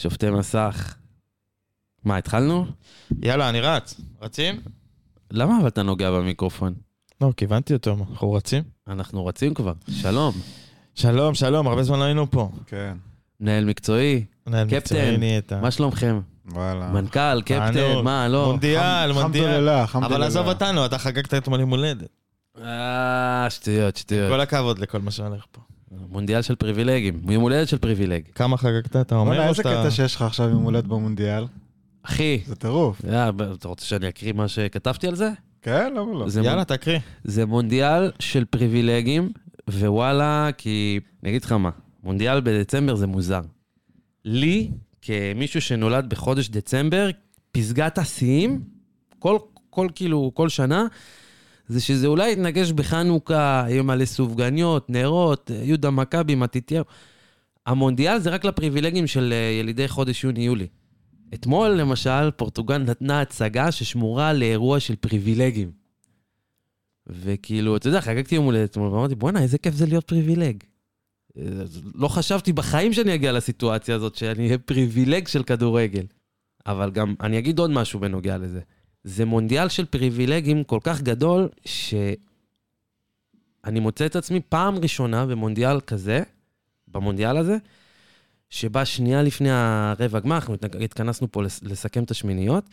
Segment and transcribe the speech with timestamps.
[0.00, 0.94] שופטי מסך.
[2.04, 2.66] מה, התחלנו?
[3.22, 4.00] יאללה, אני רץ.
[4.22, 4.60] רצים?
[5.30, 6.74] למה אבל אתה נוגע במיקרופון?
[7.20, 8.62] לא, כיוונתי אותו, אנחנו רצים?
[8.88, 9.72] אנחנו רצים כבר.
[9.90, 10.34] שלום.
[10.94, 12.50] שלום, שלום, הרבה זמן לא היינו פה.
[12.66, 12.96] כן,
[13.40, 15.52] מנהל מקצועי, מנהל קפטן, מקצועי נהיית.
[15.52, 16.20] מה שלומכם?
[16.46, 16.90] וואלה.
[16.90, 18.04] מנכ"ל, קפטן.
[18.04, 18.46] מה, לא?
[18.46, 19.44] מונדיאל, מונדיאל.
[19.44, 20.16] חמדוללה, חמדוללה.
[20.16, 22.08] אבל עזוב אותנו, אתה חגגת אתמול יום הולדת.
[22.62, 24.30] אה, שטויות, שטויות.
[24.30, 25.60] כל הכבוד לכל מה שהולך פה.
[25.90, 28.22] מונדיאל של פריבילגים, יום הולדת של פריבילג.
[28.34, 29.30] כמה חגגת, אתה אומר?
[29.30, 31.46] וואלה, איזה קטע שיש לך עכשיו יום הולדת במונדיאל?
[32.02, 33.04] אחי, זה טירוף.
[33.04, 35.30] אה, אתה רוצה שאני אקריא מה שכתבתי על זה?
[35.62, 36.26] כן, למה לא?
[36.44, 36.98] יאללה, תקריא.
[37.24, 39.32] זה מונדיאל של פריבילגים,
[39.70, 41.00] ווואלה, כי...
[41.22, 41.70] אני אגיד לך מה,
[42.02, 43.40] מונדיאל בדצמבר זה מוזר.
[44.24, 44.70] לי,
[45.02, 47.10] כמישהו שנולד בחודש דצמבר,
[47.52, 48.62] פסגת השיאים,
[49.18, 49.38] כל,
[49.70, 50.86] כל כאילו, כל שנה,
[51.70, 56.84] זה שזה אולי יתנגש בחנוכה, יהיה מלא סופגניות, נרות, יהודה מכבי, מתתיהו.
[57.66, 60.66] המונדיאל זה רק לפריבילגים של אה, ילידי חודש יוני-יולי.
[61.34, 65.70] אתמול, למשל, פורטוגל נתנה הצגה ששמורה לאירוע של פריבילגים.
[67.06, 70.56] וכאילו, אתה יודע, חגגתי יום הולדת אתמול, ואמרתי, בואנה, איזה כיף זה להיות פריבילג.
[71.38, 71.42] אה,
[71.94, 76.04] לא חשבתי בחיים שאני אגיע לסיטואציה הזאת, שאני אהיה פריבילג של כדורגל.
[76.66, 78.60] אבל גם, אני אגיד עוד משהו בנוגע לזה.
[79.04, 82.16] זה מונדיאל של פריבילגים כל כך גדול, שאני
[83.80, 86.22] מוצא את עצמי פעם ראשונה במונדיאל כזה,
[86.88, 87.56] במונדיאל הזה,
[88.50, 92.64] שבה שנייה לפני הרבע גמר, אנחנו התכנסנו פה לס- לסכם את השמיניות,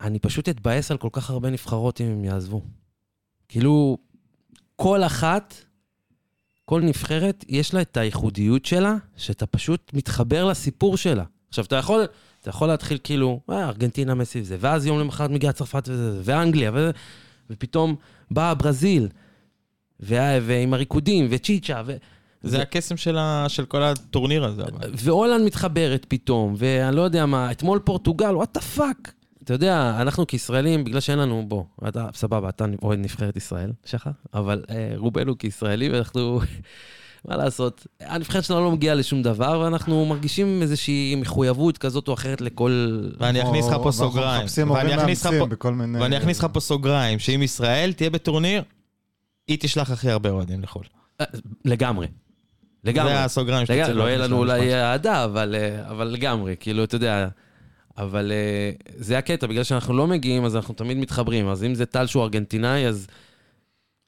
[0.00, 2.62] אני פשוט אתבאס על כל כך הרבה נבחרות אם הם יעזבו.
[3.48, 3.98] כאילו,
[4.76, 5.54] כל אחת,
[6.64, 11.24] כל נבחרת, יש לה את הייחודיות שלה, שאתה פשוט מתחבר לסיפור שלה.
[11.48, 12.04] עכשיו, אתה יכול,
[12.42, 16.70] אתה יכול להתחיל כאילו, אה, ארגנטינה מסי וזה, ואז יום למחרת מגיעה צרפת וזה, ואנגליה,
[16.74, 16.90] וזה,
[17.50, 17.94] ופתאום
[18.30, 19.08] באה ברזיל,
[20.00, 21.96] וה- ועם הריקודים, וצ'יצ'ה, ו...
[22.42, 24.62] זה הקסם של ה- של כל הטורניר הזה.
[24.94, 29.12] והולנד מתחברת פתאום, ואני לא יודע מה, אתמול פורטוגל, what the fuck.
[29.44, 34.10] אתה יודע, אנחנו כישראלים, בגלל שאין לנו, בוא, אתה, סבבה, אתה אוהד נבחרת ישראל, שחר,
[34.34, 36.40] אבל אה, רובנו כישראלים, אנחנו,
[37.24, 42.40] מה לעשות, הנבחרת שלנו לא מגיעה לשום דבר, ואנחנו מרגישים איזושהי מחויבות כזאת או אחרת
[42.40, 43.00] לכל...
[43.18, 44.46] ואני אכניס לך פה סוגריים.
[44.72, 46.00] ואני אכניס לך פה- בכל מיני...
[46.00, 48.62] ואני אכניס לך פה סוגריים, שאם ישראל תהיה בטורניר,
[49.48, 50.84] היא תשלח הכי הרבה אוהדים לחו"ל.
[51.20, 51.26] אה,
[51.64, 52.06] לגמרי.
[52.84, 53.12] לגמרי.
[53.12, 54.38] זה הסוגריים שאתה צריך לא יהיה לנו.
[54.38, 57.28] אולי אהדה, אבל, אה, אבל לגמרי, כאילו, אתה יודע,
[57.98, 61.48] אבל אה, זה הקטע, בגלל שאנחנו לא מגיעים, אז אנחנו תמיד מתחברים.
[61.48, 63.06] אז אם זה טל שהוא ארגנטינאי, אז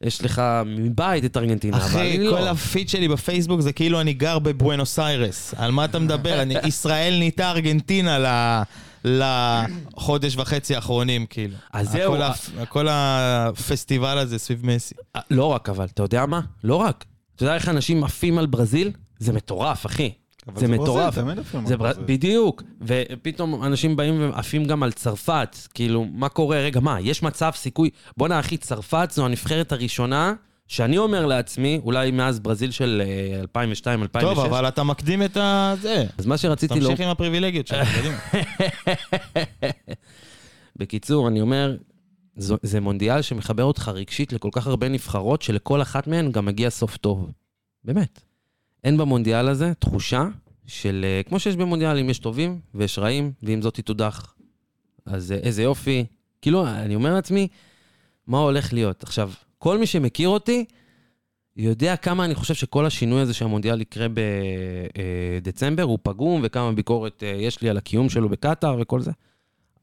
[0.03, 2.51] יש לך מבית את ארגנטינה, אבל אחי, אני כל לא.
[2.51, 5.55] הפיד שלי בפייסבוק זה כאילו אני גר בבואנוס איירס.
[5.57, 6.43] על מה אתה מדבר?
[6.43, 8.63] אני- ישראל נהייתה ארגנטינה ל-
[9.97, 11.57] לחודש וחצי האחרונים, כאילו.
[11.73, 14.95] אז זהו, הכל הפ- כל הפסטיבל הזה סביב מסי.
[15.17, 16.41] אה, לא רק, אבל, אתה יודע מה?
[16.65, 17.05] לא רק.
[17.37, 18.91] אתה יודע איך אנשים עפים על ברזיל?
[19.19, 20.11] זה מטורף, אחי.
[20.55, 21.15] זה מטורף.
[21.67, 21.75] זה.
[22.07, 26.59] בדיוק, ופתאום אנשים באים ועפים גם על צרפת, כאילו, מה קורה?
[26.59, 27.91] רגע, מה, יש מצב, סיכוי?
[28.17, 30.35] בואנה אחי, צרפת זו הנבחרת הראשונה,
[30.69, 33.03] שאני אומר לעצמי, אולי מאז ברזיל של
[33.55, 35.75] אה, 2002-2006, טוב, אבל אתה מקדים את ה...
[35.81, 36.05] זה.
[36.19, 36.89] אז מה שרציתי לא...
[36.89, 37.89] תמשיך עם הפריבילגיות שלך.
[40.77, 41.77] בקיצור, אני אומר,
[42.37, 46.71] זו, זה מונדיאל שמחבר אותך רגשית לכל כך הרבה נבחרות, שלכל אחת מהן גם מגיע
[46.71, 47.31] סוף טוב.
[47.85, 48.34] באמת.
[48.85, 50.29] אין במונדיאל הזה תחושה
[50.67, 54.35] של, אה, כמו שיש במונדיאלים, יש טובים ויש רעים, ועם זאת היא תודח.
[55.07, 56.05] אז אה, איזה יופי.
[56.43, 57.49] כאילו, אני אומר לעצמי,
[58.27, 59.03] מה הולך להיות?
[59.03, 60.65] עכשיו, כל מי שמכיר אותי,
[61.57, 64.07] יודע כמה אני חושב שכל השינוי הזה שהמונדיאל יקרה
[65.43, 69.11] בדצמבר הוא פגום, וכמה ביקורת אה, יש לי על הקיום שלו בקטאר וכל זה.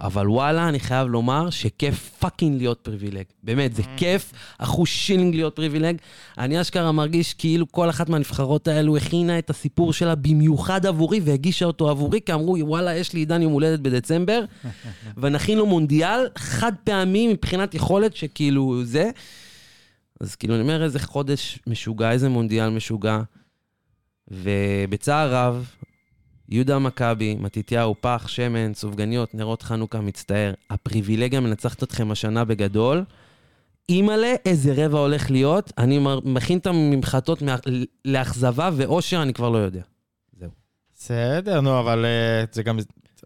[0.01, 3.23] אבל וואלה, אני חייב לומר שכיף fucking להיות פריבילג.
[3.43, 5.95] באמת, זה כיף, אחושילינג להיות פריבילג.
[6.37, 11.65] אני אשכרה מרגיש כאילו כל אחת מהנבחרות האלו הכינה את הסיפור שלה במיוחד עבורי והגישה
[11.65, 14.45] אותו עבורי, כי אמרו, וואלה, יש לי עידן יום הולדת בדצמבר,
[15.21, 19.09] ונכין לו מונדיאל חד פעמי מבחינת יכולת שכאילו זה.
[20.19, 23.21] אז כאילו, אני אומר, איזה חודש משוגע, איזה מונדיאל משוגע.
[24.31, 25.65] ובצער רב,
[26.51, 30.53] יהודה מכבי, מתתיהו, פח, שמן, סופגניות, נרות חנוכה, מצטער.
[30.69, 33.03] הפריבילגיה מנצחת אתכם השנה בגדול.
[33.89, 35.71] אימא'לה, איזה רבע הולך להיות.
[35.77, 37.55] אני מכין את הממחטות מה-
[38.05, 39.81] לאכזבה ואושר, אני כבר לא יודע.
[40.39, 40.49] זהו.
[40.95, 42.79] בסדר, נו, אבל אה, זה גם...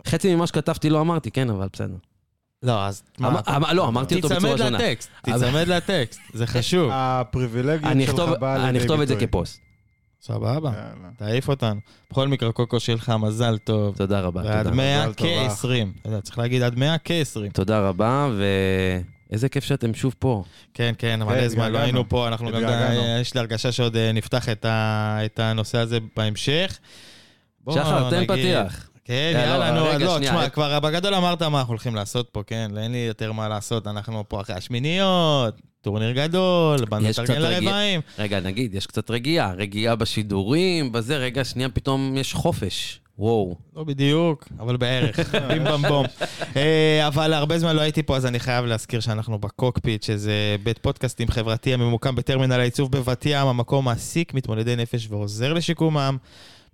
[0.07, 1.95] חצי ממה שכתבתי לא אמרתי, כן, אבל בסדר.
[2.63, 3.03] לא, אז...
[3.19, 4.77] מה, אמר- אמר- לא, אמרתי אותו בצורה תיצמד שונה.
[4.77, 6.89] לטקסט, תיצמד לטקסט, זה חשוב.
[6.93, 9.27] הפריבילגיות אני שלך אכתוב- באה לידי אני אכתוב את זה ביטוי.
[9.27, 9.59] כפוסט.
[10.25, 10.71] סבבה.
[11.17, 11.79] תעיף אותנו.
[12.11, 13.95] בכל מקרה, קוקו שיהיה לך מזל טוב.
[13.97, 14.75] תודה רבה, ועד תודה.
[14.75, 15.61] 100 מזל טוב, אח.
[15.61, 15.67] כ-20.
[16.01, 17.51] אתה יודע, צריך להגיד עד 100 כ-20.
[17.53, 18.29] תודה רבה,
[19.29, 20.43] ואיזה כיף שאתם שוב פה.
[20.73, 21.77] כן, כן, מלא זמן לא.
[21.77, 22.55] היינו פה, אנחנו גם...
[22.55, 23.19] התגעגענו.
[23.21, 26.79] יש לי הרגשה שעוד אה, נפתח את הנושא הזה בהמשך.
[27.69, 28.89] שחר, תן פתיח.
[29.05, 30.49] כן, לא, יאללה, נו, לא, תשמע.
[30.49, 32.71] כבר בגדול אמרת מה אנחנו הולכים לעשות פה, כן?
[32.77, 38.01] אין לי יותר מה לעשות, אנחנו פה אחרי השמיניות, טורניר גדול, באנו רגיע- לרבעים.
[38.19, 39.51] רגע, נגיד, יש קצת רגיעה.
[39.53, 42.99] רגיעה בשידורים, בזה, רגע, שנייה, פתאום יש חופש.
[43.19, 43.55] וואו.
[43.75, 45.19] לא בדיוק, אבל בערך,
[45.49, 46.05] בים במבום.
[46.55, 50.77] אה, אבל הרבה זמן לא הייתי פה, אז אני חייב להזכיר שאנחנו בקוקפיט, שזה בית
[50.77, 56.17] פודקאסטים חברתי הממוקם בטרמינל העיצוב בבת ים, המקום מעסיק מתמודדי נפש ועוזר לשיקומם,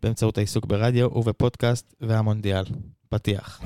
[0.04, 2.64] באמצעות העיסוק ברדיו ובפודקאסט והמונדיאל.
[3.10, 3.62] פתיח.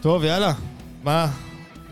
[0.00, 0.52] טוב, יאללה.
[1.04, 1.30] מה?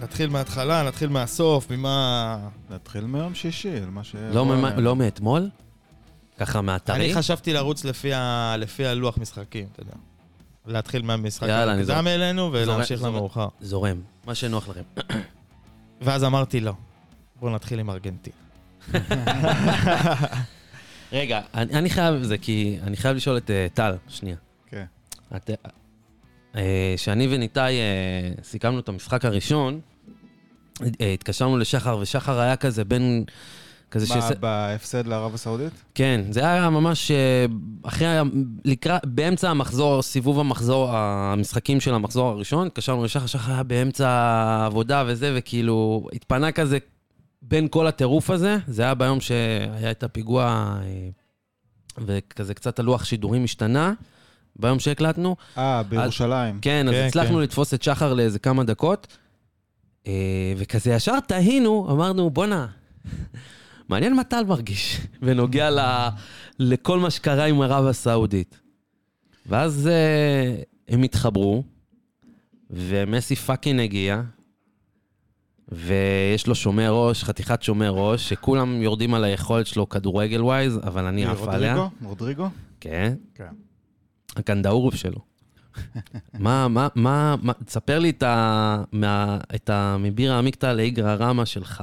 [0.03, 2.39] נתחיל מההתחלה, נתחיל מהסוף, ממה...
[2.71, 4.15] נתחיל מיום שישי, על מה ש...
[4.33, 5.49] לא ממה- לא מאתמול?
[6.39, 7.01] ככה מהאתרים?
[7.03, 8.55] אני חשבתי לרוץ לפי, ה...
[8.59, 9.93] לפי הלוח משחקים, אתה יודע.
[10.67, 12.07] להתחיל מהמשחק המוקדם.
[12.07, 13.03] אלינו ולהמשיך.
[13.03, 13.49] למאוחר.
[13.61, 14.01] זורם.
[14.27, 14.83] מה שנוח לכם.
[16.05, 16.73] ואז אמרתי לא.
[17.41, 18.37] בואו נתחיל עם ארגנטינה.
[21.13, 24.37] רגע, אני אני חייב זה, כי אני חייב לשאול את אה, טל, שנייה.
[24.67, 24.85] כן.
[25.37, 25.51] את,
[26.57, 29.81] אה, שאני וניתאי אה, סיכמנו את המשחק הראשון,
[31.01, 33.25] אה, התקשרנו לשחר, ושחר היה כזה בין...
[33.93, 35.73] כזה מה, שעשה- בהפסד לערב הסעודית?
[35.95, 37.47] כן, זה היה ממש אה,
[37.83, 38.07] אחרי,
[38.65, 45.05] לקראת, באמצע המחזור, סיבוב המחזור, המשחקים של המחזור הראשון, התקשרנו לשחר, שחר היה באמצע העבודה
[45.07, 46.79] וזה, וכאילו התפנה כזה
[47.43, 51.09] בין כל הטירוף הזה, זה היה ביום שהיה את הפיגוע, אה,
[51.99, 53.93] וכזה קצת הלוח שידורים השתנה,
[54.57, 55.37] ביום שהקלטנו.
[55.59, 56.59] אה, בירושלים.
[56.63, 57.43] כן, אז כן, הצלחנו כן.
[57.43, 59.07] לתפוס את שחר לאיזה כמה דקות,
[60.07, 60.13] אה,
[60.57, 62.67] וכזה ישר תהינו, אמרנו, בואנה,
[63.93, 66.09] מעניין מה טל מרגיש בנוגע ל,
[66.59, 68.61] לכל מה שקרה עם ערב הסעודית.
[69.47, 71.65] ואז אה, הם התחברו,
[72.71, 74.23] ומסי fucking הגיע,
[75.69, 81.05] ויש לו שומר ראש, חתיכת שומר ראש, שכולם יורדים על היכולת שלו כדורגל wise, אבל
[81.05, 81.75] אני עף עליה.
[81.75, 82.09] רודריגו?
[82.09, 82.49] רודריגו?
[82.81, 83.15] כן.
[83.35, 83.55] כן.
[84.37, 85.19] הקנדאורוב שלו.
[86.39, 88.85] מה, מה, מה, מה, תספר לי את ה...
[88.93, 89.97] מה, את ה...
[89.99, 91.83] מבירה עמיקתא לאיגרא רמא שלך,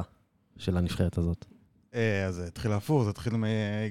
[0.57, 1.45] של הנבחרת הזאת.
[1.95, 3.33] אה, אז זה התחיל הפוך, זה התחיל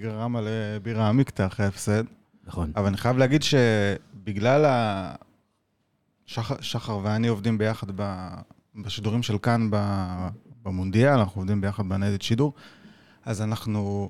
[0.05, 2.05] רמא לבירה עמיקתא אחרי ההפסד.
[2.45, 2.73] נכון.
[2.77, 5.15] אבל אני חייב להגיד שבגלל ה...
[6.27, 8.29] שחר, שחר ואני עובדים ביחד ב...
[8.77, 9.71] בשידורים של כאן.
[10.69, 12.53] במונדיאל, אנחנו עובדים ביחד בניידת שידור,
[13.25, 14.09] אז אנחנו,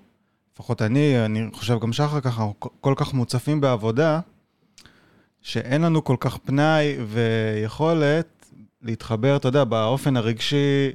[0.54, 4.20] לפחות אני, אני חושב גם שחר ככה, כל כך מוצפים בעבודה,
[5.42, 8.37] שאין לנו כל כך פנאי ויכולת
[8.82, 10.90] להתחבר, אתה יודע, באופן הרגשי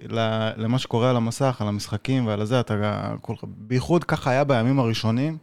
[0.57, 3.15] למה שקורה על המסך, על המשחקים ועל זה, אתה...
[3.21, 5.37] כל- בייחוד ככה היה בימים הראשונים.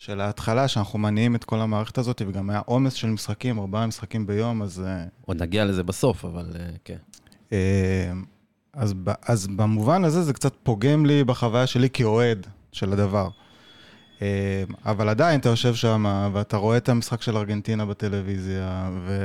[0.00, 4.26] של ההתחלה, שאנחנו מניעים את כל המערכת הזאת, וגם היה עומס של משחקים, ארבעה משחקים
[4.26, 6.96] ביום, אז, אה, עוד נגיע לזה בסוף, אבל אה, כן.
[7.52, 8.12] אה,
[8.72, 13.28] אז, אז במובן הזה זה קצת פוגם לי בחוויה שלי כאוהד של הדבר.
[14.86, 19.20] אבל עדיין אתה יושב שם, ואתה רואה את המשחק של ארגנטינה בטלוויזיה, ו...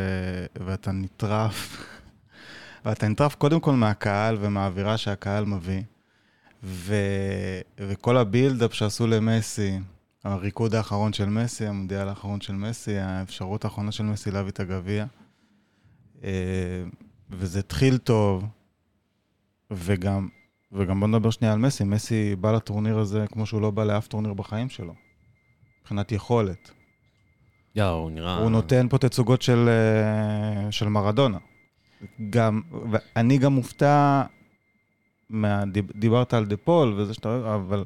[0.66, 1.88] ואתה נטרף.
[2.86, 5.82] ואתה נטרף קודם כל מהקהל ומהאווירה שהקהל מביא.
[6.64, 6.96] ו...
[7.78, 9.80] וכל הבילדאפ שעשו למסי,
[10.24, 15.06] הריקוד האחרון של מסי, המונדיאל האחרון של מסי, האפשרות האחרונה של מסי להביא את הגביע.
[16.24, 16.30] אה,
[17.30, 18.46] וזה התחיל טוב,
[19.72, 20.28] וגם,
[20.72, 24.08] וגם בוא נדבר שנייה על מסי, מסי בא לטורניר הזה כמו שהוא לא בא לאף
[24.08, 24.94] טורניר בחיים שלו,
[25.82, 26.72] מבחינת יכולת.
[27.76, 28.38] יאו, הוא נראה...
[28.38, 31.38] הוא נותן פה תצוגות של, אה, של מרדונה.
[32.30, 32.62] גם,
[32.92, 34.24] ואני גם מופתע,
[35.30, 37.84] מה, דיב, דיברת על דה פול וזה שאתה אוהב, אבל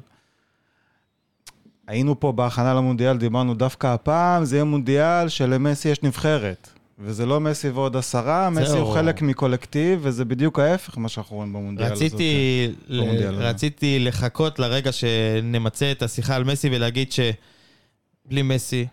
[1.86, 6.68] היינו פה בהכנה למונדיאל, דיברנו דווקא הפעם, זה יהיה מונדיאל שלמסי יש נבחרת.
[7.02, 8.78] וזה לא מסי ועוד עשרה, מסי.
[8.78, 12.04] הוא חלק מקולקטיב, וזה בדיוק ההפך ממה שאנחנו רואים במונדיאל הזה.
[12.04, 13.48] רציתי, ל- במונדיאל הזה.
[13.50, 18.86] רציתי לחכות לרגע שנמצה את השיחה על מסי ולהגיד שבלי מסי,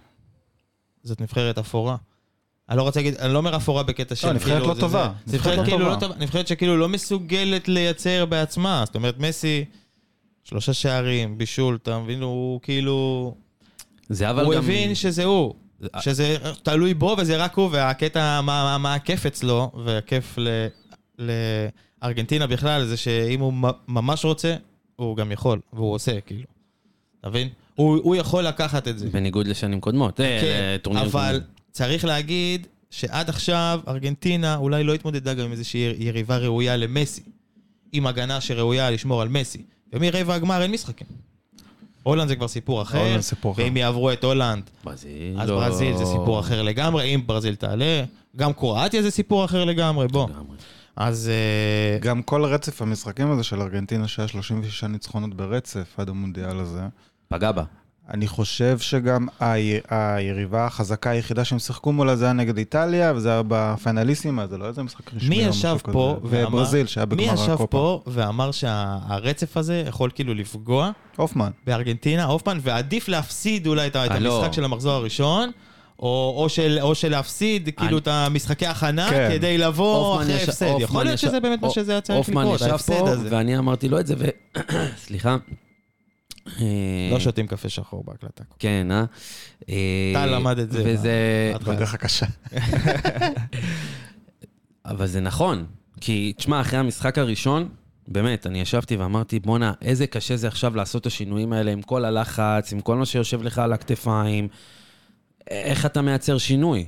[1.04, 1.96] זאת נבחרת אפורה.
[2.70, 4.32] אני לא רוצה להגיד, אני לא אומר אפורה בקטע של...
[4.34, 4.74] נבחרת כאילו, לא
[5.28, 6.16] נבחרת לא כאילו לא טובה.
[6.20, 8.84] נבחרת שכאילו לא מסוגלת לייצר בעצמה.
[8.86, 9.66] זאת אומרת, מסי,
[10.44, 12.22] שלושה שערים, בישול, אתה מבין?
[12.22, 13.34] הוא כאילו...
[14.10, 14.64] זה אבל הוא גם...
[14.64, 15.54] הבין שזה הוא.
[15.80, 20.68] זה- שזה תלוי בו וזה רק הוא, והקטע, מה, הכיף אצלו, והכיף ל,
[21.20, 24.56] לארגנטינה בכלל, זה שאם הוא מ- ממש רוצה,
[24.96, 26.44] הוא גם יכול, והוא עושה, כאילו.
[27.22, 27.50] אתה מבין?
[27.76, 29.10] הוא, הוא יכול לקחת את זה.
[29.10, 30.20] בניגוד לשנים קודמות.
[30.20, 31.42] אה, כן, אבל.
[31.78, 37.22] צריך להגיד שעד עכשיו ארגנטינה אולי לא התמודדה גם עם איזושהי יריבה ראויה למסי,
[37.92, 39.62] עם הגנה שראויה לשמור על מסי.
[39.94, 41.08] ומרבע הגמר אין משחקים.
[42.04, 43.64] הולנד זה כבר סיפור אחר, הולנד סיפור אחר.
[43.64, 45.60] ואם יעברו את הולנד, ברזיל, אז לא.
[45.60, 48.04] ברזיל זה סיפור אחר לגמרי, אם ברזיל תעלה,
[48.36, 50.30] גם קרואטיה זה סיפור אחר לגמרי, בוא.
[50.30, 50.58] לגמרי.
[50.96, 56.60] אז אה, גם כל רצף המשחקים הזה של ארגנטינה, שהיה 36 ניצחונות ברצף עד המונדיאל
[56.60, 56.82] הזה,
[57.28, 57.64] פגע בה.
[58.14, 59.54] אני חושב שגם ה-
[59.90, 64.68] היריבה החזקה היחידה שהם שיחקו מולה זה היה נגד איטליה, וזה היה בפיינליסימה, זה לא
[64.68, 65.30] איזה משחק רשמי.
[65.30, 66.38] מי או ישב משהו פה כזה.
[66.38, 66.48] ואמר...
[66.48, 67.68] וברזיל, שהיה מי בגמר ישב הקופה.
[67.68, 71.52] פה ואמר שהרצף הזה יכול כאילו לפגוע הופמן.
[71.68, 74.36] בארגנטינה, הופמן, ועדיף להפסיד אולי את את אה, לא.
[74.38, 75.52] המשחק של המחזור הראשון,
[76.00, 79.30] או, או, של, או של להפסיד כאילו אני- את המשחקי הכנה כן.
[79.34, 80.66] כדי לבוא הופמן אחרי ישב- הפסד.
[80.66, 83.10] הופמן יכול להיות ישב- שזה באמת מה שזה היה צריך הופמן לקרות, ישב ההפסד פה,
[83.10, 83.28] הזה.
[83.32, 84.26] ואני אמרתי לו את זה, ו...
[85.06, 85.38] סליחה.
[86.60, 88.44] אה, לא שותים קפה שחור בהקלטה.
[88.60, 89.04] כן, אה?
[89.70, 90.12] אה?
[90.14, 91.12] טל למד את זה וזה...
[91.54, 91.76] בהתחלה.
[91.76, 92.26] בדרך הקשה.
[94.86, 95.66] אבל זה נכון,
[96.02, 97.70] כי תשמע, אחרי המשחק הראשון,
[98.08, 102.06] באמת, אני ישבתי ואמרתי, בואנה, איזה קשה זה עכשיו לעשות את השינויים האלה עם כל
[102.06, 104.48] הלחץ, עם כל מה שיושב לך על הכתפיים.
[105.50, 106.86] איך אתה מייצר שינוי?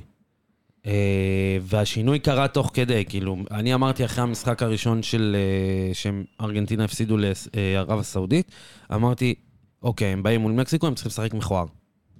[0.86, 5.36] אה, והשינוי קרה תוך כדי, כאילו, אני אמרתי אחרי המשחק הראשון של...
[5.38, 8.52] אה, שהם ארגנטינה הפסידו לערב הסעודית,
[8.94, 9.34] אמרתי,
[9.82, 11.66] אוקיי, הם באים מול מקסיקו, הם צריכים לשחק מכוער.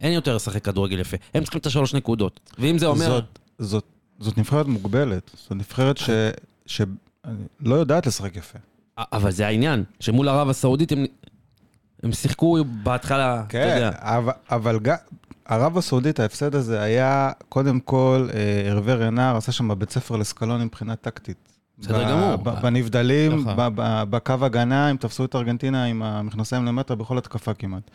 [0.01, 1.17] אין יותר לשחק כדורגל יפה.
[1.35, 2.41] הם צריכים את השלוש נקודות.
[2.59, 3.09] ואם זה אומר...
[3.09, 3.85] זאת, זאת,
[4.19, 5.31] זאת נבחרת מוגבלת.
[5.43, 6.11] זאת נבחרת ש,
[6.67, 8.59] שלא יודעת לשחק יפה.
[8.99, 11.05] אבל זה העניין, שמול ערב הסעודית הם,
[12.03, 13.91] הם שיחקו בהתחלה, אתה כן, יודע.
[14.01, 14.97] אבל, אבל גם...
[15.51, 20.63] ערב הסעודית, ההפסד הזה היה, קודם כל, אה, הרווה רנר עשה שם בית ספר לסקלון
[20.63, 21.50] מבחינה טקטית.
[21.81, 22.37] בסדר גמור.
[22.37, 23.55] בנבדלים, נכון.
[24.11, 27.91] בקו הגנה, הם תפסו את ארגנטינה עם המכנסיים למטה בכל התקפה כמעט.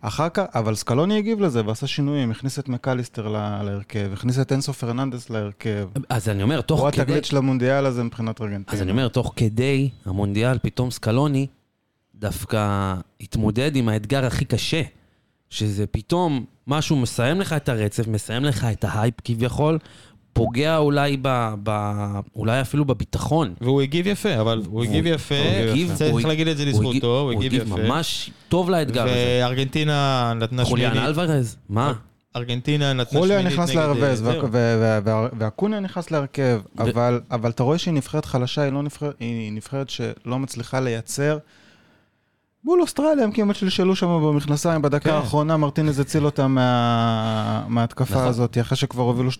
[0.00, 3.28] אחר כך, אבל סקלוני הגיב לזה ועשה שינויים, הכניס את מקליסטר
[3.62, 5.88] להרכב, הכניס את אנסו פרננדס להרכב.
[6.08, 7.02] אז אני אומר, תוך הוא כדי...
[7.02, 8.76] התגלית של המונדיאל הזה מבחינת ארגנטינה.
[8.76, 11.46] אז אני אומר, תוך כדי המונדיאל, פתאום סקלוני
[12.14, 14.82] דווקא התמודד עם האתגר הכי קשה,
[15.50, 19.78] שזה פתאום משהו מסיים לך את הרצף, מסיים לך את ההייפ כביכול,
[20.32, 21.54] פוגע אולי ב...
[21.62, 21.70] ב
[22.36, 23.54] אולי אפילו בביטחון.
[23.60, 26.68] והוא הגיב יפה, אבל הוא הגיב יפה, הוא הגיב- צריך הוא- להגיד את זה הוא
[26.70, 27.64] הגיב- לזכותו, הוא הגיב יפה.
[27.76, 29.12] ממש טוב לאתגר הזה.
[29.40, 31.92] וארגנטינה נתנה חוליאן שמינית, אלוורז, מה?
[32.36, 34.48] ארגנטינה נתנה שמינית נכנס נגד, אה, להרבז, זהו.
[35.38, 38.82] ואקוניה נכנס להרכב, אבל אבל אתה רואה שהיא נבחרת חלשה, היא לא
[39.20, 41.38] היא נבחרת שלא מצליחה לייצר.
[42.64, 45.16] מול אוסטרליה הם כמעט שלשלו שם במכנסיים, בדקה כן.
[45.16, 48.26] האחרונה מרטינז הציל אותם מה- מההתקפה נכון.
[48.28, 49.38] הזאת, אחרי שכבר הובילו 2-0.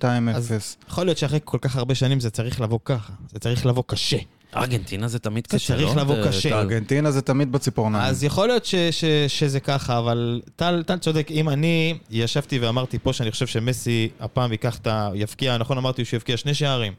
[0.88, 4.16] יכול להיות שאחרי כל כך הרבה שנים זה צריך לבוא ככה, זה צריך לבוא קשה.
[4.56, 5.80] ארגנטינה זה תמיד זה קשה, לא?
[5.86, 6.58] צריך לבוא קשה.
[6.58, 8.04] ארגנטינה זה תמיד בציפורניים.
[8.04, 12.98] אז יכול להיות ש, ש, שזה ככה, אבל טל, טל צודק, אם אני ישבתי ואמרתי
[12.98, 15.10] פה שאני חושב שמסי הפעם ייקח את ה...
[15.14, 16.92] יבקיע, נכון אמרתי שהוא יבקיע שני שערים,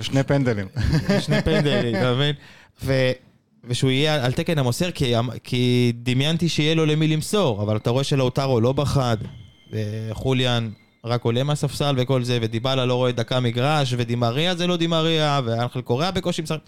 [0.00, 0.66] ושני פנדלים.
[1.20, 2.34] שני פנדלים, אתה מבין?
[3.64, 5.14] ושהוא יהיה על תקן המוסר, כי,
[5.44, 9.16] כי דמיינתי שיהיה לו למי למסור, אבל אתה רואה שלאוטרו לא בחד,
[9.72, 10.70] וחוליאן
[11.04, 15.80] רק עולה מהספסל וכל זה, ודיבלה לא רואה דקה מגרש, ודימריה זה לא דימריה, ואנחל
[15.80, 16.58] קוריאה בקושי משחק.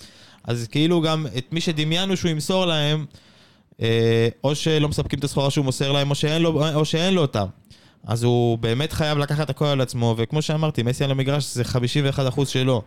[0.44, 3.06] אז כאילו גם את מי שדמיינו שהוא ימסור להם,
[3.82, 7.22] אה, או שלא מספקים את הסחורה שהוא מוסר להם, או שאין לו, או שאין לו
[7.22, 7.46] אותם.
[8.06, 11.62] אז הוא באמת חייב לקחת הכל על עצמו, וכמו שאמרתי, מסי על המגרש זה
[12.36, 12.82] 51% שלו.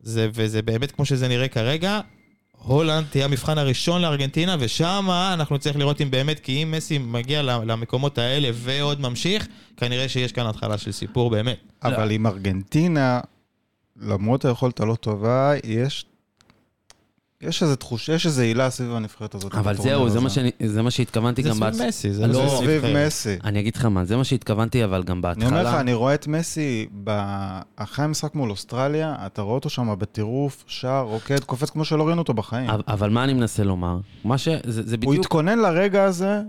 [0.00, 2.00] זה, וזה באמת כמו שזה נראה כרגע.
[2.62, 7.42] הולנד תהיה המבחן הראשון לארגנטינה, ושם אנחנו נצטרך לראות אם באמת, כי אם מסי מגיע
[7.42, 11.58] למקומות האלה ועוד ממשיך, כנראה שיש כאן התחלה של סיפור באמת.
[11.82, 13.20] אבל עם ארגנטינה,
[13.96, 16.04] למרות היכולת הלא טובה, יש...
[17.42, 19.54] יש איזה תחושה, יש איזה עילה סביב הנבחרת הזאת.
[19.54, 20.20] אבל זהו, זה.
[20.20, 21.88] מה שאני- זה מה שהתכוונתי זה גם סביב בהתחלה.
[21.88, 22.96] מסי, זה לא, זה סביב סביב.
[23.06, 23.36] מסי.
[23.44, 25.48] אני אגיד לך מה, זה מה שהתכוונתי, אבל גם בהתחלה...
[25.48, 26.86] אני אומר לך, אני רואה את מסי,
[27.76, 32.20] אחרי המשחק מול אוסטרליה, אתה רואה אותו שם בטירוף, שר, רוקד, קופץ כמו שלא ראינו
[32.22, 32.70] אותו בחיים.
[32.70, 33.98] אבל- אבל מה אני מנסה לומר?
[34.24, 34.48] מה ש...
[34.48, 35.24] זה זה הוא בדיוק...
[35.26, 36.40] התכונן לרגע הזה,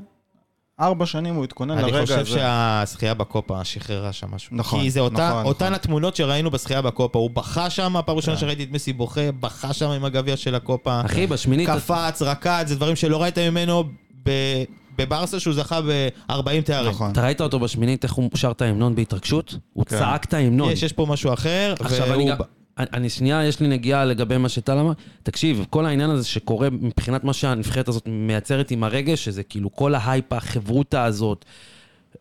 [0.85, 2.23] ארבע שנים הוא התכונן אני לרגע הזה.
[2.23, 4.57] חושב שהזכייה בקופה שחררה שם משהו.
[4.57, 5.75] נכון, כי זה אותה, נכון, אותן נכון.
[5.75, 7.19] התמונות שראינו בזכייה בקופה.
[7.19, 8.41] הוא בכה שם, פעם ראשונה כן.
[8.41, 11.01] שראיתי את מסי בוכה, בכה שם עם הגביע של הקופה.
[11.05, 11.69] אחי, בשמינית...
[11.69, 13.83] קפץ, רקד, זה דברים שלא ראית ממנו
[14.25, 14.63] ב-
[14.97, 16.89] בברסה שהוא זכה ב-40 תארים.
[16.89, 17.11] נכון.
[17.11, 19.55] אתה ראית אותו בשמינית, איך הוא שר את ההמנון בהתרגשות?
[19.73, 19.97] הוא כן.
[19.99, 20.71] צעק את ההמנון.
[20.71, 22.37] יש, יש פה משהו אחר, עכשיו והוא אני גם...
[22.77, 24.91] אני, שנייה, יש לי נגיעה לגבי מה שטל אמר.
[25.23, 29.95] תקשיב, כל העניין הזה שקורה מבחינת מה שהנבחרת הזאת מייצרת עם הרגש, שזה כאילו כל
[29.95, 31.45] ההייפ, החברותה הזאת.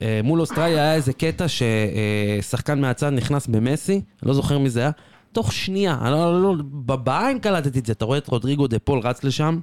[0.03, 4.81] אה, מול אוסטרליה היה איזה קטע ששחקן מהצד נכנס במסי, אני לא זוכר מי זה
[4.81, 4.91] היה,
[5.33, 8.79] תוך שנייה, אני לא, לא, לא, בעין קלטתי את זה, אתה רואה את רודריגו דה
[8.79, 9.61] פול רץ לשם,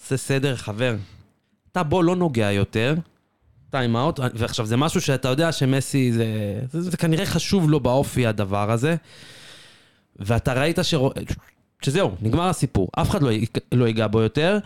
[0.00, 0.96] עושה סדר, חבר.
[1.72, 2.94] אתה בוא לא נוגע יותר,
[3.70, 6.26] time out, ועכשיו זה משהו שאתה יודע שמסי זה,
[6.70, 8.96] זה, זה כנראה חשוב לו באופי הדבר הזה.
[10.16, 10.94] ואתה ראית ש...
[11.82, 13.30] שזהו, נגמר הסיפור, אף אחד לא,
[13.72, 14.58] לא ייגע בו יותר,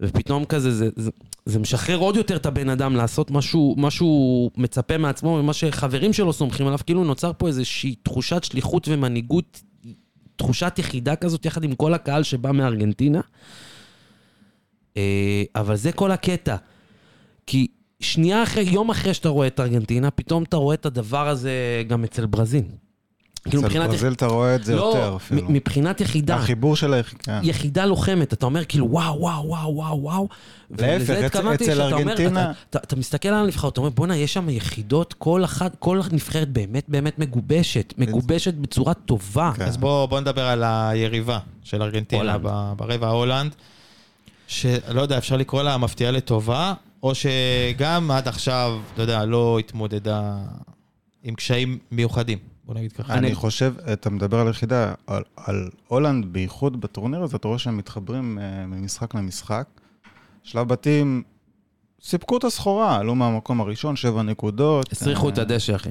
[0.00, 1.10] ופתאום כזה, זה, זה,
[1.46, 6.32] זה משחרר עוד יותר את הבן אדם לעשות משהו, משהו מצפה מעצמו, ומה שחברים שלו
[6.32, 9.62] סומכים עליו, כאילו נוצר פה איזושהי תחושת שליחות ומנהיגות,
[10.36, 13.20] תחושת יחידה כזאת, יחד עם כל הקהל שבא מארגנטינה.
[14.96, 16.56] אה, אבל זה כל הקטע.
[17.46, 17.66] כי
[18.00, 22.04] שנייה אחרי, יום אחרי שאתה רואה את ארגנטינה, פתאום אתה רואה את הדבר הזה גם
[22.04, 22.64] אצל ברזיל.
[23.44, 23.90] כאילו אצל מבחינת...
[23.90, 25.42] ברזיל אתה רואה את זה לא, יותר אפילו.
[25.48, 26.34] מבחינת יחידה.
[26.34, 27.40] החיבור של היחידה.
[27.42, 30.28] יחידה לוחמת, אתה אומר כאילו וואו, וואו, וואו, וואו, וואו.
[30.70, 33.80] להפך, ולזה אצ- התכוונתי אצל שאתה אומר, ארגנטינה- אתה, אתה, אתה מסתכל על הנבחרת, אתה
[33.80, 39.52] אומר בואנה, יש שם יחידות, כל אחת, כל נבחרת באמת באמת מגובשת, מגובשת בצורה טובה.
[39.56, 39.64] כן.
[39.64, 42.38] אז בואו בוא נדבר על היריבה של ארגנטינה
[42.76, 43.54] ברבע ההולנד,
[44.46, 50.32] שלא יודע, אפשר לקרוא לה מפתיעה לטובה, או שגם עד עכשיו, אתה יודע, לא התמודדה
[51.24, 52.38] עם קשיים מיוחדים,
[52.72, 53.14] בוא נגיד ככה.
[53.14, 57.76] אני חושב, אתה מדבר על יחידה, על, על הולנד בייחוד בטורניר הזה, אתה רואה שהם
[57.76, 59.68] מתחברים uh, ממשחק למשחק.
[60.42, 61.22] שלב בתים,
[62.02, 64.92] סיפקו את הסחורה, עלו מהמקום הראשון, שבע נקודות.
[64.92, 65.90] הסריחו אה, את הדשא, אחי.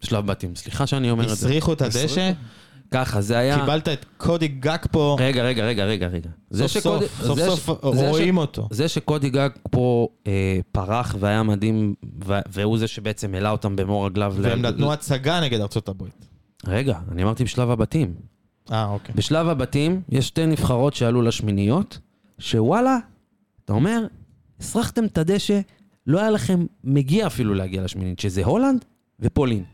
[0.00, 0.56] שלב בתים.
[0.56, 1.34] סליחה שאני אומר את זה.
[1.34, 2.32] הסריחו את הדשא.
[2.90, 3.60] ככה, זה היה...
[3.60, 6.30] קיבלת את קודי גג פה, רגע, רגע, רגע, רגע, רגע.
[6.52, 8.68] סוף שקודי- סוף, סוף סוף ש- זה ש- רואים אותו.
[8.70, 10.32] זה שקודי גג פה אה,
[10.72, 11.94] פרח והיה מדהים,
[12.26, 14.34] ו- והוא זה שבעצם העלה אותם במור רגליו.
[14.38, 16.26] ל- והם נתנו הצגה נגד הברית.
[16.66, 18.14] רגע, אני אמרתי בשלב הבתים.
[18.72, 19.14] אה, אוקיי.
[19.14, 21.98] בשלב הבתים יש שתי נבחרות שעלו לשמיניות,
[22.38, 22.98] שוואלה,
[23.64, 24.06] אתה אומר,
[24.60, 25.60] הסרחתם את הדשא,
[26.06, 28.84] לא היה לכם מגיע אפילו להגיע לשמינית, שזה הולנד
[29.20, 29.64] ופולין.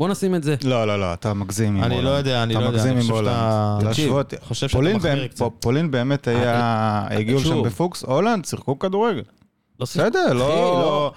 [0.00, 0.54] בוא נשים את זה.
[0.64, 2.08] לא, לא, לא, אתה מגזים עם אני הולנד.
[2.10, 3.82] לא יודע, אני לא אתה יודע, מגזים אני עם הולנד.
[3.82, 5.44] להשוות- חושב שאתה פולין מחמיר באמת- קצת.
[5.60, 7.54] פולין באמת היה, הגיעו שוב.
[7.54, 9.16] שם בפוקס, הולנד שיחקו כדורגל.
[9.18, 9.24] לא.
[9.80, 11.12] בסדר, אחי, לא...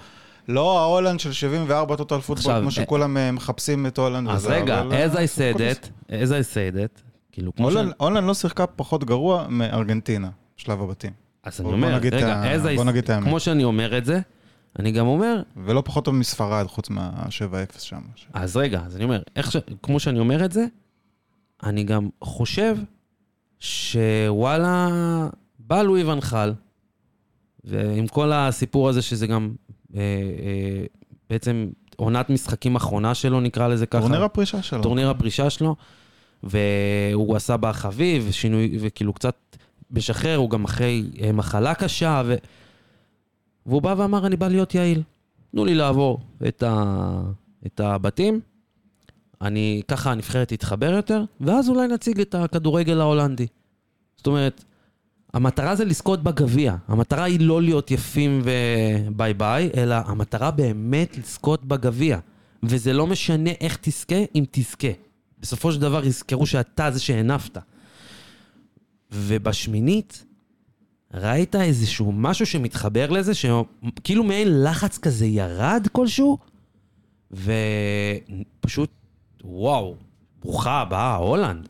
[0.48, 4.82] לא ההולנד של 74 total football, כמו אה, שכולם אה, מחפשים את הולנד אז רגע,
[4.92, 7.00] אה, as I said it, as I said it,
[7.32, 7.74] כאילו, כמו ש...
[7.98, 11.10] הולנד- לא שיחקה פחות גרוע מארגנטינה, שלב הבתים.
[11.44, 13.24] אז אני אומר, רגע, as I- בוא נגיד את האמת.
[13.28, 14.20] כמו שאני אומר את זה,
[14.78, 18.00] אני גם אומר, ולא פחות טוב מספרד, חוץ מה-7-0 שם.
[18.32, 19.56] אז רגע, אז אני אומר, ש...
[19.82, 20.64] כמו שאני אומר את זה,
[21.62, 22.76] אני גם חושב
[23.60, 24.88] שוואלה,
[25.58, 26.52] בא לואי ונחל,
[27.64, 29.54] ועם כל הסיפור הזה שזה גם
[29.94, 30.84] אה, אה,
[31.30, 34.00] בעצם עונת משחקים אחרונה שלו, נקרא לזה ככה.
[34.00, 34.82] טורניר הפרישה שלו.
[34.82, 35.76] טורניר הפרישה שלו,
[36.42, 39.36] והוא עשה בה חביב, שינוי, וכאילו קצת
[39.90, 42.34] משחרר, הוא גם אחרי אה, מחלה קשה, ו...
[43.66, 45.02] והוא בא ואמר, אני בא להיות יעיל.
[45.50, 47.20] תנו לי לעבור את, ה...
[47.66, 48.40] את הבתים,
[49.42, 53.46] אני, ככה הנבחרת תתחבר יותר, ואז אולי נציג את הכדורגל ההולנדי.
[54.16, 54.64] זאת אומרת,
[55.34, 56.76] המטרה זה לזכות בגביע.
[56.88, 62.18] המטרה היא לא להיות יפים ו bye bye, אלא המטרה באמת לזכות בגביע.
[62.62, 64.88] וזה לא משנה איך תזכה, אם תזכה.
[65.40, 67.58] בסופו של דבר יזכרו שאתה זה שהנפת.
[69.12, 70.24] ובשמינית,
[71.14, 76.38] ראית איזשהו משהו שמתחבר לזה, שכאילו מעין לחץ כזה ירד כלשהו,
[78.60, 78.90] ופשוט,
[79.44, 79.96] וואו,
[80.40, 81.68] ברוכה הבאה, הולנד.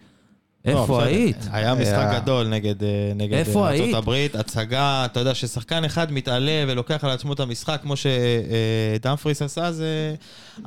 [0.64, 1.06] לא, איפה בסדר.
[1.06, 1.36] היית?
[1.52, 3.38] היה משחק היה- גדול נגד, אה, נגד אה,
[3.98, 9.72] הברית, הצגה, אתה יודע, ששחקן אחד מתעלה ולוקח על עצמו את המשחק, כמו שדמפריס עשה,
[9.72, 10.14] זה...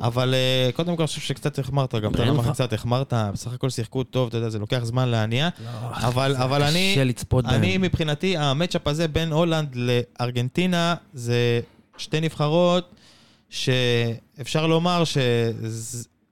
[0.02, 3.70] אבל אה, קודם כל אני חושב שקצת החמרת, גם אתה אמרת קצת החמרת, בסך הכל
[3.70, 5.50] שיחקו טוב, אתה יודע, זה לוקח זמן להניע.
[5.92, 6.96] אבל, אבל אני.
[7.46, 11.60] אני מבחינתי, המצ'אפ הזה בין הולנד לארגנטינה, זה
[11.98, 12.96] שתי נבחרות
[13.50, 15.04] שאפשר לומר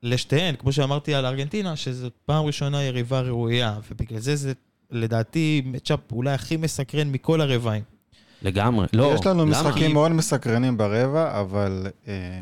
[0.05, 4.53] שלשתיהן, כמו שאמרתי על ארגנטינה, שזו פעם ראשונה יריבה ראויה, ובגלל זה זה
[4.91, 7.83] לדעתי מצ'אפ אולי הכי מסקרן מכל הרבעים.
[8.41, 8.87] לגמרי.
[8.93, 9.51] לא, יש לנו למה?
[9.51, 11.87] משחקים מאוד מסקרנים ברבע, אבל...
[12.07, 12.41] אה,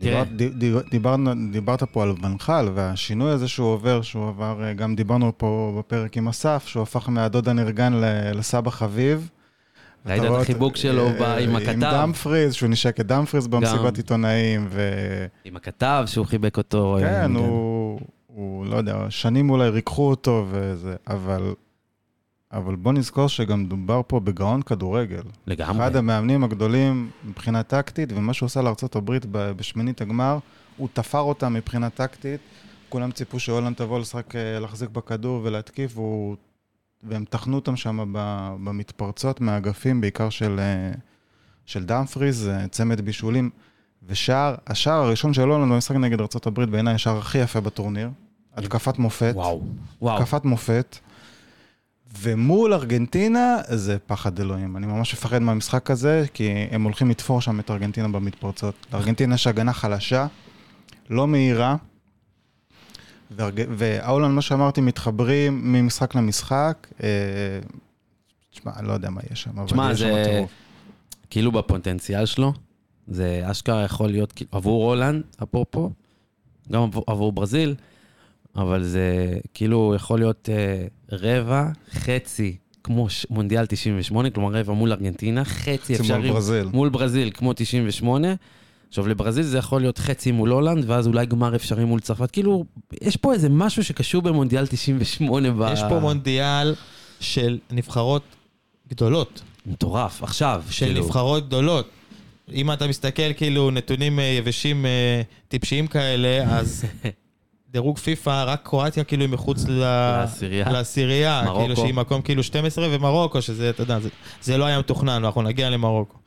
[0.00, 0.24] תראה.
[0.24, 5.32] דיבר- דיברנו, דיברת פה על ונחל, והשינוי הזה שהוא עובר, שהוא עבר, אה, גם דיברנו
[5.36, 7.92] פה בפרק עם אסף, שהוא הפך מהדוד הנרגן
[8.34, 9.28] לסבא חביב.
[10.06, 11.80] ראית את החיבוק שלו ב- אה, עם עם הכתב?
[11.80, 14.68] דמפריז, שהוא נשק את דמפריז במסיבת עיתונאים.
[15.44, 16.96] עם הכתב שהוא חיבק אותו.
[17.00, 21.54] כן, אה, הוא, הוא, לא יודע, שנים אולי ריככו אותו וזה, אבל,
[22.52, 25.22] אבל בוא נזכור שגם דובר פה בגאון כדורגל.
[25.46, 25.86] לגמרי.
[25.86, 30.38] אחד המאמנים הגדולים מבחינה טקטית, ומה שהוא עשה לארה"ב בשמינית הגמר,
[30.76, 32.40] הוא תפר אותה מבחינה טקטית.
[32.88, 36.36] כולם ציפו שהולנד תבוא לשחק, אה, להחזיק בכדור ולהתקיף, והוא,
[37.04, 38.12] והם טחנו אותם שם
[38.64, 40.92] במתפרצות מהאגפים, בעיקר של, אה,
[41.66, 43.50] של דמפריז, אה, צמד בישולים.
[44.06, 48.10] ושער, השער הראשון של הולנד במשחק נגד ארה"ב בעיניי השער הכי יפה בטורניר.
[48.56, 49.32] התקפת מופת.
[49.34, 49.62] וואו,
[50.02, 50.16] וואו.
[50.16, 50.98] התקפת מופת.
[52.18, 54.76] ומול ארגנטינה זה פחד אלוהים.
[54.76, 58.74] אני ממש מפחד מהמשחק הזה, כי הם הולכים לתפור שם את ארגנטינה במתפרצות.
[58.92, 60.26] לארגנטינה יש הגנה חלשה,
[61.10, 61.76] לא מהירה,
[63.76, 66.86] וההולנד, מה שאמרתי, מתחברים ממשחק למשחק.
[67.02, 67.08] אה,
[68.50, 70.50] תשמע, אני לא יודע מה יהיה שם, אבל תשמע, יהיה שם זה טירוף.
[71.30, 72.52] כאילו בפוטנציאל שלו,
[73.08, 75.90] זה אשכרה יכול להיות כאילו- עבור הולנד, אפרופו,
[76.72, 77.74] גם עבור- עבור ברזיל,
[78.56, 79.14] אבל זה
[79.54, 85.94] כאילו יכול להיות אה, רבע, חצי, כמו ש- מונדיאל 98, כלומר רבע מול ארגנטינה, חצי
[85.94, 86.64] אפשרי מול ברזיל.
[86.72, 88.28] מול ברזיל, כמו 98.
[88.94, 92.30] עכשיו, לברזיל זה יכול להיות חצי מול הולנד, ואז אולי גמר אפשרי מול צרפת.
[92.30, 92.64] כאילו,
[93.02, 95.72] יש פה איזה משהו שקשור במונדיאל 98 ב...
[95.72, 96.74] יש פה מונדיאל
[97.20, 98.22] של נבחרות
[98.88, 99.42] גדולות.
[99.66, 100.62] מטורף, עכשיו.
[100.70, 101.04] של כאילו.
[101.04, 101.88] נבחרות גדולות.
[102.52, 106.84] אם אתה מסתכל כאילו נתונים אה, יבשים אה, טיפשיים כאלה, אז
[107.72, 109.64] דירוג פיפא, רק קרואטיה כאילו היא מחוץ.
[109.68, 110.72] לעשירייה.
[110.72, 111.60] לעשירייה, מרוקו.
[111.60, 114.08] כאילו שהיא מקום כאילו 12, ומרוקו, שזה, אתה יודע, זה,
[114.42, 116.23] זה לא היה מתוכנן, אנחנו נגיע למרוקו.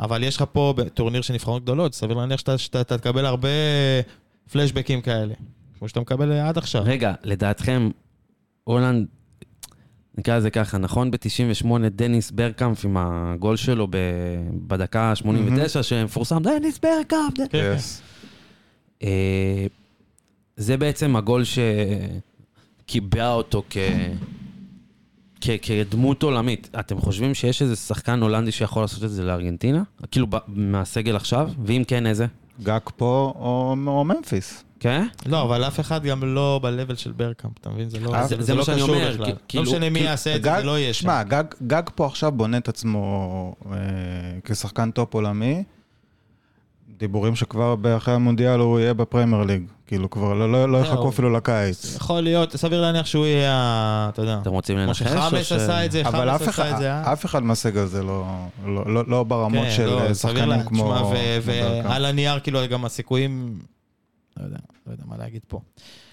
[0.00, 3.48] אבל יש לך פה טורניר של נבחרות גדולות, סביר להניח שאתה, שאתה, שאתה תקבל הרבה
[4.52, 5.34] פלשבקים כאלה,
[5.78, 6.82] כמו שאתה מקבל עד עכשיו.
[6.84, 7.90] רגע, לדעתכם,
[8.64, 9.06] הולנד,
[10.18, 13.96] נקרא לזה ככה, נכון ב-98 דניס ברקאמפ עם הגול שלו ב-
[14.66, 17.38] בדקה ה-89, שמפורסם, דניס ברקאמפ.
[17.40, 18.02] ד-" כן, Yes.
[19.02, 19.66] אה,
[20.56, 21.42] זה בעצם הגול
[22.84, 23.76] שקיבע אותו כ...
[25.40, 26.68] כ- כדמות עולמית.
[26.80, 29.82] אתם חושבים שיש איזה שחקן הולנדי שיכול לעשות את זה לארגנטינה?
[30.10, 31.50] כאילו ב- מהסגל עכשיו?
[31.64, 32.26] ואם כן, איזה?
[32.62, 34.64] גג פה או או ממפיס.
[34.80, 35.06] כן?
[35.26, 37.90] לא, אבל אף אחד גם לא ב-level של ברקאמפ, אתה מבין?
[37.90, 39.28] זה לא, זה, זה זה לא קשור אומר, בכלל.
[39.28, 41.02] לא כאילו- משנה מי כאילו- יעשה את זה, זה לא יהיה שם.
[41.02, 43.76] שמע, גאק- גאקפו עכשיו בונה את עצמו אה,
[44.44, 45.62] כשחקן טופ עולמי.
[46.98, 49.62] דיבורים שכבר אחרי המונדיאל הוא יהיה בפרמייר ליג.
[49.90, 50.78] כאילו כבר לא- לא לא.
[50.78, 51.96] יחכו אפילו לקיץ.
[51.96, 53.52] יכול להיות, סביר להניח שהוא יהיה,
[54.12, 55.02] אתה יודע, אתם רוצים כמו לנחש?
[55.02, 57.12] או שחאמס ש- עשה את זה, אבל חאמס עשה אחד, את זה, אה?
[57.12, 58.24] אף אחד מהסגל הזה לא,
[58.66, 60.94] לא, לא, לא ברמות כן, של לא, אה, שחקנים לה- כמו...
[60.98, 61.12] כמו.
[61.44, 63.58] ועל הנייר, כאילו, גם הסיכויים,
[64.36, 65.60] לא יודע, לא יודע מה להגיד פה.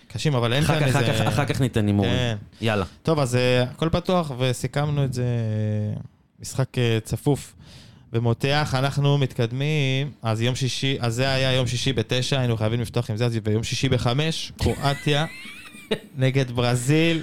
[0.08, 1.00] קשים, אבל אין כאן איזה...
[1.00, 2.12] אחר כך, אחר כך ניתן הימורים.
[2.12, 2.38] כן.
[2.62, 2.86] יאללה.
[3.04, 5.26] טוב, אז אה, הכל פתוח, וסיכמנו את זה,
[6.40, 6.68] משחק
[7.04, 7.54] צפוף
[8.14, 8.76] ומותח.
[8.78, 13.18] אנחנו מתקדמים, אז יום שישי, אז זה היה יום שישי בתשע, היינו חייבים לפתוח עם
[13.18, 15.26] זה, אז ביום שישי בחמש, קרואטיה
[16.18, 17.22] נגד ברזיל.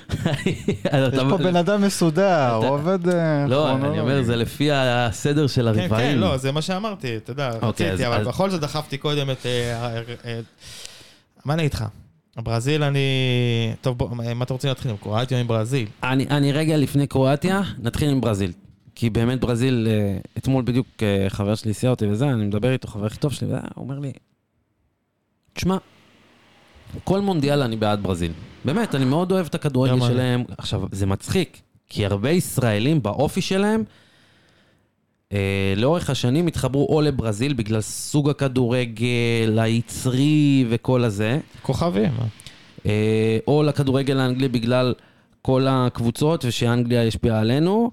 [1.12, 3.08] יש פה בן אדם מסודר, הוא עובד...
[3.08, 4.00] אה, לא, אני.
[4.00, 6.12] אומר, זה לפי הסדר של כן, הרבעים.
[6.12, 9.46] כן, לא, זה מה שאמרתי, אתה יודע, אוקיי, רציתי, אבל בכל זאת דחפתי קודם את...
[9.46, 10.00] אה,
[11.44, 11.84] מה אני אגיד לך?
[12.36, 13.00] ברזיל אני...
[13.80, 15.88] טוב, מה אתה רוצה להתחיל עם קרואטיה או עם ברזיל?
[16.02, 18.52] אני, אני רגע לפני קרואטיה, נתחיל עם ברזיל.
[18.94, 22.88] כי באמת ברזיל, אה, אתמול בדיוק אה, חבר שלי סיע אותי וזה, אני מדבר איתו,
[22.88, 24.12] חבר הכי טוב שלי, וזה, הוא אומר לי,
[25.52, 25.76] תשמע,
[27.04, 28.32] כל מונדיאל אני בעד ברזיל.
[28.64, 30.00] באמת, אני מאוד אוהב את הכדורגל.
[30.00, 30.44] שלהם.
[30.58, 33.84] עכשיו, זה מצחיק, כי הרבה ישראלים באופי שלהם,
[35.32, 42.12] אה, לאורך השנים התחברו או לברזיל בגלל סוג הכדורגל, היצרי וכל הזה, כוכבים.
[42.18, 42.26] אה.
[42.86, 44.94] אה, או לכדורגל האנגלי בגלל
[45.42, 47.90] כל הקבוצות ושאנגליה השפיעה עלינו,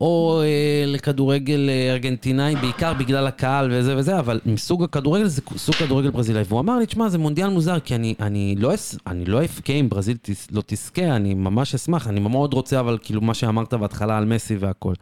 [0.00, 5.74] או אה, לכדורגל אה, ארגנטינאי, בעיקר בגלל הקהל וזה וזה, אבל מסוג הכדורגל זה סוג
[5.74, 6.42] כדורגל ברזילאי.
[6.48, 8.72] והוא אמר לי, תשמע, זה מונדיאל מוזר, כי אני, אני, לא,
[9.06, 12.98] אני לא אבכה אם ברזיל תס, לא תזכה, אני ממש אשמח, אני מאוד רוצה, אבל
[13.02, 14.94] כאילו מה שאמרת בהתחלה על מסי והכל.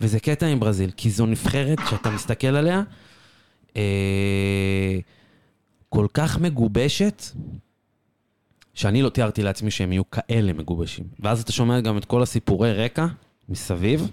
[0.00, 2.82] וזה קטע עם ברזיל, כי זו נבחרת שאתה מסתכל עליה,
[3.76, 4.98] אה,
[5.88, 7.22] כל כך מגובשת,
[8.74, 11.04] שאני לא תיארתי לעצמי שהם יהיו כאלה מגובשים.
[11.20, 13.06] ואז אתה שומע גם את כל הסיפורי רקע
[13.50, 14.10] מסביב,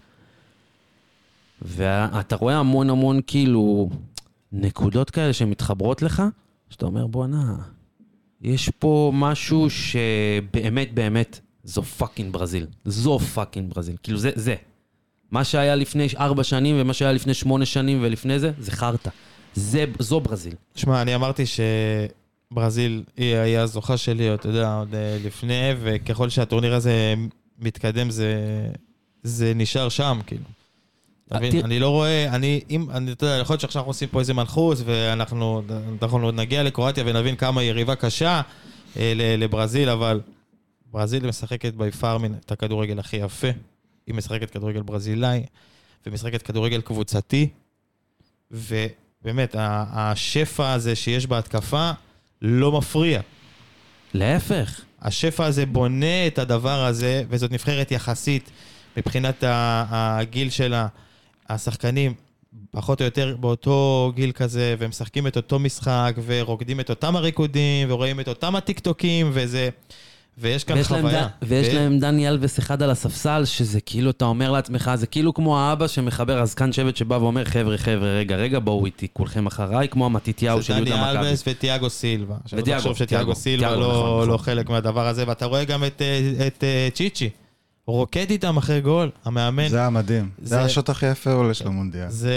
[1.61, 3.89] ואתה רואה המון המון כאילו
[4.51, 6.23] נקודות כאלה שמתחברות לך,
[6.69, 7.55] שאתה אומר בואנה,
[8.41, 12.67] יש פה משהו שבאמת באמת זו fucking ברזיל.
[12.85, 13.95] זו fucking ברזיל.
[14.03, 14.55] כאילו זה, זה.
[15.31, 19.09] מה שהיה לפני ארבע שנים ומה שהיה לפני שמונה שנים ולפני זה, זה חרטא.
[19.53, 20.53] זה, זו ברזיל.
[20.75, 21.43] שמע, אני אמרתי
[22.51, 27.13] שברזיל היא היא הזוכה שלי, אתה יודע, עוד אה, לפני, וככל שהטורניר הזה
[27.59, 28.35] מתקדם, זה,
[29.23, 30.43] זה נשאר שם, כאילו.
[31.29, 34.19] תראה- אני לא רואה, אני, אם, אני, אתה יודע, יכול להיות שעכשיו אנחנו עושים פה
[34.19, 35.61] איזה מנחוס, ואנחנו
[36.01, 38.41] אנחנו עוד נגיע לקרואטיה ונבין כמה יריבה קשה
[38.97, 40.21] אה, לברזיל, אבל
[40.91, 43.47] ברזיל משחקת ביפאר את הכדורגל הכי יפה.
[44.07, 45.43] היא משחקת כדורגל ברזילאי,
[46.05, 47.49] ומשחקת כדורגל קבוצתי,
[48.51, 51.91] ובאמת, השפע הזה שיש בהתקפה
[52.41, 53.21] לא מפריע.
[54.13, 54.81] להפך.
[55.01, 58.51] השפע הזה בונה את הדבר הזה, וזאת נבחרת יחסית
[58.97, 60.87] מבחינת הגיל שלה.
[61.49, 62.13] השחקנים
[62.71, 67.91] פחות או יותר באותו גיל כזה, והם משחקים את אותו משחק, ורוקדים את אותם הריקודים,
[67.91, 69.69] ורואים את אותם הטיקטוקים, וזה...
[70.39, 71.27] ויש כאן ויש להם, חוויה.
[71.27, 71.29] ד...
[71.41, 75.33] ויש ו- להם דני אלווס אחד על הספסל, שזה כאילו, אתה אומר לעצמך, זה כאילו
[75.33, 79.89] כמו האבא שמחבר הזקן שבט שבא ואומר, חבר'ה, חבר'ה, רגע, רגע, בואו איתי, כולכם אחריי,
[79.89, 81.27] כמו המתיתיהו של זה דני יהודה מכבי.
[81.27, 82.35] אלבס וטיאגו סילבה.
[82.45, 84.45] שלא וטיאגו, תחשוב שטיאגו טיאגו, סילבה לא, נכון, לא נכון.
[84.45, 87.29] חלק מהדבר הזה, ואתה רואה גם את, אה, את אה, צ'יצ'י.
[87.87, 89.67] רוקד איתם אחרי גול, המאמן.
[89.69, 90.29] זה היה מדהים.
[90.41, 92.09] זה- זה השוט הכי יפה אולי של המונדיאל.
[92.09, 92.33] זה...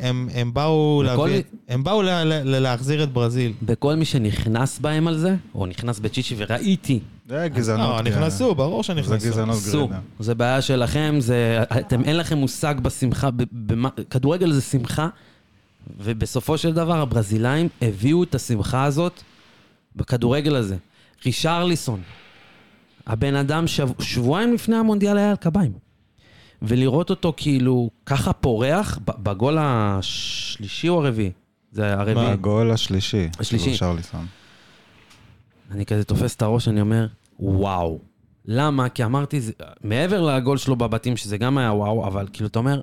[0.00, 1.42] הם, הם באו וכל- להביא...
[1.68, 3.52] הם באו ל- ל- להחזיר את ברזיל.
[3.66, 8.04] וכל מי שנכנס בהם על זה, או נכנס בצ'יצ'י וראיתי, זה גזענות.
[8.04, 8.10] לא.
[8.10, 9.26] נכנסו, ברור זה שנכנסו.
[9.28, 10.00] גזענות סו, גרידה.
[10.20, 15.08] זה בעיה שלכם, זה, אתם, אין לכם מושג בשמחה, ב- במה, כדורגל זה שמחה,
[16.00, 19.20] ובסופו של דבר הברזילאים הביאו את השמחה הזאת
[19.96, 20.76] בכדורגל הזה.
[21.26, 22.00] רישרליסון,
[23.06, 25.72] הבן אדם שב, שבועיים לפני המונדיאל היה על קביים.
[26.62, 31.30] ולראות אותו כאילו ככה פורח, בגול השלישי או הרביעי?
[31.72, 32.26] זה הרביעי.
[32.26, 33.28] הגול השלישי.
[33.38, 33.76] השלישי.
[35.70, 37.06] אני כזה תופס את הראש, אני אומר,
[37.40, 37.98] וואו.
[38.46, 38.88] למה?
[38.88, 39.52] כי אמרתי, זה,
[39.84, 42.80] מעבר לגול שלו בבתים, שזה גם היה וואו, אבל כאילו, אתה אומר,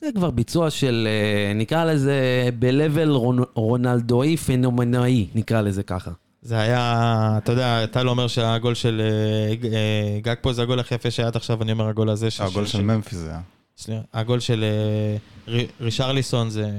[0.00, 2.20] זה כבר ביצוע של, אה, נקרא לזה,
[2.58, 6.10] ב-level רונ- רונלדואי פנומנאי, נקרא לזה ככה.
[6.44, 6.94] זה היה,
[7.38, 11.10] אתה יודע, טל אומר שהגול של אה, ג- אה, גג פה זה הגול הכי יפה
[11.10, 12.30] שהיה עד עכשיו, אני אומר הגול הזה.
[12.30, 13.40] ש- הגול של ממפיס זה היה.
[13.76, 15.16] שנייה, הגול של אה,
[15.54, 16.70] רי- רישרליסון זה...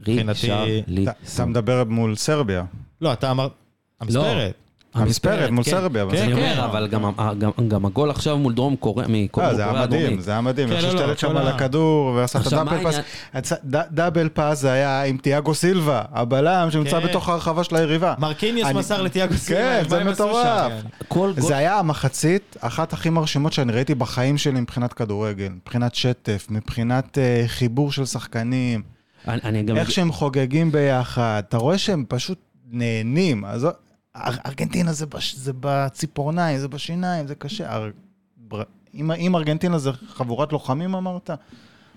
[0.00, 0.46] מבחינתי-
[1.02, 1.12] אתה-.
[1.46, 2.64] מדבר מול סרביה.
[3.00, 3.52] לא, אתה אמרת...
[4.00, 4.54] המספרת.
[4.94, 5.70] המספרת מול כן.
[5.70, 6.02] סרביה.
[6.02, 6.32] אבל כן, כן.
[6.32, 7.04] אומר, אבל גם,
[7.38, 10.68] גם, גם הגול עכשיו מול דרום קוריאה, מקוריאה אה, זה היה מדהים, זה היה מדהים.
[10.68, 13.52] כן, איך לא, לא, שהשתלט שם על הכדור ועשה את ה double pass.
[13.90, 17.06] double pass זה היה עם תיאגו סילבה, הבלם שנמצא כן.
[17.06, 18.14] בתוך הרחבה של היריבה.
[18.18, 20.46] מרקיניוס אני- מסר לתיאגו סילבה, כן, זה מטורף.
[20.46, 20.74] יעני?
[21.08, 21.48] כל גול...
[21.48, 27.18] זה היה המחצית, אחת הכי מרשימות שאני ראיתי בחיים שלי מבחינת כדורגל, מבחינת שטף, מבחינת
[27.18, 28.82] אה, חיבור של שחקנים,
[29.28, 29.76] אני, אני גם...
[29.76, 32.38] איך שהם חוגגים ביחד, אתה רואה שהם פשוט
[32.70, 33.44] נהנים.
[33.44, 33.68] אז
[34.16, 37.72] ארגנטינה זה, בש, זה בציפורניים, זה בשיניים, זה קשה.
[37.74, 37.90] אר,
[38.36, 38.62] בר,
[38.94, 41.30] אם, אם ארגנטינה זה חבורת לוחמים אמרת,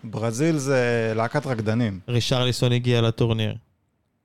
[0.04, 2.00] ברזיל זה להקת רקדנים.
[2.08, 3.56] רישרליסון הגיע לטורניר.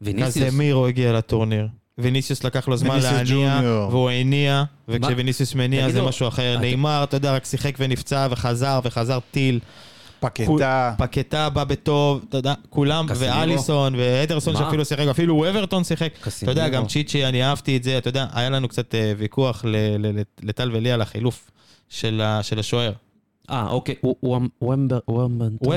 [0.01, 0.46] ויניסיוס.
[0.46, 1.68] קזמירו הגיע לטורניר.
[1.99, 3.61] ויניסיוס לקח לו זמן להניע.
[3.90, 6.59] והוא הניע, וכשוויניסיוס מניע זה משהו אחר.
[6.61, 9.61] נאמר, אתה יודע, רק שיחק ונפצע וחזר וחזר טיל.
[10.26, 13.06] פקטה, פקטה בא בטוב, אתה יודע, כולם.
[13.16, 14.60] ואליסון, ואדרסון מה?
[14.60, 16.12] שאפילו שיחק, אפילו אברטון שיחק.
[16.42, 16.50] אתה.
[16.50, 19.64] יודע, גם צ'יצ'י, אני אהבתי את זה, אתה יודע, היה לנו קצת אה, ויכוח
[20.42, 21.50] לטל ולי על החילוף
[21.88, 22.20] של
[22.58, 22.92] השוער.
[23.50, 23.94] אה, אוקיי,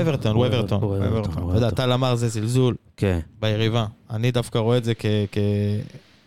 [0.00, 0.36] אברטון.
[0.36, 1.50] הוא אברטון.
[1.50, 3.18] אתה יודע, טל אמר זה זלזול כן.
[3.40, 3.86] ביריבה.
[4.10, 4.92] אני דווקא רואה את זה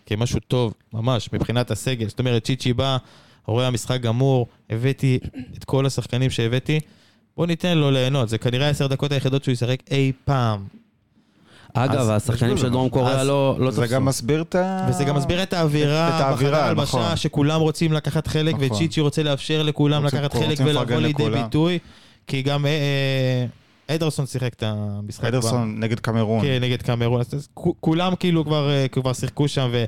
[0.06, 2.08] כמשהו טוב, ממש, מבחינת הסגל.
[2.08, 2.98] זאת אומרת, צ'יצ'י בא,
[3.46, 5.20] רואה המשחק גמור, הבאתי
[5.58, 6.80] את כל השחקנים שהבאתי,
[7.38, 8.30] בוא ניתן לו ליהנות.
[8.30, 10.64] זה כנראה העשר דקות היחידות שהוא ישחק אי פעם.
[11.74, 12.90] אגב, השחקנים יש של דרום.
[12.90, 13.94] קוריאה לא לא זה תפסו.
[13.94, 14.86] גם מסביר את ה...
[14.90, 17.16] וזה גם מסביר את האווירה, את האווירה, נכון.
[17.16, 18.68] שכולם רוצים לקחת חלק, נכון.
[18.72, 21.30] וצ'יצ'י רוצה לאפשר לכולם לקחת חלק ולבוא לידי.
[21.30, 21.80] ביטוי,
[22.28, 22.72] כי גם אה,
[23.90, 25.26] אה, אדרסון שיחק את המשחק.
[25.26, 26.42] אדרסון נגד קמרון.
[26.42, 27.22] כן, נגד קמרון.
[27.22, 27.48] אז-
[27.80, 29.84] כולם כאילו כבר אה, כבר שיחקו שם, ו...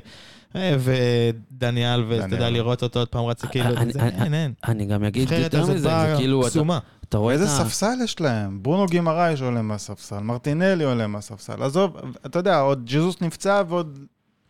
[0.78, 2.52] ודניאל, ואתה יודע, דניאל.
[2.52, 4.52] לראות אותו עוד פעם רץ, כאילו, זה- אין, אין.
[4.68, 6.78] אני גם אגיד הנבחרת יותר הזאת מזה, זה באה כאילו, אתה- קסומה.
[7.08, 7.64] אתה רואה את איזה ה...
[7.64, 8.62] ספסל יש להם?
[8.62, 11.62] ברונו גימרייש עולה מהספסל, מרטינלי עולה מהספסל.
[11.62, 13.98] עזוב, אתה יודע, עוד ג'זוס נפצע ועוד,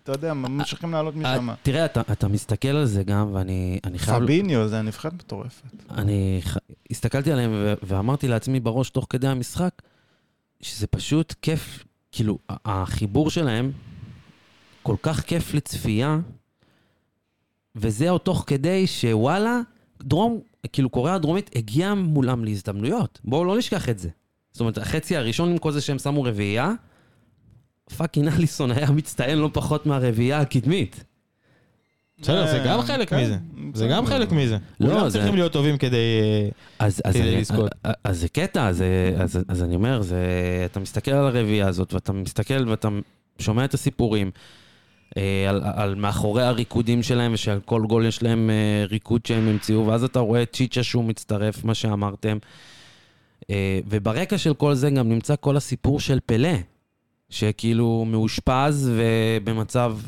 [0.02, 1.50] אתה יודע, ממשיכים לעלות משם.
[1.50, 4.22] אה, תראה, אתה- אתה מסתכל על זה גם, ואני אני חייב...
[4.22, 5.62] פביניו, זה נבחרת מטורפת.
[5.90, 6.56] אני ח-
[6.90, 9.82] הסתכלתי עליהם ו- ואמרתי לעצמי בראש תוך כדי המשחק,
[10.60, 13.72] שזה פשוט כיף, כאילו, החיבור שלהם
[14.82, 16.18] כל כך כיף לצפייה,
[17.76, 19.60] וזה עוד תוך כדי שוואלה,
[20.02, 20.40] דרום,
[20.72, 23.20] כאילו קוריאה הדרומית הגיעה מולם להזדמנויות.
[23.24, 24.08] בואו לא נשכח את זה.
[24.52, 26.72] זאת אומרת, החצי הראשון עם כל זה שהם שמו רביעייה,
[27.96, 31.04] פאקינג אליסון היה מצטיין לא פחות מהרביעייה הקדמית.
[32.20, 33.36] בסדר, זה גם אה, חלק כן, מזה.
[33.74, 33.88] זה.
[33.88, 34.56] גם חלק מזה.
[34.80, 35.96] לא, זה- צריכים להיות טובים כדי...
[35.96, 37.70] אה, אז, אז, לזכות.
[38.10, 38.84] זה קטע, אז,
[39.64, 40.18] אני אומר, זה,
[40.64, 42.88] אתה מסתכל על הרביעייה הזאת, ואתה מסתכל ואתה
[43.38, 44.30] שומע את הסיפורים אה,
[45.48, 50.04] על, על מאחורי הריקודים שלהם, ושעל כל גול יש להם אה, ריקוד שהם המציאו, ואז
[50.04, 52.38] אתה רואה את צ'יצ'ה שהוא מצטרף, מה שאמרתם.
[53.50, 56.54] אה, וברקע של כל זה גם נמצא כל הסיפור של פלא,
[57.30, 59.98] שכאילו מאושפז ובמצב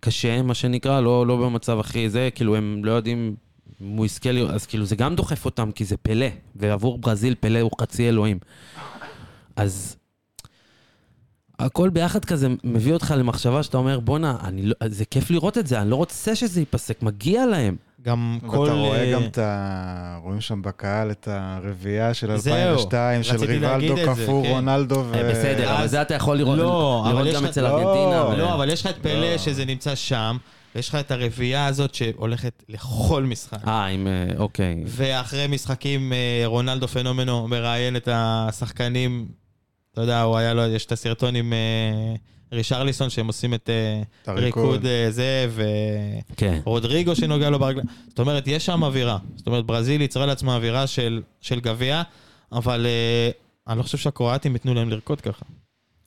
[0.00, 3.34] קשה, מה שנקרא, לא, לא במצב הכי זה, כאילו הם לא יודעים
[3.82, 6.26] אם הוא יזכה אז כאילו זה גם דוחף אותם, כי זה פלא,
[6.56, 8.38] ועבור ברזיל פלא הוא חצי אלוהים.
[9.56, 9.96] אז
[11.66, 15.66] הכל ביחד כזה מביא אותך למחשבה שאתה אומר, בואנה, אני לא, זה כיף לראות את
[15.66, 17.76] זה, אני לא רוצה שזה ייפסק, מגיע להם.
[18.02, 18.58] גם כל...
[18.58, 20.18] ואתה רואה אה, גם את ה...
[20.22, 24.50] רואים שם בקהל את הרביעייה של זהו, 2002, של ריבלדו, קפוא, כן.
[24.50, 25.14] רונלדו ו...
[25.14, 28.26] אה, בסדר, אבל אז- זה אתה יכול לראות, לא, גם אצל לא, ארגנטינה.
[28.26, 29.38] ו- לא, אבל יש לך את פלא לא.
[29.38, 30.36] שזה נמצא שם,
[30.74, 33.68] ויש לך את הרביעייה הזאת שהולכת לכל משחק.
[33.68, 34.06] אה, עם...
[34.06, 34.82] אה, אוקיי.
[34.86, 36.12] ואחרי משחקים,
[36.44, 39.26] רונלדו פנומנו מראיין את השחקנים,
[39.92, 42.14] אתה יודע, הוא היה לו, יש את הסרטון עם אה,
[42.52, 43.70] רישרליסון שהם עושים את
[44.28, 44.34] אה.
[44.34, 45.46] ריקוד אה, זה,
[46.36, 46.60] כן.
[46.66, 47.88] ורודריגו שנוגע לו ברגליים.
[48.08, 49.18] זאת אומרת, יש שם אווירה.
[49.36, 52.02] זאת אומרת, ברזיל יצרה לעצמה אווירה של, של גביע,
[52.52, 53.30] אבל אה,
[53.68, 55.44] אני לא חושב שהקרואטים ייתנו להם לרקוד ככה.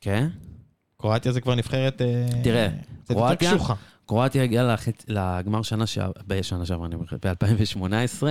[0.01, 0.27] כן?
[0.97, 2.01] קרואטיה זה כבר נבחרת...
[2.01, 2.67] אה, תראה,
[3.07, 3.53] קרואטיה-.
[4.05, 4.75] קרואטיה הגיעה.
[5.07, 8.23] לגמר שנה שעברה, בשנה שעברה, אני אומר, ב-2018,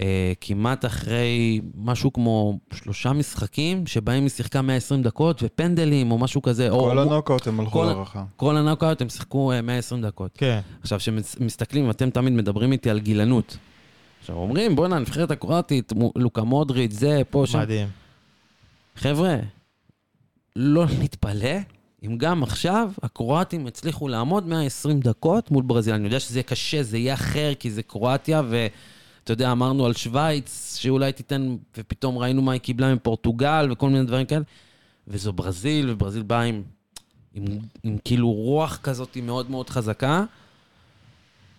[0.00, 6.42] אה, כמעט אחרי משהו כמו שלושה משחקים, שבהם היא שיחקה 120 דקות, ופנדלים או משהו
[6.42, 6.68] כזה.
[6.70, 8.24] כל או, הנוקאוט הם הלכו כל- להערכה.
[8.36, 10.30] כל הנוקאוט הם שיחקו אה, 120 דקות.
[10.34, 10.60] כן.
[10.82, 13.56] עכשיו, כשמסתכלים, אתם תמיד מדברים איתי על גילנות.
[14.20, 17.58] עכשיו, אומרים, בואנה, הנבחרת הקרואטית, לוקה מודריץ', זה, פה, שם.
[17.58, 17.88] מדהים.
[18.96, 19.36] חבר'ה,
[20.56, 21.56] לא נתפלא
[22.04, 25.94] אם גם עכשיו הקרואטים הצליחו לעמוד 120 דקות מול ברזיל.
[25.94, 28.42] אני יודע שזה יהיה קשה, זה יהיה אחר, כי זה קרואטיה,
[29.26, 34.04] ואתה יודע, אמרנו על שווייץ, שאולי תיתן, ופתאום ראינו מה היא קיבלה מפורטוגל, וכל מיני
[34.04, 34.42] דברים כאלה.
[35.08, 36.62] וזו ברזיל, וברזיל באה עם,
[37.34, 37.44] עם,
[37.82, 40.24] עם כאילו רוח כזאת מאוד מאוד חזקה.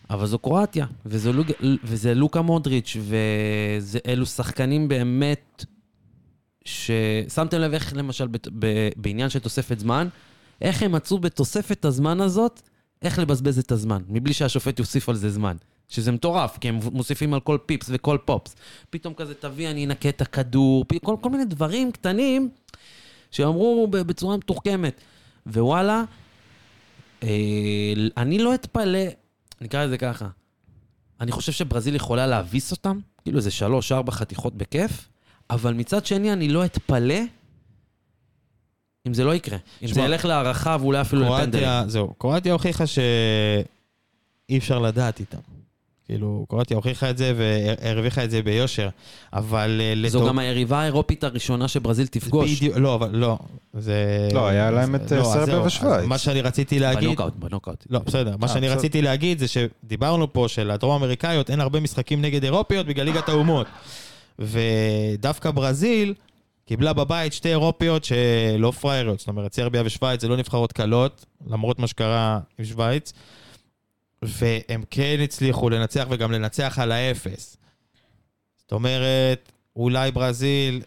[0.10, 1.48] אבל זו קרואטיה, וזה, לוג...
[1.84, 5.66] וזה לוקה מודריץ', ואלו שחקנים באמת
[6.66, 8.48] ששמתם לב איך למשל בת...
[8.60, 8.90] ב...
[8.96, 10.08] בעניין של תוספת זמן,
[10.62, 12.62] איך הם מצאו בתוספת הזמן הזאת,
[13.02, 15.58] איך לבזבז את הזמן, מבלי שהשופט יוסיף על זה זמן.
[15.90, 18.56] שזה מטורף, כי הם מוסיפים על כל פיפס וכל פופס.
[18.90, 20.86] פתאום כזה, תביא, אני אנקה את הכדור.
[21.04, 22.50] כל, כל מיני דברים קטנים
[23.32, 25.02] שאמרו בצורה מתוחכמת.
[25.48, 26.04] ווואלה,
[27.24, 27.30] אה,
[28.18, 29.00] אני לא אתפלא,
[29.62, 30.28] נקרא לזה ככה,
[31.22, 35.10] אני חושב שברזיל יכולה להביס אותם, כאילו איזה שלוש, ארבע חתיכות בכיף,
[35.50, 37.20] אבל מצד שני אני לא אתפלא
[39.08, 39.58] אם זה לא יקרה.
[39.84, 41.70] אם זה ילך להערכה ואולי אפילו לפנדלים.
[41.88, 45.38] זהו, קרואטיה הוכיחה שאי אפשר לדעת איתם.
[46.08, 48.90] כאילו, קרואטיה הוכיחה את זה והרוויחה את זה ביושר,
[49.34, 52.56] אבל אה, זו לטוב- גם היריבה האירופית הראשונה שברזיל תפגוש.
[52.58, 53.38] בדיוק, לא, אבל לא,
[53.74, 54.30] זה...
[54.34, 56.06] לא, היה להם את, לא, אה, סרביה ושווייץ.
[56.06, 57.10] מה שאני רציתי להגיד...
[57.10, 57.86] בנוקאוט, בנוקאוט.
[57.90, 58.36] לא, בסדר.
[58.40, 58.78] מה אה, שאני בסדר.
[58.78, 63.68] רציתי להגיד זה שדיברנו פה שלדרום אמריקאיות אין הרבה משחקים נגד אירופיות בגלל ליגת האומות.
[64.40, 66.14] ודווקא ברזיל
[66.66, 71.80] קיבלה בבית שתי אירופיות שלא פראייריות, זאת אומרת, סרביה ושווייץ זה לא נבחרות קלות, למרות
[71.80, 73.14] מה שקרה עם שווייץ,
[74.22, 77.58] והם כן הצליחו לנצח וגם לנצח על האפס.
[78.58, 80.82] זאת אומרת, אולי ברזיל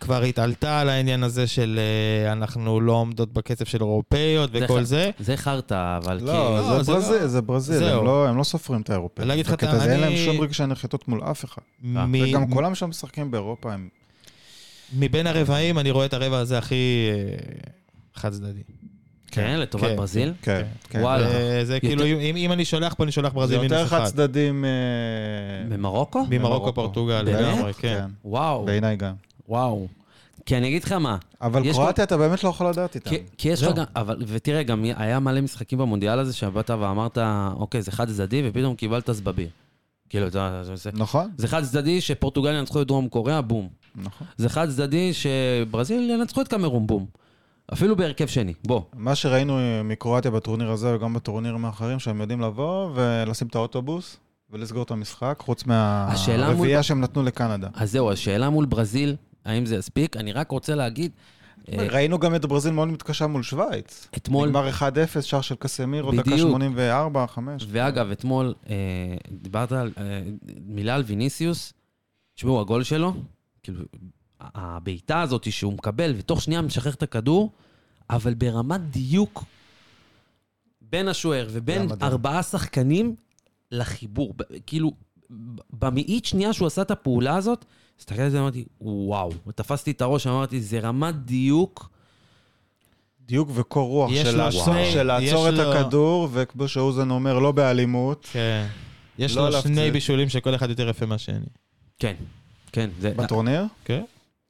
[0.00, 1.80] כבר התעלתה על העניין הזה של
[2.26, 5.10] אה, אנחנו לא עומדות בקצב של אירופאיות וכל זה.
[5.18, 7.82] זה חרטא, אבל לא, לא, זה זה ברזיל, לא- זה ברזיל.
[7.84, 9.28] הם לא- הם לא סופרים את האירופאים.
[9.28, 11.62] להגיד לך, בקטע הזה אין להם שום רגשי נחיתות מול אף אחד.
[11.82, 13.88] מ- וגם כולם שם משחקים באירופה, הם...
[14.98, 17.36] מבין הרבעים, אני רואה את הרבע הזה הכי אה,
[18.14, 18.62] חד צדדי.
[19.38, 20.32] כן, לטובת כן, ברזיל.
[20.42, 21.00] כן, כן.
[21.00, 21.64] וואלה.
[21.64, 22.04] זה כאילו,
[22.36, 24.06] אם אני שולח פה, אני שולח זה ברזיל מינוס יותר חד אחד.
[24.06, 24.64] צדדי מ...
[25.68, 26.26] ממרוקו?
[26.30, 27.64] ממרוקו, פורטוגל, באמת?
[27.64, 27.72] כן.
[27.78, 29.14] כן, וואו, בעיניי גם.
[29.48, 29.86] וואו.
[30.46, 33.10] כי אני אגיד לך מה, אבל קרואטיה אתה באמת לא יכול לדעת איתם.
[33.38, 33.74] כי, יש לך.
[33.74, 37.18] גם, אבל, ותראה, גם היה מלא משחקים במונדיאל הזה, שבאת ואמרת,
[37.56, 39.48] אוקיי, זה חד צדדי, ופתאום קיבלת זבביר.
[40.08, 43.68] כאילו, אתה יודע, זה, נכון, זה חד צדדי שפורטוגל ינצחו את דרום קוריאה, בום.
[43.96, 44.26] נכון.
[44.36, 47.06] זה חד צדדי שברזיל ינצחו את קמרון, בום.
[47.72, 48.82] אפילו בהרכב שני, בוא.
[48.96, 54.16] מה שראינו מקרואטיה בטורניר הזה וגם בטורנירים האחרים, שהם יודעים לבוא ולשים את האוטובוס
[54.50, 57.68] ולסגור את המשחק, חוץ השאלה מול- מהרביעייה שהם נתנו לקנדה.
[57.74, 60.16] אז זהו, השאלה מול ברזיל, האם זה יספיק?
[60.16, 61.12] אני רק רוצה להגיד,
[61.72, 64.08] אה, ראינו גם את ברזיל מאוד מתקשה מול שווייץ.
[64.16, 64.82] אתמול, נגמר 1-0,
[65.22, 66.38] שער של קסמירו, דקה בדיוק.
[66.48, 67.66] 84, 5.
[67.70, 68.74] ואגב, אתמול אה,
[69.30, 70.22] דיברת על, אה,
[70.66, 71.72] מילה על ויניסיוס,
[72.34, 73.12] תשמעו, הגול שלו,
[73.62, 73.80] כאילו,
[74.40, 77.50] הבעיטה הזאת שהוא מקבל, ותוך שנייה משחרר את הכדור,
[78.10, 79.44] אבל ברמת דיוק
[80.82, 81.88] בין השוער ובין.
[82.02, 83.14] ארבעה שחקנים
[83.72, 84.34] לחיבור.
[84.36, 84.92] ב- כאילו,
[85.72, 87.64] במאית שנייה שהוא עשה את הפעולה הזאת,
[87.98, 89.30] הסתכלתי על זה ואמרתי, וואו.
[89.46, 91.90] ותפסתי את הראש ואמרתי, זה רמת דיוק.
[93.26, 97.52] דיוק וקור רוח של לעצור- שני- של לעצור את לו- הכדור, וכמו שאוזן אומר, לא
[97.52, 98.26] באלימות.
[98.32, 98.66] כן.
[99.18, 99.62] יש לא לו.
[99.62, 101.46] שני בישולים שכל אחד יותר יפה מהשני.
[101.98, 102.14] כן,
[102.72, 102.90] כן.
[103.00, 103.64] זה, בטורניר?
[103.84, 104.04] כן.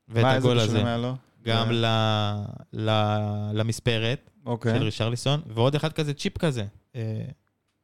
[0.09, 0.97] ואת הגול הזה.
[0.97, 1.15] לו?
[1.45, 2.45] גם זה- ל-
[2.91, 4.79] ל- למספרת של אוקיי.
[4.79, 6.65] רישרליסון, ועוד אחד כזה, צ'יפ כזה.
[6.97, 7.01] אה,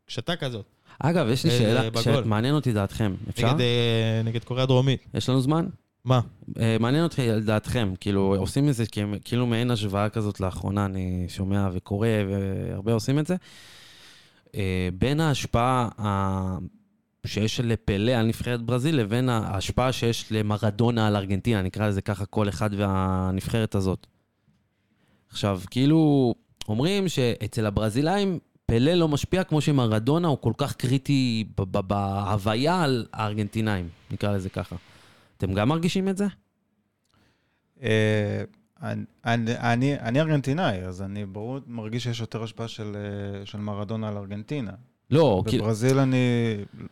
[0.07, 0.65] קשתה כזאת.
[0.99, 2.03] אגב, יש לי אה, שאלה, בגול.
[2.03, 3.15] שמעניין אותי דעתכם.
[3.31, 3.49] אפשר?
[3.53, 5.07] נגד, אה, נגד קוריאה הדרומית.
[5.15, 5.67] יש לנו זמן?
[6.05, 6.21] מה?
[6.61, 11.27] אה, מעניין אותי על דעתכם, כאילו, עושים איזה, כאילו- כאילו מעין השוואה כזאת לאחרונה, אני
[11.29, 13.37] שומע וקורא, והרבה עושים את זה.
[14.55, 15.89] אה, בין ההשפעה
[17.27, 22.49] שיש לפלא על נבחרת ברזיל, לבין ההשפעה שיש למרדונה על ארגנטינה, נקרא לזה ככה, כל
[22.49, 24.07] אחד והנבחרת הזאת.
[25.31, 26.35] עכשיו, כאילו,
[26.69, 33.89] אומרים שאצל הברזילאים, פלא לא משפיע כמו שמרדונה הוא כל כך קריטי בהוויה על הארגנטינאים,
[34.11, 34.77] נקרא לזה ככה.
[35.37, 36.27] אתם גם מרגישים את זה?
[37.83, 38.43] אה,
[39.25, 44.73] אני- ארגנטינאי, אז אני ברור מרגיש שיש יותר השפעה של אה, של מרדונה על ארגנטינה.
[45.11, 46.17] לא, כאילו, בברזיל אני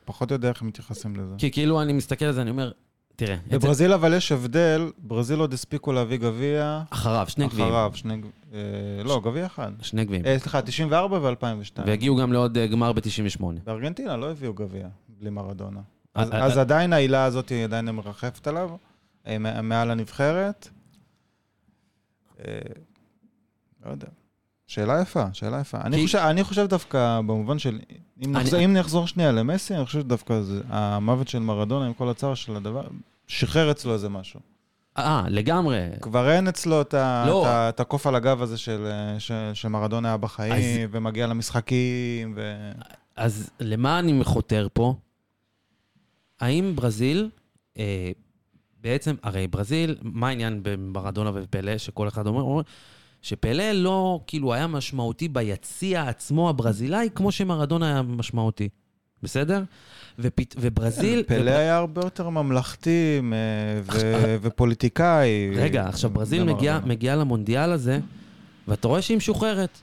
[0.04, 1.34] פחות יודע איך מתייחסים לזה.
[1.38, 2.72] כי כאילו אני מסתכל על זה, אני אומר,
[3.16, 7.68] תראה, זה- בברזיל אבל יש הבדל, ברזיל עוד הספיקו להביא גביע, אחריו, שני גביעים.
[7.68, 8.58] אחריו, שני, גב- אה,
[9.04, 9.72] לא, גביע אחד.
[9.82, 10.24] שני גביעים.
[10.26, 11.82] אה, סליחה, 94 ו-2002.
[11.86, 13.44] והגיעו גם לעוד אה, גמר ב-98.
[13.64, 14.88] בארגנטינה לא הביאו גביע
[15.20, 15.80] בלי מרדונה.
[16.14, 16.58] אז, אז.
[16.58, 18.70] עדיין העילה הזאת היא עדיין מרחפת עליו,
[19.62, 20.68] מעל הנבחרת.
[22.48, 22.58] אה,
[23.86, 24.06] לא יודע.
[24.72, 25.78] שאלה יפה, שאלה יפה.
[25.84, 27.78] אני, כי- חושב, אני חושב דווקא במובן של,
[28.22, 31.92] אם, אני- נחזור, אם נחזור שנייה למסי, אני חושב שדווקא זה, המוות של מרדונה עם
[31.94, 32.82] כל הצער של הדבר,
[33.26, 34.40] שחרר אצלו איזה משהו.
[34.98, 35.78] אה, לגמרי.
[36.00, 36.94] כבר אין אצלו את,
[37.26, 37.46] לא.
[37.78, 40.52] הקוף על הגב הזה של, אה, של, של מרדונה היה בחיים,
[40.84, 42.72] אז- ומגיע למשחקים, ו...
[43.16, 44.94] אז למה אני חותר פה?
[46.40, 47.30] האם ברזיל,
[47.78, 48.10] אה,
[48.80, 52.62] בעצם, הרי ברזיל, מה העניין במרדונה ופלא, שכל אחד אומר, אומר
[53.22, 58.68] שפלא לא, כאילו, היה משמעותי ביציע עצמו הברזילאי, כמו שמרדונה היה משמעותי.
[59.22, 59.62] בסדר?
[60.18, 61.22] ופת, וברזיל...
[61.26, 65.50] פלא ובר- היה הרבה יותר ממלכתי אה, ו- ופוליטיקאי.
[65.56, 66.80] רגע, עכשיו ברזיל גם מגיעה.
[66.86, 68.00] מגיע למונדיאל הזה,
[68.68, 69.78] ואתה רואה שהיא משוחררת.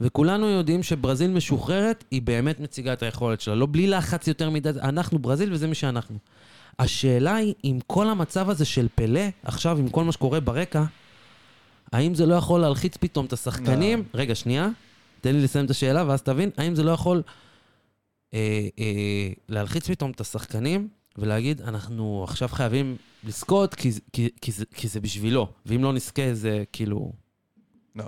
[0.00, 3.54] וכולנו יודעים שברזיל משוחררת, היא באמת מציגה את היכולת שלה.
[3.54, 6.18] לא בלי לחץ יותר מדי, אנחנו ברזיל וזה מי שאנחנו.
[6.78, 10.84] השאלה היא, עם כל המצב הזה של פלא, עכשיו עם כל מה שקורה ברקע,
[11.92, 13.98] האם זה לא יכול להלחיץ פתאום את השחקנים?
[13.98, 14.20] לא.
[14.20, 14.68] רגע, שנייה,
[15.20, 17.22] תן לי לסיים את השאלה ואז תבין, האם זה לא יכול
[18.34, 20.88] אה, אה, להלחיץ פתאום את השחקנים
[21.18, 26.34] ולהגיד, אנחנו עכשיו חייבים לזכות כי, כי, כי, זה, כי זה בשבילו, ואם לא נזכה
[26.34, 27.12] זה כאילו...
[27.96, 28.04] לא.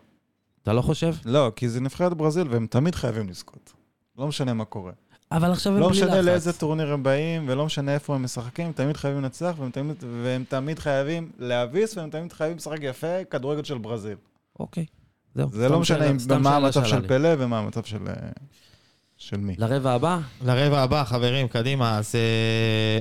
[0.62, 1.14] אתה לא חושב?
[1.24, 3.72] לא, כי זה נבחרת ברזיל והם תמיד חייבים לזכות.
[4.18, 4.92] לא משנה מה קורה.
[5.32, 6.08] אבל עכשיו הם לא בלי לחץ.
[6.08, 9.70] משנה לאיזה טורניר הם באים, ולא משנה איפה הם משחקים, הם תמיד חייבים לנצח, והם
[9.70, 14.16] תמיד, והם תמיד חייבים להביס, והם תמיד חייבים לשחק יפה, כדורגל של ברזיל.
[14.60, 14.86] אוקיי,
[15.34, 15.48] זהו.
[15.52, 17.08] זה לא משנה שאלה- מה המצב של.
[17.08, 17.98] פלא ומה המצב של...
[18.08, 18.12] אה,
[19.16, 19.54] של מי.
[19.58, 20.18] לרבע הבא?
[20.42, 21.98] לרבע הבא, חברים, קדימה.
[21.98, 22.98] אז אה,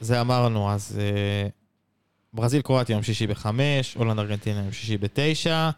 [0.00, 1.48] זה אמרנו, אז אה,
[2.34, 5.70] ברזיל קרואטיה יום שישי בחמש, הולנד ארגנטינה יום שישי בתשע,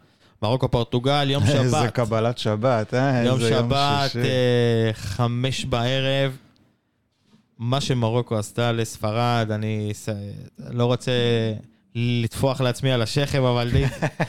[0.43, 1.91] מרוקו פורטוגל יום איזה שבת.
[1.93, 3.23] קבלת שבת, אה?
[3.25, 4.19] יום איזה שבת, שישי.
[4.27, 6.37] אה, חמש בערב.
[7.59, 10.09] מה שמרוקו עשתה לספרד, אני ס-
[10.69, 11.11] לא רוצה
[11.95, 13.83] לטפוח לעצמי על השכם, אבל די,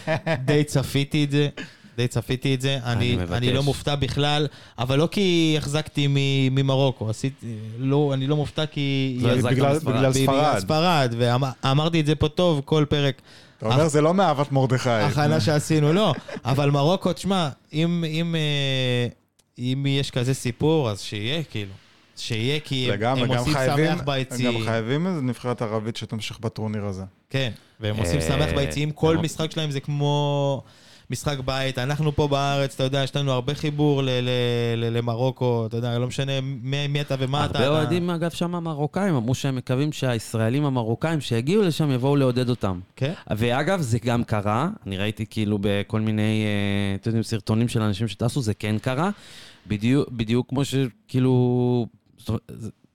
[0.47, 1.49] די צפיתי את זה.
[1.97, 2.79] די צפיתי את זה.
[2.85, 3.33] אני, מבקש.
[3.33, 4.47] אני לא מופתע בכלל,
[4.79, 6.15] אבל לא כי החזקתי מ-
[6.55, 7.47] ממרוקו, עשיתי,
[7.79, 9.19] לא, אני לא מופתע כי...
[9.23, 9.51] לא בגלל-.
[9.55, 10.59] בגלל בגלל ספרד.
[10.59, 13.23] ספרד, ואמרתי את זה פה טוב, כל פרק.
[13.59, 14.90] אתה אומר, זה לא מאהבת מרדכי.
[14.90, 16.14] הכנה שעשינו, לא.
[16.44, 19.07] אבל מרוקו, תשמע, אם, אם, אה,
[19.59, 21.72] אם יש כזה סיפור, אז שיהיה, כאילו.
[22.16, 24.59] שיהיה, כי הם, הם גם עושים חייבים, שמח ביציעים.
[24.61, 27.02] גם חייבים איזה נבחרת ערבית שתמשיך בטורניר הזה.
[27.30, 27.50] כן,
[27.80, 28.90] והם עושים אה, שמח ביציעים.
[28.90, 30.62] כל הם- משחק שלהם זה כמו
[31.11, 31.78] משחק בית.
[31.78, 34.20] אנחנו פה בארץ, אתה יודע, יש לנו הרבה חיבור ל- ל-
[34.76, 37.59] ל- למרוקו, אתה יודע, לא משנה מי מי אתה ומה אתה.
[37.59, 42.80] הרבה אוהדים, אגב, שם המרוקאים, אמרו שהם מקווים שהישראלים המרוקאים שיגיעו לשם יבואו לעודד אותם.
[42.96, 43.12] כן?
[43.36, 48.09] ואגב, זה גם קרה, אני ראיתי כאילו בכל מיני, אה, אתם יודעים, סרטונים של אנשים
[48.09, 49.11] שטסו, זה כן קרה.
[49.66, 51.86] בדיוק, בדיוק כמו שכאילו...
[52.18, 52.42] זאת אומרת,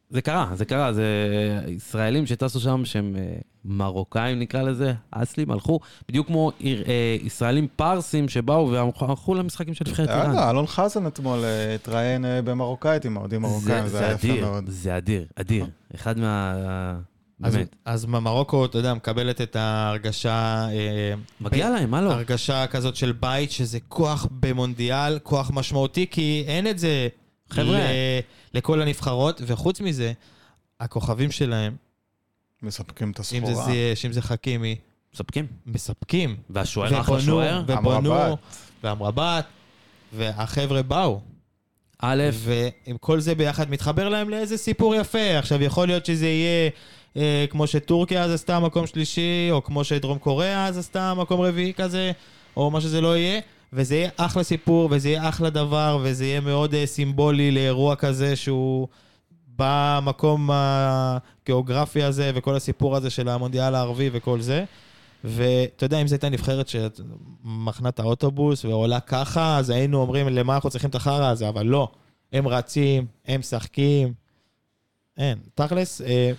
[0.09, 1.05] זה, קרה, זה קרה, זה
[1.67, 3.35] ישראלים שטסו שם, שהם אה,
[3.65, 10.09] מרוקאים נקרא לזה, אסלים, הלכו, בדיוק כמו אה, ישראלים פרסים שבאו והלכו למשחקים של נבחרת
[10.09, 10.25] איראן.
[10.25, 14.63] יאללה, אלון חזן אתמול אה, התראיין במרוקאית עם האוהדים מרוקאים, זה היה יפה אדיר, מאוד.
[14.67, 15.65] זה אדיר, אדיר.
[15.95, 16.55] אחד מה...
[17.43, 17.75] אז, באמת.
[17.85, 20.67] אז מרוקו, אתה יודע, מקבלת את ההרגשה...
[21.41, 22.11] מגיע להם, מה לא?
[22.11, 27.07] הרגשה כזאת של בית, שזה כוח במונדיאל, כוח משמעותי, כי אין את זה
[27.49, 27.79] חבר'ה.
[28.53, 30.13] לכל הנבחרות, וחוץ מזה,
[30.79, 31.75] הכוכבים שלהם,
[32.61, 33.65] מספקים את אם זה הסחורה.
[33.65, 34.75] זייש, אם זה חכימי,
[35.13, 35.47] מספקים.
[35.65, 36.37] מספקים.
[36.49, 37.63] והשוער אחלה שוער.
[37.67, 38.39] ובונו, אמרבת.
[38.83, 39.45] ואמרבת,
[40.13, 41.21] והחבר'ה באו.
[42.01, 45.37] א', ועם כל זה ביחד מתחבר להם לאיזה סיפור יפה.
[45.37, 46.69] עכשיו, יכול להיות שזה יהיה
[47.17, 51.73] אה, כמו שטורקיה אז עשתה מקום שלישי, או כמו שדרום קוריאה אז עשתה מקום רביעי
[51.73, 52.11] כזה,
[52.57, 53.41] או מה שזה לא יהיה,
[53.73, 58.35] וזה יהיה אחלה סיפור, וזה יהיה אחלה דבר, וזה יהיה מאוד אה, סימבולי לאירוע כזה
[58.35, 58.87] שהוא
[59.55, 64.65] במקום הגיאוגרפי הזה, וכל הסיפור הזה של המונדיאל הערבי וכל זה.
[65.23, 70.55] ואתה יודע, אם זו הייתה נבחרת שמחנה את האוטובוס ועולה ככה, אז היינו אומרים, למה
[70.55, 71.49] אנחנו צריכים את החרא הזה?
[71.49, 71.87] אבל לא.
[72.33, 74.13] הם רצים, הם משחקים.
[75.17, 75.37] אין.
[75.55, 76.31] תכלס, אה,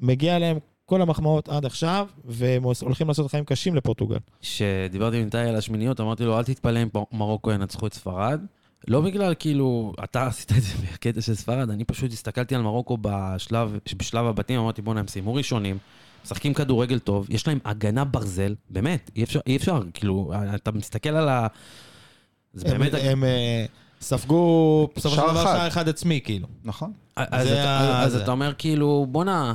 [0.00, 4.16] מגיע להם כל המחמאות עד עכשיו, והם הולכים לעשות חיים קשים לפורטוגל.
[4.40, 8.40] כשדיברתי עם איתי על השמיניות, אמרתי לו, אל תתפלא אם מרוקו ינצחו את ספרד.
[8.88, 12.98] לא בגלל, כאילו, אתה עשית את זה בקטע של ספרד, אני פשוט הסתכלתי על מרוקו
[13.00, 15.78] בשלב, בשלב הבתים, אמרתי, בוא'נה, הם סיימו ראשונים,
[16.24, 21.08] משחקים כדורגל טוב, יש להם הגנה ברזל, באמת, אי אפשר, אי אפשר, כאילו, אתה מסתכל
[21.08, 21.46] על ה...
[22.54, 22.92] זה הם- באמת...
[23.02, 23.64] הם אה,
[24.00, 25.56] ספגו בסופו של שער דבר אחד.
[25.56, 26.46] שער אחד עצמי, כאילו.
[26.64, 26.92] נכון.
[27.16, 28.22] אז, ה- אז זה.
[28.22, 29.54] אתה אומר כאילו, בואנה,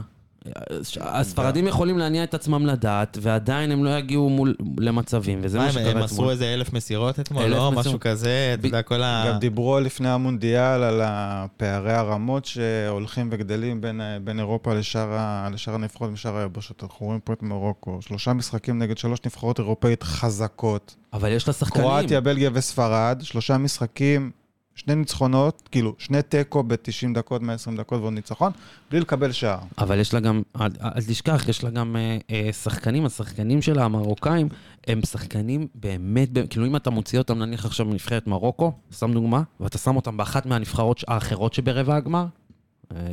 [1.01, 5.71] הספרדים יכולים להניע את עצמם לדעת, ועדיין הם לא יגיעו מול, למצבים, וזה מה, הם-
[5.71, 6.03] שקרה הם אתמול.
[6.03, 7.43] מסרו איזה אלף מסירות אתמול?
[7.43, 7.71] אלף לא.
[7.71, 9.25] משהו כזה, אתה ב- יודע, כל ה...
[9.27, 15.17] גם דיברו לפני המונדיאל על הפערי הרמות שהולכים וגדלים בין, בין אירופה לשאר,
[15.53, 16.83] לשאר הנבחרות ושאר היבשות.
[16.83, 20.95] אנחנו רואים פה את מרוקו, שלושה משחקים נגד שלוש נבחרות אירופאית חזקות.
[21.13, 21.83] אבל יש לה שחקנים.
[21.85, 24.31] קרואטיה, בלגיה וספרד, שלושה משחקים,
[24.75, 28.51] שני ניצחונות, כאילו, שני תיקו ב-90 דקות, 120 דקות ועוד ניצחון,
[28.91, 29.59] בלי לקבל שער.
[29.77, 30.69] אבל יש לה גם, אל,
[31.07, 34.49] תשכח, יש לה גם אה, אה, שחקנים, השחקנים שלה, המרוקאים,
[34.87, 39.41] הם שחקנים באמת, באמת, כאילו אם אתה מוציא אותם נניח עכשיו מנבחרת מרוקו, שם דוגמה,
[39.59, 42.25] ואתה שם אותם באחת מהנבחרות האחרות שברבע הגמר,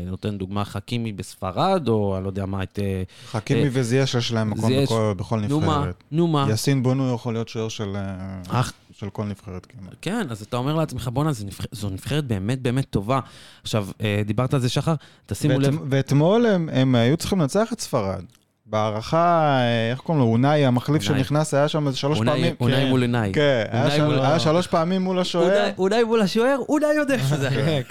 [0.07, 2.79] נותן דוגמה חכימי בספרד, או אני לא יודע מה, את...
[2.83, 4.85] אה, חכימי אה, וזייש יש להם מקום זייש.
[4.85, 5.95] בכל, בכל נו מה, נבחרת.
[6.13, 6.47] נו מה.
[6.51, 9.95] יאסין בונו יכול להיות שוער של, אה, אך, של כל נבחרת כמעט.
[10.03, 11.65] כן, אז אתה אומר לעצמך, בואנה, זו, נבח...
[11.73, 13.21] זו נבחרת באמת באמת טובה.
[13.63, 14.95] עכשיו, אה, דיברת על זה, שחר,
[15.27, 18.23] תשימו ואת, לב, ואתמול הם, הם היו צריכים לנצח את ספרד.
[18.67, 21.03] בהערכה, אה, איך קוראים לו, אונאי, המחליף.
[21.03, 22.55] שנכנס, היה שם איזה שלוש פעמים.
[22.61, 22.89] אונאי כן.
[22.89, 23.33] מול עיניי.
[23.33, 25.45] כן, היה, שלוש פעמים מול השוער.
[25.47, 27.83] אונאי- אונאי מול השוער, אונאי יודע איפה זה היה.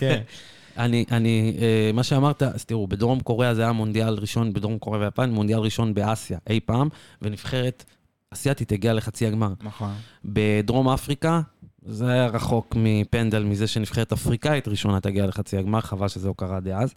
[0.77, 0.85] כן, כן.
[0.85, 5.03] אני, אני, אה, מה שאמרת, אז תראו, בדרום קוריאה זה היה מונדיאל ראשון, בדרום קוריאה
[5.03, 6.89] ויפן, מונדיאל ראשון באסיה, אי פעם,
[7.21, 7.85] ונבחרת
[8.33, 9.53] אסיאתית הגיעה לחצי הגמר.
[9.63, 9.91] נכון.
[10.25, 11.41] בדרום אפריקה,
[11.85, 16.59] זה היה רחוק מפנדל מזה שנבחרת אפריקאית ראשונה תגיע לחצי הגמר, חבל שזה לא קרה
[16.59, 16.93] דאז.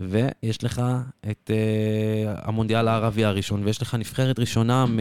[0.00, 0.82] ויש לך
[1.30, 4.98] את אה, המונדיאל הערבי הראשון, ויש לך נבחרת ראשונה מ...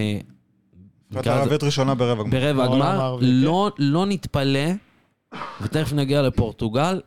[1.11, 2.31] נבחרת ערבית ראשונה ברבע גמר.
[2.31, 4.69] ברבע הגמר, הערבי, לא, לא נתפלא,
[5.61, 7.01] ותכף נגיע לפורטוגל,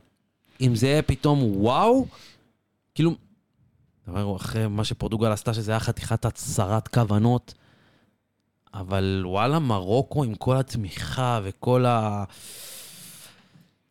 [0.60, 2.06] אם זה יהיה פתאום וואו,
[2.94, 3.14] כאילו,
[4.08, 7.54] אומר, אחרי מה שפורטוגל עשתה, שזה היה חתיכת הצהרת כוונות,
[8.74, 12.24] אבל וואלה, מרוקו עם כל התמיכה וכל ה...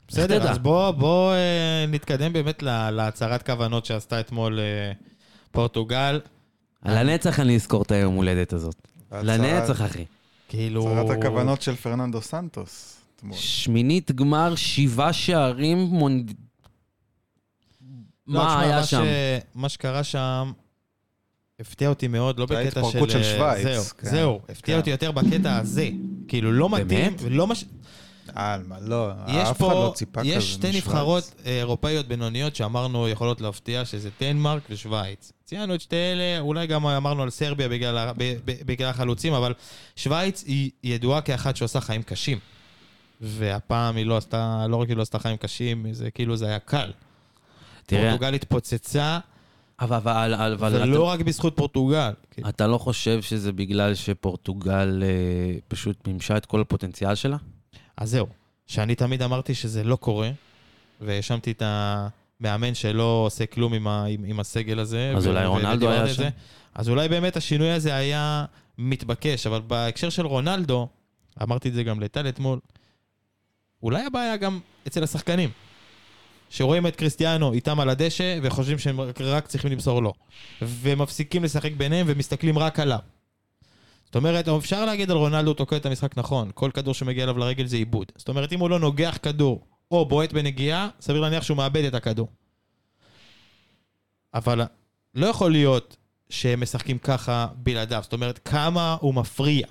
[0.07, 0.49] בסדר?
[0.51, 4.91] אז בוא, בוא אה, נתקדם באמת לה- להצהרת כוונות שעשתה אתמול אה,
[5.51, 6.19] פורטוגל.
[6.85, 8.87] לנצח אני אזכור את היום הולדת הזאת.
[9.11, 10.05] לנצח, אחי.
[10.49, 10.89] כאילו...
[10.91, 13.01] הצהרת הכוונות של פרננדו סנטוס.
[13.31, 16.33] שמינית גמר, שבעה שערים, מונד...
[18.27, 19.03] לא, מה תשמע, היה ש- שם?
[19.55, 20.51] מה שקרה שם
[21.59, 22.79] הפתיע אותי מאוד, לא בקטע של...
[22.79, 24.09] ההתפרקות של שווייץ, זהו, כן.
[24.09, 24.79] זהו, הפתיע כן.
[24.79, 25.89] אותי יותר בקטע הזה.
[26.27, 27.21] כאילו, לא מתאים, באמת?
[27.21, 27.65] ולא מש...
[28.37, 30.29] אה, מה, לא, יש אף אחד לא פה, ציפה כזה.
[30.29, 30.77] יש שתי.
[30.77, 35.31] נבחרות אה, אירופאיות בינוניות שאמרנו יכולות להפתיע, שזה דנמרק ושווייץ.
[35.45, 38.11] ציינו את שתי אלה, אולי גם אמרנו על סרביה בגלל,
[38.45, 39.53] בגלל החלוצים, אבל
[39.95, 42.39] שווייץ היא ידועה כאחת שעושה חיים קשים.
[43.21, 46.59] והפעם היא לא עשתה, לא רק היא לא עשתה חיים קשים, זה כאילו זה היה
[46.59, 46.91] קל.
[47.87, 49.19] תראה, פורטוגל התפוצצה,
[49.79, 52.11] אבל, אבל, אבל ולא אתה, רק בזכות פורטוגל.
[52.31, 57.37] כאילו, אתה לא חושב שזה בגלל שפורטוגל אה, פשוט מימשה את כל הפוטנציאל שלה?
[57.97, 58.27] אז זהו,
[58.67, 60.29] שאני תמיד אמרתי שזה לא קורה,
[61.01, 65.13] והאשמתי את המאמן שלא עושה כלום עם, ה, עם, עם הסגל הזה.
[65.17, 66.13] אז אולי ו- רונלדו ודיברתי היה זה.
[66.13, 66.29] שם?
[66.75, 68.45] אז אולי באמת השינוי הזה היה
[68.77, 70.87] מתבקש, אבל בהקשר של רונלדו,
[71.43, 72.59] אמרתי את זה גם לטל אתמול,
[73.83, 75.49] אולי הבעיה גם אצל השחקנים.
[76.49, 80.13] שרואים את קריסטיאנו איתם על הדשא וחושבים שהם רק צריכים למסור לו.
[80.61, 82.99] ומפסיקים לשחק ביניהם ומסתכלים רק עליו.
[84.05, 86.51] זאת אומרת, אפשר להגיד על רונלדו, תוקע את המשחק נכון.
[86.53, 88.11] כל כדור שמגיע אליו לרגל זה עיבוד.
[88.15, 91.93] זאת אומרת, אם הוא לא נוגח כדור או בועט בנגיעה, סביר להניח שהוא מאבד את
[91.93, 92.27] הכדור.
[94.33, 94.61] אבל
[95.15, 95.97] לא יכול להיות
[96.29, 97.99] שהם משחקים ככה בלעדיו.
[98.03, 99.67] זאת אומרת, כמה הוא מפריע.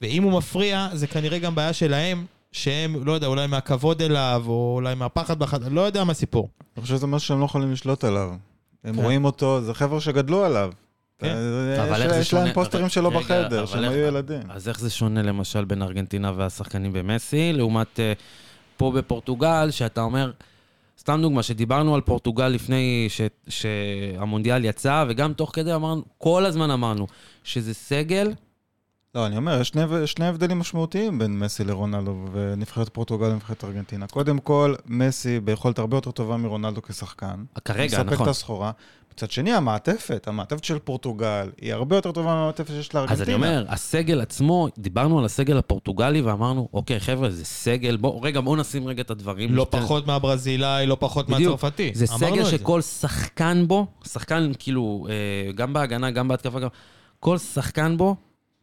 [0.00, 4.72] ואם הוא מפריע, זה כנראה גם בעיה שלהם, שהם, לא יודע, אולי מהכבוד אליו, או
[4.74, 5.72] אולי מהפחד בחד...
[5.72, 6.48] לא יודע מה הסיפור.
[6.76, 8.30] אני חושב שזה משהו שהם לא יכולים לשלוט עליו.
[8.84, 9.02] הם כן.
[9.02, 10.72] רואים אותו, זה חבר'ה שגדלו עליו.
[11.18, 11.26] כן.
[11.28, 14.42] אה, אבל יש- יש להם שונה- פוסטרים שלו רגע, בחדר, שהם איך- היו ילדים.
[14.50, 18.12] אז איך זה שונה למשל בין ארגנטינה והשחקנים במסי, לעומת אה,
[18.76, 20.30] פה בפורטוגל, שאתה אומר,
[20.98, 26.70] סתם דוגמה, שדיברנו על פורטוגל לפני ש, שהמונדיאל יצא, וגם תוך כדי אמרנו, כל הזמן
[26.70, 27.06] אמרנו,
[27.44, 28.32] שזה סגל,
[29.14, 34.06] לא, אני אומר, יש שני, שני הבדלים משמעותיים בין מסי לרונלדו ונבחרת פורטוגל ונבחרת ארגנטינה.
[34.06, 37.44] קודם כל, מסי ביכולת הרבה יותר טובה מרונלדו כשחקן.
[37.64, 38.26] כרגע, מספק נכון.
[38.26, 38.70] את הסחורה.
[39.12, 43.22] מצד שני, המעטפת, המעטפת של פורטוגל, היא הרבה יותר טובה מהמעטפת שיש לארגנטינה.
[43.22, 48.22] אז אני אומר, הסגל עצמו, דיברנו על הסגל הפורטוגלי ואמרנו, אוקיי, חבר'ה, זה סגל, בואו,
[48.22, 49.54] רגע, בואו נשים רגע את הדברים.
[49.54, 51.52] לא שתי- פחות מהברזילאי, לא פחות בדיוק.
[51.52, 51.90] מהצרפתי.
[51.94, 52.50] זה סגל את זה.
[52.50, 56.68] שכל שחקן בו, שחקן כאילו, אה, גם בהגנה, גם בהתקפה, גם...
[57.20, 58.16] כל שחקן בו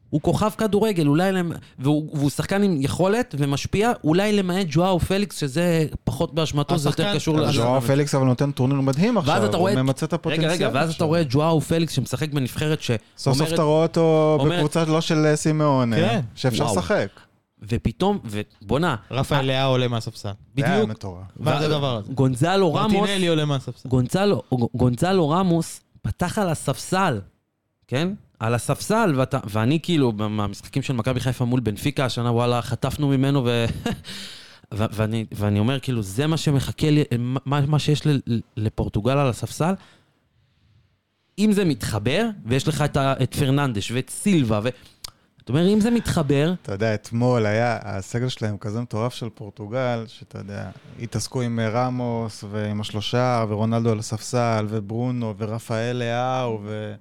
[0.10, 1.32] הוא כוכב כדורגל, אולי...
[1.32, 6.90] למ- והוא, והוא שחקן עם יכולת ומשפיע, אולי למעט ג'ואו פליקס, שזה פחות באשמתו, זה
[6.90, 7.52] יותר קשור...
[7.52, 10.50] ז'ואו פליקס אבל נותן טורניר מדהים עכשיו, הוא רואה את- ממצה את הפוטנציאל.
[10.52, 11.08] רגע, רגע, ואז אתה עכשיו.
[11.08, 13.54] רואה את ג'ואו פליקס שמשחק בנבחרת סוף סוף שאומרת...
[13.54, 16.22] אתה רואה אותו אומרת- בקבוצה לא של סימאון, כן.
[16.36, 16.76] שאפשר וואו.
[16.78, 17.08] לשחק.
[17.70, 20.30] ופתאום, ובואנה, רפאל ליאאו עולה מהספסל.
[20.58, 21.24] זה היה בדיוק, מטורף.
[21.40, 22.14] מה זה הדבר הזה?
[22.14, 23.90] גונזלו רמוס, מרטינלי עולה מהספסל.
[24.76, 27.20] גונזלו רמוס פתח על הספסל,
[27.88, 28.08] כן?
[28.40, 33.46] על הספסל, ואתה, ואני כאילו, מהמשחקים של מכבי חיפה מול בנפיקה השנה, וואלה, חטפנו ממנו,
[33.46, 33.66] ו...
[34.74, 38.02] ו- ואני, ואני אומר, כאילו, זה מה שמחכה לי, מה, מה שיש
[38.58, 39.74] לפורטוגל על הספסל.
[41.40, 44.70] אם זה מתחבר, ויש לך את, את פרננדש ואת סילבה, ו...
[45.44, 50.06] אתה אומר, אם זה מתחבר, אתה יודע, אתמול היה, הסגל שלהם כזה מטורף של פורטוגל,
[50.08, 50.70] שאתה יודע,
[51.02, 56.94] התעסקו עם רמוס ועם השלושה, ורונלדו על הספסל, וברונו, ורפאל לאהו, ו...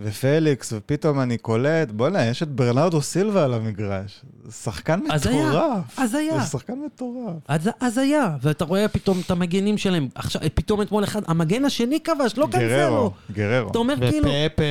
[0.00, 4.20] ופליקס, ופתאום אני קולט, בוא'נה, יש את ברנרדו סילבה על המגרש.
[4.50, 5.98] שחקן הזיה, מטורף.
[5.98, 6.38] הזיה.
[6.38, 7.34] זה שחקן מטורף.
[7.48, 10.08] אז, אז היה, ואתה רואה פתאום את המגנים שלהם.
[10.14, 12.68] עכשיו, פתאום אתמול אחד, המגן השני כבש, לא קנסלו.
[12.68, 13.70] גררו, גררו.
[13.70, 14.28] אתה אומר כאילו...
[14.46, 14.64] ופפה,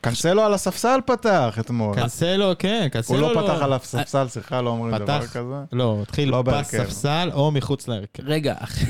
[0.00, 1.94] קנסלו על הספסל פתח אתמול.
[1.94, 5.54] קנסלו, כן, קנסלו הוא לא פתח על הספסל, סליחה, לא אומרים דבר כזה.
[5.72, 6.42] לא, התחיל לא.
[6.42, 8.22] בספסל או מחוץ להרכב.
[8.26, 8.84] רגע, אחי.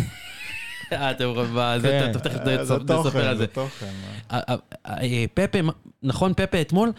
[0.93, 2.11] אה, אתם רואים, מה, זה, כן.
[2.11, 3.47] אתה תכף אה, תוכן, על זה.
[4.33, 4.41] אה,
[4.87, 5.59] אה, פפה,
[6.03, 6.93] נכון, פפה אתמול,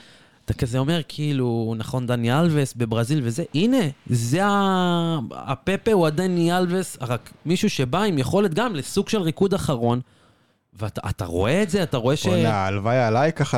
[0.45, 3.77] אתה כזה אומר, כאילו, נכון, דני אלווס בברזיל וזה, הנה,
[4.07, 5.19] זה ה...
[5.31, 10.01] הפפה הוא הדני אלווס, רק מישהו שבא עם יכולת גם לסוג של ריקוד אחרון,
[10.73, 12.25] ואתה אתה רואה את זה, אתה רואה ש...
[12.27, 13.57] הלוואי עליי ככה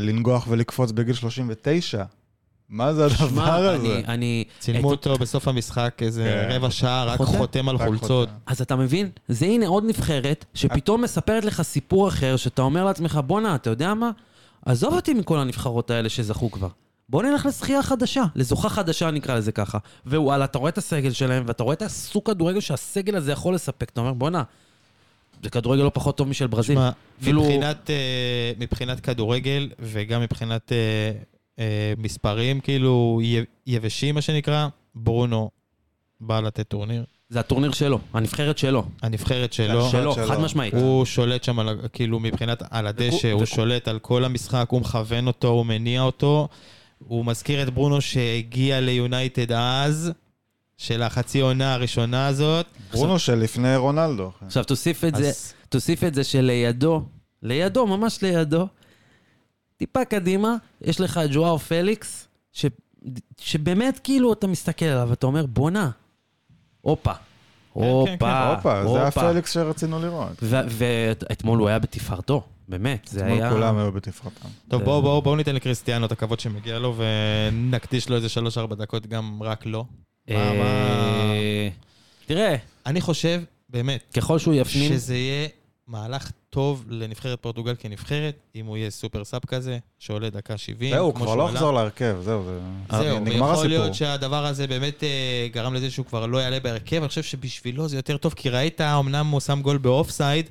[0.00, 2.04] לנגוח ולקפוץ בגיל 39.
[2.68, 3.86] מה זה הדבר הזה?
[3.94, 4.44] אני, אני...
[4.58, 6.54] צילמו את- אותו בסוף המשחק איזה כן.
[6.56, 7.38] רבע שעה, רק חותם?
[7.38, 8.28] חותם על חולצות.
[8.28, 8.40] חותם.
[8.46, 9.10] אז אתה מבין?
[9.28, 13.94] זה הנה עוד נבחרת, שפתאום מספרת לך סיפור אחר, שאתה אומר לעצמך, בואנה, אתה יודע
[13.94, 14.10] מה?
[14.66, 16.68] עזוב אותי מכל הנבחרות האלה שזכו כבר.
[17.08, 19.78] בוא נלך לזכייה חדשה, לזוכה חדשה נקרא לזה ככה.
[20.06, 23.90] ווואלה, אתה רואה את הסגל שלהם, ואתה רואה את הסוג כדורגל שהסגל הזה יכול לספק.
[23.90, 24.42] אתה אומר, בואנה,
[25.42, 26.74] זה כדורגל לא פחות טוב משל ברזיל.
[26.76, 26.90] תשמע,
[27.22, 31.12] אפילו- מבחינת, אה, מבחינת כדורגל וגם מבחינת אה, אה,
[31.98, 33.20] מספרים, כאילו
[33.66, 35.50] יבשים, מה שנקרא, ברונו
[36.20, 37.04] בא לתת טורניר.
[37.28, 38.84] זה הטורניר שלו, הנבחרת שלו.
[39.02, 40.14] הנבחרת שלו, שלו.
[40.28, 40.74] חד משמעית.
[40.74, 45.26] הוא שולט שם, על, כאילו מבחינת, על הדשא, הוא שולט על כל המשחק, הוא מכוון
[45.26, 46.48] אותו, הוא מניע אותו.
[46.98, 50.12] הוא מזכיר את ברונו שהגיע ליונייטד אז,
[50.76, 52.66] של החצי עונה הראשונה הזאת.
[52.92, 54.30] ברונו שלפני רונלדו.
[54.46, 55.30] עכשיו תוסיף את זה,
[55.68, 57.02] תוסיף את זה שלידו,
[57.42, 58.66] לידו, ממש לידו,
[59.78, 62.66] טיפה קדימה, יש לך את ג'ואר פליקס, ש,
[63.40, 65.90] שבאמת כאילו אתה מסתכל עליו, אתה אומר, בואנה,
[66.80, 67.12] הופה,
[67.72, 68.24] הופה, כן,
[68.56, 70.42] הופה, זה היה פליקס שרצינו לראות.
[70.42, 73.50] ואתמול הוא היה בתפארתו, באמת, זה אתמול היה...
[73.50, 74.48] כולם היו בתפארתם.
[74.68, 78.28] טוב, בואו בואו בואו ניתן לקריסטיאנו את הכבוד שמגיע לו ונקדיש לו איזה
[78.70, 79.84] 3-4 דקות גם רק לו.
[80.28, 81.68] מה- מה- אה,
[82.26, 82.56] תראה,
[82.86, 85.48] אני חושב, באמת, ככל שהוא יפנים, שזה יהיה
[85.88, 90.94] מהלך טוב לנבחרת פורטוגל כנבחרת, אם הוא יהיה super sub כזה, שעולה דקה 70.
[90.94, 91.50] זהו, כמו כבר לא.
[91.52, 92.60] יחזור להרכב, זהו, זה-
[92.98, 93.66] זהו, נגמר ויכול הסיפור.
[93.66, 95.08] להיות שהדבר הזה באמת אה,
[95.52, 98.80] גרם לזה שהוא כבר לא יעלה בהרכב, אני חושב שבשבילו זה יותר טוב, כי ראית,
[98.80, 100.50] אמנם הוא שם גול באופסייד,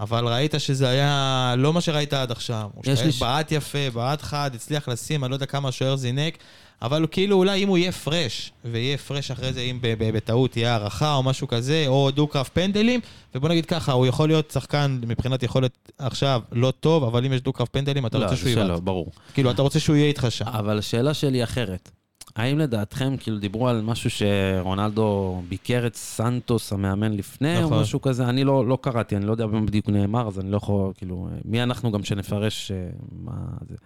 [0.00, 2.68] אבל ראית שזה היה לא מה שראית עד עכשיו.
[2.74, 5.68] הוא יש לי השתלב, ש- בעט יפה, בעט חד, הצליח לשים, אני לא יודע כמה
[5.68, 6.38] השוער זינק,
[6.82, 11.14] אבל כאילו אולי אם הוא יהיה פרש, ויהיה פרש אחרי זה, אם בטעות תהיה הערכה
[11.14, 13.00] או משהו כזה, או דו-קרב פנדלים,
[13.34, 17.40] ובוא נגיד ככה, הוא יכול להיות שחקן מבחינת יכולת עכשיו לא טוב, אבל אם יש
[17.40, 18.80] דו-קרב פנדלים, אתה לא, רוצה שהוא יבעט.
[18.80, 19.12] ברור.
[19.34, 20.44] כאילו, אתה רוצה שהוא יהיה איתך שם.
[20.48, 21.90] אבל השאלה שלי אחרת.
[22.36, 27.72] האם לדעתכם, כאילו דיברו על משהו שרונלדו ביקר את סנטוס המאמן לפני, נכון.
[27.72, 28.28] או משהו כזה?
[28.28, 31.28] אני לא, לא קראתי, אני לא יודע במה בדיוק נאמר, אז אני לא יכול, כאילו,
[31.44, 33.32] מי אנחנו גם שנפרש אה, מה
[33.68, 33.76] זה.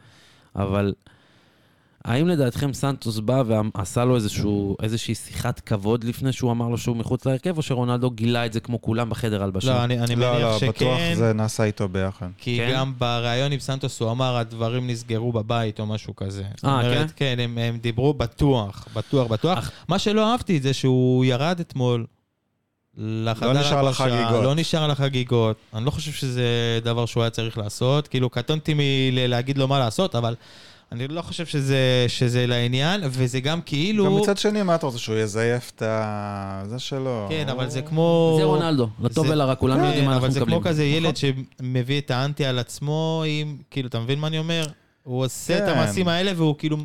[0.56, 0.94] אבל
[2.04, 6.96] האם לדעתכם סנטוס בא ועשה לו איזשהו, איזושהי שיחת כבוד לפני שהוא אמר לו שהוא
[6.96, 9.74] מחוץ להרכב, או שרונלדו גילה את זה כמו כולם בחדר הלבשה?
[9.74, 12.26] לא, אני, אני לא, מניח לא, בטוח שכן, זה נעשה איתו ביחד.
[12.38, 12.72] כי כן?
[12.74, 16.42] גם בריאיון עם סנטוס הוא אמר, הדברים נסגרו בבית או משהו כזה.
[16.64, 17.36] אה, אומרת, כן?
[17.40, 19.58] הם, הם דיברו בטוח, בטוח, בטוח.
[19.58, 22.06] אך- מה שלא אהבתי זה שהוא ירד אתמול
[22.98, 24.44] לחדר לא נשאר לחגיגות.
[24.44, 25.56] לא נשאר לחגיגות.
[25.74, 26.44] אני לא חושב שזה
[26.84, 28.08] דבר שהוא היה צריך לעשות.
[28.08, 30.34] כאילו, קטונתי מלהגיד לו מה לעשות, אבל
[30.92, 31.78] אני לא חושב שזה,
[32.08, 34.04] שזה לעניין, וזה גם כאילו...
[34.04, 36.62] גם מצד שני, מה אתה רוצה, שהוא יזייף את ה...
[36.66, 37.26] זה שלו.
[37.30, 38.34] כן, אבל זה כמו...
[38.38, 40.60] זה רונלדו, לטוב זה- ולרע, כולנו כן, יודעים מה אנחנו אבל זה מקבלים.
[40.60, 41.44] כמו כזה ילד נכון.
[41.60, 44.66] שמביא את האנטי על עצמו, עם, כאילו, אתה מבין מה אני אומר?
[45.02, 45.68] הוא עושה את כן.
[45.68, 46.76] המעשים האלה והוא כאילו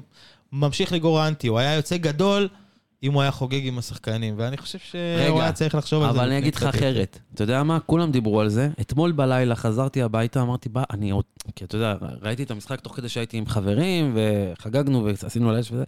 [0.54, 1.48] ממשיך לגור האנטי.
[1.48, 2.48] הוא היה יוצא גדול
[3.04, 6.20] אם הוא היה חוגג עם השחקנים, ואני חושב שהוא היה צריך לחשוב על זה.
[6.20, 6.64] אבל אני אגיד לך.
[6.64, 7.20] אחרת.
[7.34, 7.80] אתה יודע מה?
[7.80, 8.70] כולם דיברו על זה.
[8.82, 11.24] אתמול בלילה חזרתי הביתה, אמרתי, בא, אני עוד...
[11.56, 15.84] כי אתה יודע, ראיתי את המשחק תוך כדי שהייתי עם חברים, וחגגנו ועשינו לאש וזה.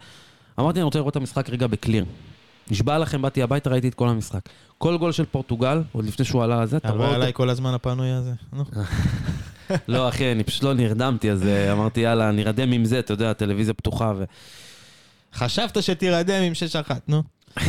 [0.59, 2.05] אמרתי, אני רוצה לראות את המשחק רגע בקליר.
[2.72, 4.41] נשבע לכם, באתי הביתה, ראיתי את כל המשחק.
[4.78, 7.16] כל גול של פורטוגל, עוד לפני שהוא עלה על זה, אתה רואה אותו...
[7.16, 8.34] עליי כל הזמן הפנוי הזה.
[8.53, 8.64] נו.
[9.88, 13.32] לא, אחי, אני פשוט לא נרדמתי, אז אה, אמרתי, יאללה, נרדם עם זה, אתה יודע,
[13.32, 14.24] הטלוויזיה פתוחה, ו...
[15.34, 16.53] חשבת שתירדם עם
[16.88, 17.23] 6-1, נו.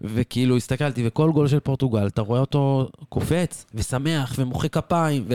[0.00, 5.34] וכאילו הסתכלתי, וכל גול של פורטוגל, אתה רואה אותו קופץ, ושמח, ומוחא כפיים, ו...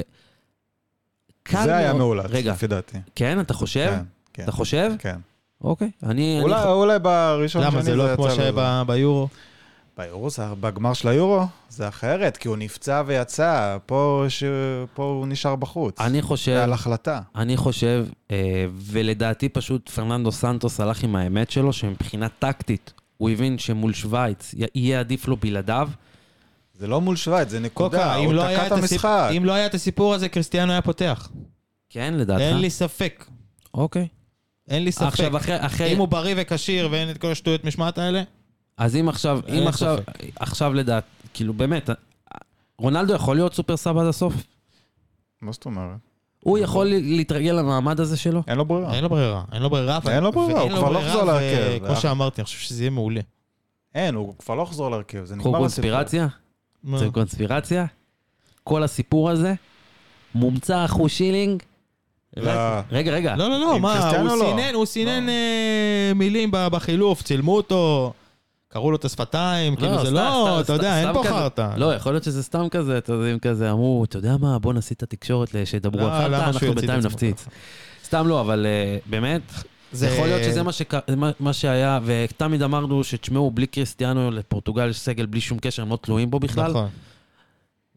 [1.44, 1.94] קל זה היה.
[1.94, 2.98] מאולץ, רגע, לפי דעתי.
[3.16, 3.90] כן, אתה חושב?
[3.90, 4.44] כן, כן.
[4.44, 4.92] אתה חושב?
[5.00, 5.16] כן.
[5.62, 5.92] אוקיי.
[6.04, 6.40] אני...
[6.42, 6.72] אולי- אני...
[6.72, 9.28] אולי בראשון שני למה, זה לא כמו שהיה ביורו?
[9.98, 14.44] ביורו זה, בגמר של היורו, זה אחרת, כי הוא נפצע ויצא, פה, ש...
[14.94, 16.02] פה הוא נשאר בחוץ.
[16.02, 17.22] אני חושב, על החלטה.
[17.36, 23.58] אני חושב, אה, ולדעתי פשוט פרננדו סנטוס הלך עם האמת שלו, שמבחינה טקטית, הוא הבין
[23.58, 25.90] שמול שווייץ יהיה עדיף לו בלעדיו.
[26.74, 29.30] זה לא מול שווייץ, זה נקודה, הוא לא תקע את את הסיפ- המשחק.
[29.38, 31.30] אם לא היה את הסיפור הזה, קריסטיאנו היה פותח.
[31.90, 32.42] כן, לדעתך?
[32.42, 33.26] אין לי ספק.
[33.74, 34.08] אוקיי.
[34.70, 35.06] אין לי ספק.
[35.08, 35.56] עכשיו, אחרי...
[35.66, 35.94] אחרי...
[35.94, 38.22] אם הוא בריא וכשיר ואין את כל השטויות משמעת האלה,
[38.78, 39.98] אז אם עכשיו, אם עכשיו.
[40.36, 41.04] עכשיו לדעת,
[41.34, 41.90] כאילו באמת,
[42.80, 44.34] רונלדו יכול להיות super sub עד הסוף?
[45.42, 45.98] מה זאת אומרת?
[46.40, 48.44] הוא יכול להתרגל למעמד הזה שלו?
[48.48, 48.94] אין לו ברירה.
[48.94, 49.44] אין לו ברירה.
[49.52, 50.00] אין לו ברירה.
[50.10, 51.86] אין לו ברירה, הוא כבר לא יחזור ו- להרכב.
[51.88, 53.22] כמו שאמרתי, אני חושב שזה יהיה מעולה.
[53.96, 55.60] אין, הוא כבר לא יחזור להרכב, זה נגמר הסיפור.
[55.60, 56.28] קונספירציה?
[56.84, 56.98] מה?
[56.98, 57.86] זה קונספירציה?
[58.64, 59.54] כל הסיפור הזה,
[60.36, 61.64] מומצא אחוז שילינג?
[62.38, 62.52] לא.
[62.92, 63.36] רגע, רגע.
[63.36, 64.46] לא, לא, לא, מה, הוא לא.
[64.46, 65.32] סינן, הוא סינן לא.
[65.32, 68.14] אה, מילים בחילוף, צילמו אותו,
[68.76, 71.24] קראו לו את השפתיים, כאילו זה לא, אתה יודע, אין פה.
[71.24, 71.70] חרטא.
[71.78, 74.74] לא, יכול להיות שזה סתם כזה, אתה יודע, אם כזה, אמרו, אתה יודע מה, בוא
[74.74, 77.46] נסיט את התקשורת שידברו לא, על חרטא, אנחנו בינתיים נפציץ.
[78.06, 79.42] סתם לא, אבל אה, באמת,
[79.92, 80.94] זה- יכול להיות שזה מה, שק...
[81.18, 85.90] מה, מה שהיה, ותמיד אמרנו שתשמעו, בלי קריסטיאנו לפורטוגל יש סגל בלי שום קשר, הם
[85.90, 86.70] לא תלויים בו בכלל.
[86.70, 86.88] נכון.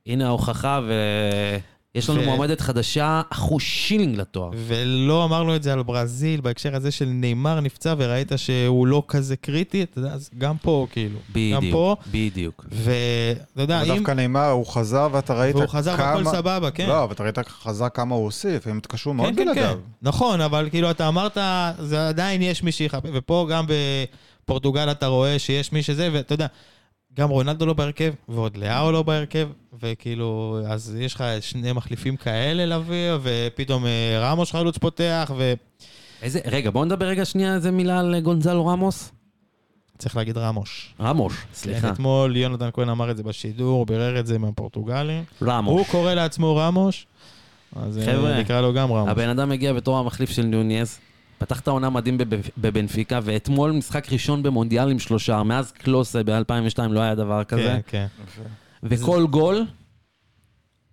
[0.06, 0.80] הנה ההוכחה,
[1.94, 4.50] ויש לנו ו- מועמדת חדשה, אחוז שילינג לתואר.
[4.66, 9.36] ולא אמרנו את זה על ברזיל, בהקשר הזה של נאמר נפצע וראית שהוא לא כזה
[9.36, 11.18] קריטי, אתה יודע, אז גם פה, כאילו.
[11.54, 12.64] גם פה, בדיוק, בדיוק.
[12.72, 13.96] ואתה יודע, אבל אם...
[13.96, 16.16] דווקא נאמר, הוא חזר ואתה ראית והוא חזר כמה...
[16.16, 16.88] והכל סבבה, כן.
[16.88, 19.60] לא, אבל אתה ראית חזק כמה הוא הוסיף, הם התקשרו מאוד כן, כן, כן.
[19.60, 19.78] בלעדיו.
[20.02, 21.38] נכון, אבל כאילו אתה אמרת,
[21.78, 23.64] זה עדיין יש מי שיחפה, ופה גם
[24.44, 26.46] בפורטוגל אתה רואה שיש מי שזה, ואתה יודע,
[27.18, 29.48] גם רונלדו לא בהרכב, ועוד לאהו לא בהרכב,
[29.82, 35.30] וכאילו, אז יש לך שני מחליפים כאלה להביא, ופתאום אה, רמוש חלוץ פותח,
[36.22, 39.12] איזה, רגע, בואו נדבר רגע שנייה איזה מילה על גונזלו רמוס.
[39.96, 40.94] וצריך להגיד רמוש.
[41.00, 41.80] רמוש, סליחה.
[41.80, 45.24] כן, אתמול יונתן כהן אמר את זה בשידור, הוא בירר את זה מהפורטוגלים.
[45.38, 45.90] הוא רמוש.
[45.90, 47.06] קורא לעצמו רמוש,
[47.76, 49.10] אז אה, חבר'ה, נקרא לו גם רמוש.
[49.10, 50.98] הבן אדם הגיע בתור המחליף של ניוניז,
[51.38, 56.82] פתח את העונה מדהים בב- בבנפיקה, ואתמול משחק ראשון במונדיאל עם שלושה, מאז קלוסה ב-2002
[56.90, 57.78] לא היה דבר כזה.
[57.86, 58.42] כן, כן.
[58.82, 59.66] וכל גול,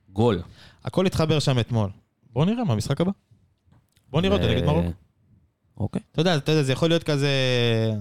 [0.09, 0.41] גול.
[0.85, 1.89] הכל התחבר שם אתמול.
[2.33, 3.11] בוא נראה מה המשחק הבא.
[4.09, 4.89] בוא נראה אותו נגד מרוקו.
[5.77, 6.01] אוקיי.
[6.11, 7.29] אתה יודע, אתה יודע, זה יכול להיות כזה,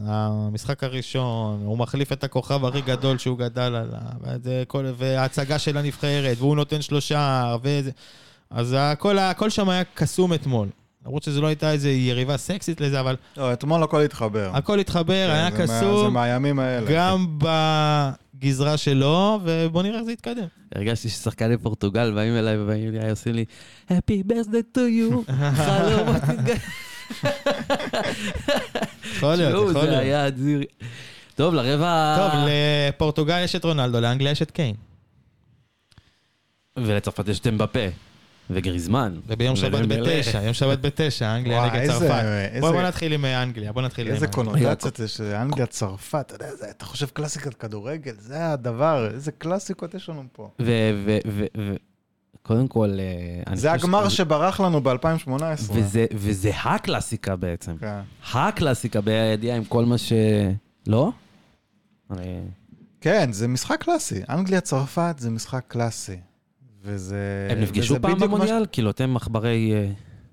[0.07, 3.87] המשחק הראשון, הוא מחליף את הכוכב הכי גדול שהוא גדל עליו,
[4.97, 7.91] וההצגה של הנבחרת, והוא נותן שלושה, וזה...
[8.51, 10.69] אז הכל, הכל שם היה קסום אתמול.
[11.07, 14.51] למרות שזו לא הייתה איזו יריבה סקסית לזה, אבל לא, אתמול הכל התחבר.
[14.55, 16.87] הכל התחבר, כן, היה זה מה- זה קסום, מהימים האלה.
[16.91, 20.45] גם בגזרה שלו, ובוא נראה איך זה יתקדם.
[20.75, 23.45] הרגשתי ששחקני פורטוגל באים אליי ובאים לי, עושים לי,
[23.89, 26.57] Happy birthday to you, חלומות תתגלה.
[29.17, 30.03] יכול להיות, יכול זה להיות.
[30.03, 30.63] היה אדיר.
[31.35, 32.17] טוב, לרבע...
[32.19, 34.75] טוב, לפורטוגל יש את רונלדו, לאנגליה יש את קיין.
[36.77, 37.79] ולצרפת יש את אמבפה.
[38.51, 39.21] וגריזמן.
[39.27, 39.87] וביום שבת.
[39.89, 42.25] בתשע, יום שבת בתשע, אנגליה נגד איזה- צרפת.
[42.49, 44.45] איזה- בוא בוא נתחיל עם אה, אנגליה, בוא נתחיל עם איזה אנגליה.
[44.55, 49.95] קונוטציות יש, אנגליה, צרפת, אתה יודע, זה- אתה חושב קלאסיקת כדורגל, זה הדבר, איזה קלאסיקות
[49.95, 50.51] יש לנו פה.
[52.43, 52.91] קודם כל,
[53.49, 55.71] אה, זה הגמר ש- שברח לנו ב-2018.
[55.75, 57.77] וזה, וזה הקלאסיקה בעצם.
[57.81, 58.01] כן.
[58.35, 60.13] הקלאסיקה בידיעה עם כל מה ש...
[60.87, 61.11] לא?
[63.01, 64.21] כן, זה משחק קלאסי.
[64.31, 66.17] אנגליה, צרפת זה משחק קלאסי.
[66.85, 67.49] וזה...
[67.51, 68.67] הם נפגשו פעם במונדיאל?
[68.73, 69.73] כאילו, אתם עכברי...
[69.75, 69.89] אה,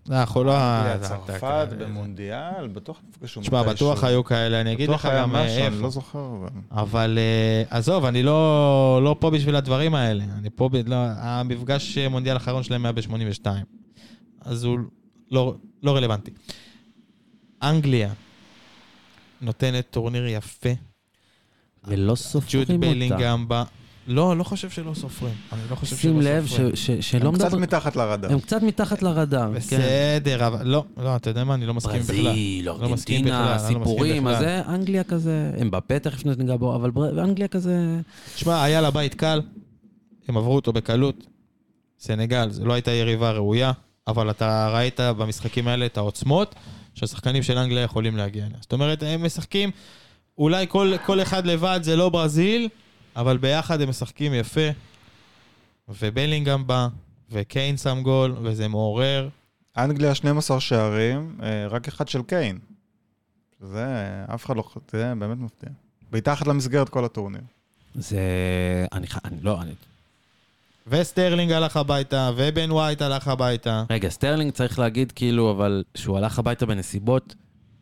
[0.10, 0.54] לא, אנחנו לא...
[0.98, 3.88] זה- צרפת במונדיאל, בטוח נפגשו תשמע, מתישהו.
[3.92, 5.90] בטוח היו כאלה, אני אגיד לך גם אה, משהו, אני לא איפה.
[5.90, 6.30] זוכר.
[6.72, 10.24] אבל- אה, עזוב, אני לא לא פה בשביל הדברים האלה.
[10.38, 13.46] אני פה, לא, המפגש אה, מונדיאל האחרון שלהם היה ב-82.
[14.42, 14.80] אז הוא
[15.32, 16.32] לא לא רלוונטי.
[17.64, 18.14] אנגליה
[19.42, 20.70] נותנת טורניר יפה.
[21.84, 22.88] ולא סופרים ג'וד אותה.
[22.88, 23.64] בלינגהם בא...
[24.12, 25.34] לא, לא חושב שלא סופרים.
[25.54, 26.76] אני לא חושב שלא שים לב סופרים.
[26.76, 27.54] ש- ש- שלא הם קצת.
[27.54, 28.32] מתחת לרדאר.
[28.34, 29.48] הם קצת מתחת לרדאר.
[29.48, 29.54] כן.
[29.56, 32.16] בסדר, אבל לא, לא, אתה יודע מה, אני לא מסכים בכלל.
[32.24, 34.40] ברזיל, לא ארגנטינה, לא סיפורים, אז.
[34.40, 38.00] זה אנגליה כזה, הם בפה תכף ניגע בו, אבל בר- אנגליה כזה...
[38.36, 39.42] שמע, היה לה בית קל,
[40.28, 41.28] הם עברו אותו בקלות.
[42.00, 43.72] סנגל, זו לא הייתה יריבה ראויה,
[44.08, 46.56] אבל אתה ראית במשחקים האלה את העוצמות
[46.94, 48.58] שהשחקנים של אנגליה יכולים להגיע אליה.
[48.62, 49.72] זאת אומרת, הם משחקים,
[50.38, 52.70] אולי כל, כל אחד לבד זה לא ברזיל,
[53.16, 54.70] אבל ביחד הם משחקים יפה.
[55.90, 56.88] ובלינגהם בא,
[57.32, 59.30] וקיין שם גול, וזה מעורר.
[59.78, 62.60] אנגליה 12 שערים, אה, רק אחד של קיין.
[63.62, 63.86] זה,
[64.34, 65.70] אף אחד לא, זה באמת מפתיע.
[66.14, 67.42] מתחת למסגרת כל הטורניר.
[67.96, 68.20] זה...
[68.94, 69.18] אני ח...
[69.26, 69.62] אני לא...
[69.62, 69.72] אני...
[70.88, 73.84] וסטרלינג הלך הביתה, ובן ווייט הלך הביתה.
[73.90, 77.36] רגע, סטרלינג צריך להגיד כאילו, אבל שהוא הלך הביתה בנסיבות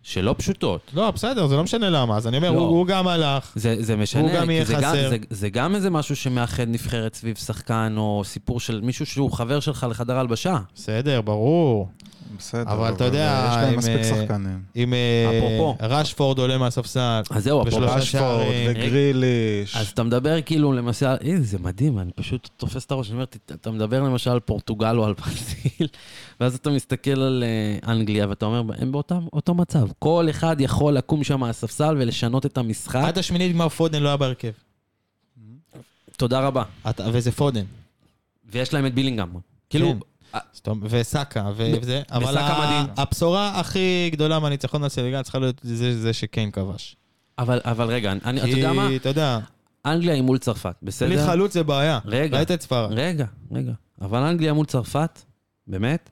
[0.03, 0.81] שלא פשוטות.
[0.93, 2.17] לא, בסדר, זה לא משנה למה.
[2.17, 2.57] אז אני אומר, לא.
[2.59, 3.51] הוא, הוא גם הלך.
[3.55, 5.09] זה, זה משנה, הוא גם יהיה זה, גם, חסר.
[5.09, 9.59] זה, זה גם איזה משהו שמאחד נבחרת סביב שחקן, או סיפור של מישהו שהוא חבר
[9.59, 10.57] שלך לחדר הלבשה.
[10.75, 11.89] בסדר, ברור.
[12.37, 12.73] בסדר.
[12.73, 14.59] אבל אתה יודע, יש להם עם, מספיק אה, שחקנים.
[14.75, 15.75] אם אה, אפרופו.
[15.81, 18.71] רשפורד עולה מהספסל, אז זהו, אפרופו, רשפורד שערים.
[18.71, 19.75] וגריליש.
[19.75, 21.05] אז אתה מדבר כאילו, למשל,
[21.41, 24.97] זה מדהים, אני פשוט תופס את הראש, אני אומר, "ת- אתה מדבר למשל על פורטוגל
[24.97, 25.87] או על ברזיל,
[26.39, 29.87] ואז אתה מסתכל על אה, אנגליה, ואתה אומר, הם באותם- אותו מצב.
[29.99, 33.01] כל אחד יכול לקום שם מהספסל ולשנות את המשחק.
[33.05, 34.51] עד השמינית גמר פודן לא היה בהרכב.
[36.17, 36.63] תודה רבה.
[36.89, 37.63] אתה- וזה פודן.
[38.51, 39.33] ויש להם את בילינגהם.
[39.69, 39.93] כאילו,
[40.33, 40.39] כן.
[40.67, 42.37] אומרת, וסאקה, וזה, אבל.
[42.97, 46.95] הבשורה הכי גדולה מהניצחון על סנגל צריכה להיות זה זה שקיין כבש.
[47.39, 48.95] אבל, אבל רגע, אני, אתה יודע מה?
[48.95, 49.39] אתה יודע,
[49.85, 51.09] אנגליה היא מול צרפת, בסדר?
[51.09, 51.99] בלי חלוץ זה בעיה.
[52.05, 52.37] רגע.
[52.37, 52.89] ראית את ספרד.
[52.91, 53.71] רגע, רגע.
[54.01, 55.19] אבל אנגליה מול צרפת,
[55.67, 56.09] באמת,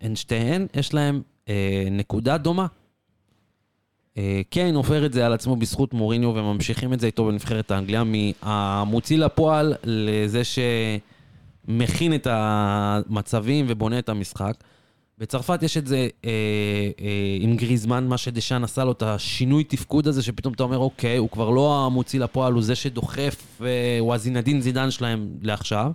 [0.00, 1.54] הן שתיהן, יש להן אה,
[1.90, 2.66] נקודה דומה.
[4.18, 8.04] אה, קיין עובר את זה על עצמו בזכות מוריניו, וממשיכים את זה איתו בנבחרת האנגליה,
[8.04, 14.54] מהמוציא לפועל לזה שמכין את המצבים ובונה את המשחק.
[15.18, 16.30] בצרפת יש את זה אה,
[17.00, 21.16] אה, עם גריזמן, מה שדשאן עשה לו, את השינוי תפקוד הזה, שפתאום אתה אומר, אוקיי,
[21.16, 25.92] הוא כבר לא המוציא לפועל, הוא זה שדוחף, אה, הוא הזינדין זידן שלהם לעכשיו.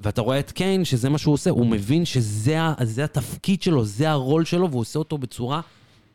[0.00, 4.10] ואתה רואה את קיין, שזה מה שהוא עושה, הוא מבין שזה זה התפקיד שלו, זה
[4.10, 5.60] הרול שלו, והוא עושה אותו בצורה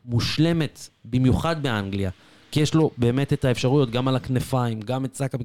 [0.05, 2.09] מושלמת, במיוחד באנגליה.
[2.51, 5.37] כי יש לו באמת את האפשרויות, גם על הכנפיים, גם את סאקה.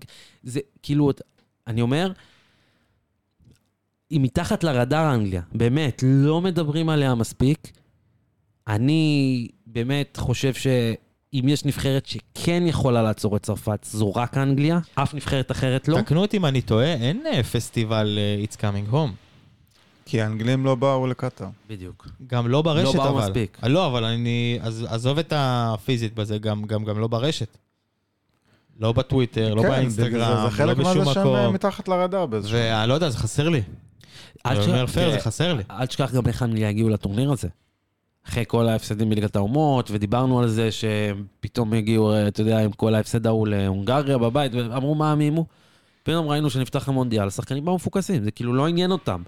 [0.42, 1.10] זה כאילו,
[1.66, 2.12] אני אומר,
[4.10, 7.70] היא מתחת לרדאר אנגליה, באמת, לא מדברים עליה מספיק.
[8.68, 15.14] אני באמת חושב שאם יש נבחרת שכן יכולה לעצור את צרפת, זו רק אנגליה, אף
[15.14, 16.00] נבחרת אחרת לא.
[16.00, 19.29] תקנו אותי אם אני טועה, אין אה, פסטיבל אה, It's Coming Home.
[20.10, 21.46] כי האנגלים לא באו לקטאר.
[21.68, 22.08] בדיוק.
[22.26, 23.28] גם לא ברשת, לא באו אבל.
[23.28, 23.58] מספיק.
[23.62, 24.58] אה, לא, אבל אני...
[24.62, 27.56] אז עזוב את הפיזית בזה, גם, גם, גם לא ברשת.
[28.80, 31.54] לא בטוויטר, לא כן, באינסטגרם, זה- זה לא חלק בשום אה, מקום.
[31.54, 32.58] מתחת לרדאר באיזשהו...
[32.58, 33.62] ואני לא יודע, זה חסר לי.
[34.46, 35.62] אל אני תשכח- אומר פייר, זה חסר לי.
[35.70, 37.48] אל תשכח גם איך אנגליה הגיעו לטורניר הזה.
[38.28, 42.94] אחרי כל ההפסדים בליגת האומות, ודיברנו על זה שפתאום הגיעו, אה, אתה יודע, עם כל
[42.94, 45.46] ההפסד ההוא להונגריה בבית, ואמרו מה עמימו.
[46.02, 49.22] פתאום ראינו שנפתח המונדיאל, השחקנים באו מפוקסים, זה כאילו לא עניין אותם.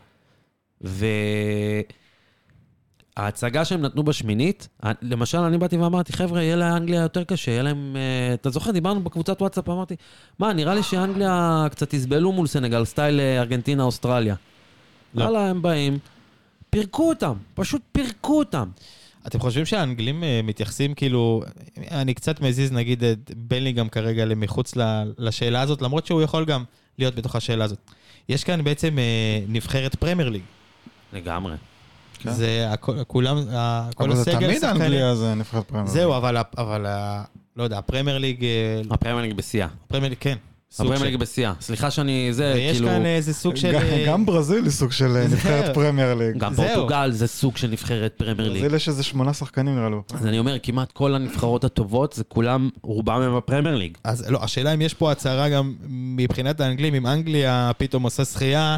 [3.16, 4.68] וההצגה שהם נתנו בשמינית,
[5.02, 7.96] למשל, אני באתי ואמרתי, חבר'ה, יהיה לאנגליה יותר קשה, יהיה להם...
[7.96, 9.96] אה, אתה זוכר, דיברנו בקבוצת וואטסאפ, אמרתי,
[10.38, 14.34] מה, נראה לי שאנגליה קצת יסבלו מול סנגל, style אה, ארגנטינה, אוסטרליה.
[15.14, 15.24] לא.
[15.24, 15.98] וואלה, הם באים,
[16.70, 18.68] פירקו אותם, פשוט פירקו אותם.
[19.26, 21.42] אתם חושבים שהאנגלים אה, מתייחסים כאילו,
[21.90, 24.74] אני קצת מזיז נגיד את בלינגהם כרגע למחוץ
[25.18, 26.64] לשאלה הזאת, למרות שהוא יכול גם
[26.98, 27.78] להיות בתוך השאלה הזאת.
[28.28, 28.96] יש כאן בעצם
[29.48, 30.42] נבחרת פרמייר ליג.
[31.12, 31.52] לגמרי.
[32.18, 32.30] כן.
[32.32, 33.36] זה הכ- כולם,
[33.94, 35.86] כל אבל זה הסגל תמיד שחקנים- אנגליה זה נבחרת פרמייר.
[35.86, 36.86] זהו, אבל, אבל,
[37.56, 38.48] לא יודע, הפרמייר ליג, אה,
[38.90, 39.68] הפרמייר ליג בשיאה.
[39.86, 40.36] הפרמייר ליג, כן.
[40.74, 41.52] הפרמייר ליג בשיאה.
[41.60, 42.88] סליחה שאני, זה ויש כאילו...
[42.88, 43.72] כאן איזה סוג של...
[43.72, 45.24] גם- אה, גם ברזיל היא סוג של אה.
[45.28, 46.38] נבחרת פרמייר ליג.
[46.38, 46.54] גם.
[46.54, 48.62] פורטוגל זה סוג של נבחרת פרמייר ליג.
[48.62, 49.96] ברזיל יש איזה שמונה שחקנים נראה לי.
[50.14, 53.96] אז אני אומר, כמעט כל הנבחרות הטובות, זה כולם, רובם הם בפרמייר ליג.
[54.04, 58.76] אז לא, השאלה אם יש פה הצהרה גם מבחינת האנגלים, אם אנגליה פתאום עושה שחייה,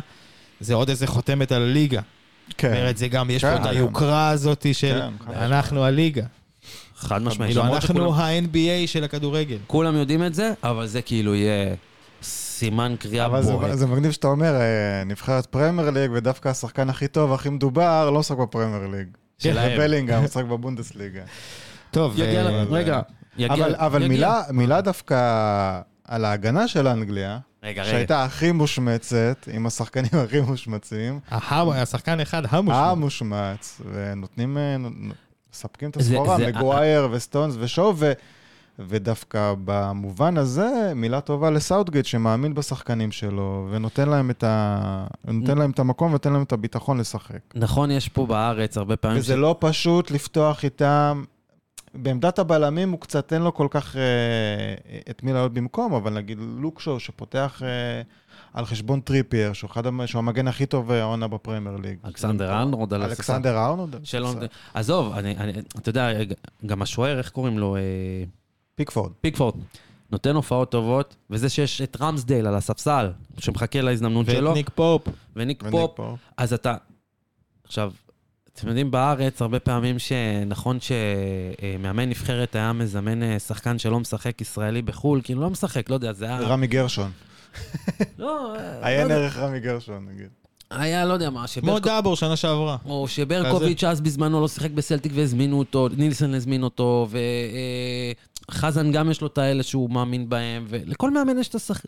[0.60, 2.00] זה עוד איזה חותמת על הליגה.
[2.48, 2.68] זאת כן.
[2.68, 3.68] אומרת, זה גם, יש כן, פה את כן.
[3.68, 6.22] היוקרה הזאת של כן, אנחנו הליגה.
[6.96, 7.48] חד משמעית.
[7.50, 9.56] כאילו, למרות שכולם- אנחנו ה-NBA של הכדורגל.
[9.66, 11.74] כולם יודעים את זה, אבל זה כאילו יהיה
[12.22, 13.52] סימן קריאה אבל זה-.
[13.76, 18.20] זה מגניב שאתה אומר, אה, נבחרת פרמייר ליג, ודווקא השחקן הכי טוב, הכי מדובר, לא
[18.20, 19.06] משחק בפרמייר ליג.
[19.38, 19.72] שלהם.
[19.74, 21.22] ובלינגהם משחק בבונדסליגה.
[21.90, 23.00] טוב, יגיע, אה, רגע,
[23.38, 24.08] יגיע, אבל, אבל יגיע.
[24.08, 25.14] מילה, מילה דווקא
[26.08, 27.90] על ההגנה של אנגליה, רגע, רגע.
[27.90, 32.90] שהייתה הכי מושמצת, עם השחקנים הכי מושמצים, ה- השחקן אחד המושמע.
[32.90, 34.76] המושמץ, ונותנים, אה,
[35.52, 38.12] מספקים את הסחורה, זה- מגווייר וסטונס ושואו, ו...
[38.78, 45.06] ודווקא במובן הזה, מילה טובה לסאוטגייט שמאמין בשחקנים שלו, ונותן להם את, ה...
[45.24, 47.38] נותן להם את המקום ונותן להם את הביטחון לשחק.
[47.54, 49.18] נכון, יש פה בארץ הרבה פעמים...
[49.18, 51.24] וזה לא פשוט לפתוח איתם.
[51.94, 54.02] בעמדת הבלמים הוא קצת אין לו כל כך אה,
[55.10, 58.02] את מי לעלות במקום, אבל נגיד לוק שואו שפותח אה,
[58.54, 61.98] על חשבון טריפייר, שהוא, אחד, שהוא המגן הכי טוב העונה בפרמייר ליג.
[62.04, 62.52] אלכסנדר
[63.02, 63.32] הספסל.
[63.32, 63.74] אלכסנדר.
[64.34, 64.46] בסדר.
[64.74, 66.08] עזוב, אני, אני, אתה יודע,
[66.66, 67.76] גם השוער, איך קוראים לו?
[67.76, 67.80] אה,
[68.74, 69.12] פיקפורד.
[69.20, 69.54] פיקפורד.
[70.10, 75.08] נותן הופעות טובות, וזה שיש את רמסדייל על הספסל, שמחכה להזדמנות שלו, ואת ניק פופ.
[75.36, 76.20] וניק וניק פופ, פופ.
[76.36, 76.74] אז אתה...
[77.64, 77.92] עכשיו,
[78.54, 84.82] אתם יודעים, בארץ, הרבה פעמים שנכון שמאמן נבחרת היה מזמן אה, שחקן שלא משחק ישראלי
[84.82, 86.38] בחו"ל, כאילו לא משחק, לא יודע, זה היה...
[86.40, 87.10] רמי גרשון.
[88.18, 89.10] לא, אה, לא עיין.
[89.10, 90.28] ערך רמי גרשון, נגיד.
[90.70, 91.80] היה, לא יודע מה, כמו שברקו...
[91.80, 92.76] דאבור שנה שעברה.
[92.86, 97.08] או שברקוביץ' אז בזמנו לא שיחק בסלטיק והזמינו אותו, נילסון הזמין אותו,
[98.50, 101.84] וחזן גם יש לו את האלה שהוא מאמין בהם, ולכל מאמן יש את השחק...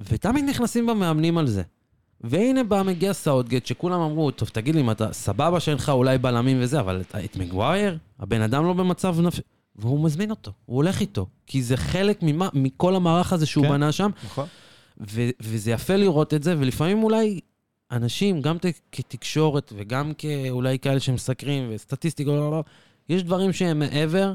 [0.00, 1.62] ותמיד נכנסים במאמנים על זה.
[2.24, 6.18] והנה בא מגיע סאוטגייט, שכולם אמרו, טוב, תגיד לי, אם אתה סבבה שאין לך אולי
[6.18, 9.42] בלמים וזה, אבל את, את מגווייר, הבן אדם לא במצב נפשי,
[9.76, 13.70] והוא מזמין אותו, הוא הולך איתו, כי זה חלק ממה, מכל המערך הזה שהוא כן.
[13.70, 14.46] בנה שם, נכון?
[15.10, 17.40] ו- וזה יפה לראות את זה, ולפעמים אולי
[17.92, 22.64] אנשים, גם ת- כתקשורת וגם כאולי כאלה שמסקרים וסטטיסטיקה, לא, לא, לא,
[23.08, 24.34] יש דברים שהם מעבר,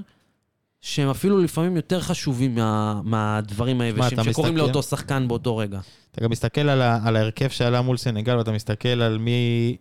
[0.82, 4.66] שהם אפילו לפעמים יותר חשובים מה, מהדברים היבשים, שקורים מסתכל?
[4.66, 5.80] לאותו שחקן באותו רגע.
[6.12, 9.78] אתה גם מסתכל על, ה, על ההרכב שעלה מול סנגל, ואתה מסתכל על מי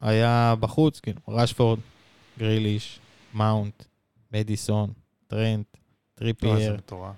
[0.00, 1.78] היה בחוץ, כאילו, רשפורד,
[2.38, 2.98] גריליש,
[3.34, 3.84] מאונט,
[4.32, 4.90] מדיסון,
[5.26, 7.10] טרנט, לא, זה טריפייר, מטורף.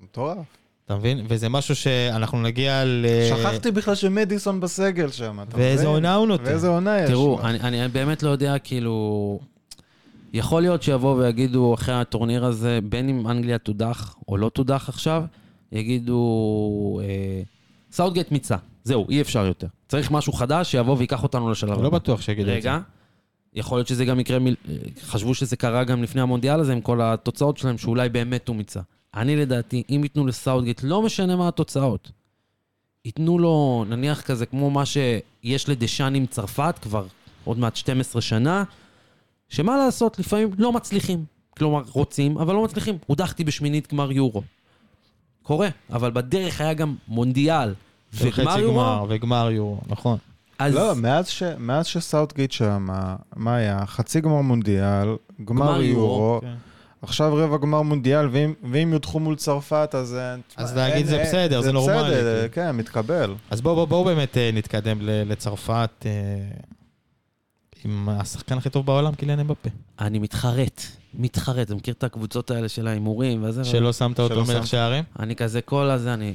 [0.00, 0.46] מטורף.
[0.84, 1.26] אתה מבין?
[1.28, 3.06] וזה משהו שאנחנו נגיע ל...
[3.28, 5.68] שכחתי בכלל שמדיסון בסגל שם, אתה מבין?
[5.68, 6.44] ואיזה עונה הוא נותן.
[6.44, 7.40] ואיזה עונה יש תראו.
[7.42, 9.40] אני, אני באמת לא יודע, כאילו...
[10.32, 15.24] יכול להיות שיבואו ויגידו אחרי הטורניר הזה, בין אם אנגליה תודח או לא תודח עכשיו,
[15.72, 17.42] יגידו, אה,
[17.92, 19.66] סאוטגייט מיצה, זהו, אי אפשר יותר.
[19.88, 22.68] צריך משהו חדש שיבוא וייקח אותנו לשלב אני לא בטוח שיגידו את זה.
[22.70, 22.78] רגע,
[23.54, 24.44] יכול להיות שזה גם יקרה, מ...
[25.02, 28.80] חשבו שזה קרה גם לפני המונדיאל הזה עם כל התוצאות שלהם, שאולי באמת הוא מיצה.
[29.14, 32.10] אני לדעתי, אם ייתנו לסאוטגייט, לא משנה מה התוצאות,
[33.04, 37.06] ייתנו לו, נניח כזה, כמו מה שיש לדשאן עם צרפת, כבר
[37.44, 38.64] עוד מעט 12 שנה,
[39.50, 41.24] שמה לעשות, לפעמים לא מצליחים.
[41.58, 42.98] כלומר, רוצים, אבל לא מצליחים.
[43.06, 44.42] הודחתי בשמינית גמר יורו.
[45.42, 47.74] קורה, אבל בדרך היה גם מונדיאל
[48.14, 48.74] וגמר יורו.
[48.80, 50.18] גמר וגמר יורו, נכון.
[50.58, 52.86] אז לא, מאז ש- מאז שסאוטגייט שם,
[53.36, 53.86] מה היה?
[53.86, 55.08] חצי גמר מונדיאל,
[55.44, 56.54] גמר גמר יורו, יורו, כן.
[57.02, 60.14] עכשיו רבע גמר מונדיאל, ואם- ואם יודחו מול צרפת, אז...
[60.14, 62.52] אה, תשמע, אז להגיד אין- זה בסדר, זה נורמלי, בסדר, כאילו.
[62.52, 63.34] כן, מתקבל.
[63.50, 66.10] אז בואו בוא, בוא באמת אה, נתקדם ל- לצרפת אה,
[67.84, 69.68] עם השחקן הכי טוב בעולם, קיליאן אמבפה.
[70.00, 70.82] אני מתחרט,
[71.14, 71.66] מתחרט.
[71.66, 73.64] אתה מכיר את הקבוצות האלה של ההימורים וזה?
[73.64, 74.66] שלא שמת אותו מלך.
[74.66, 75.04] שערים?
[75.18, 76.34] אני כזה, כל הזה, אני...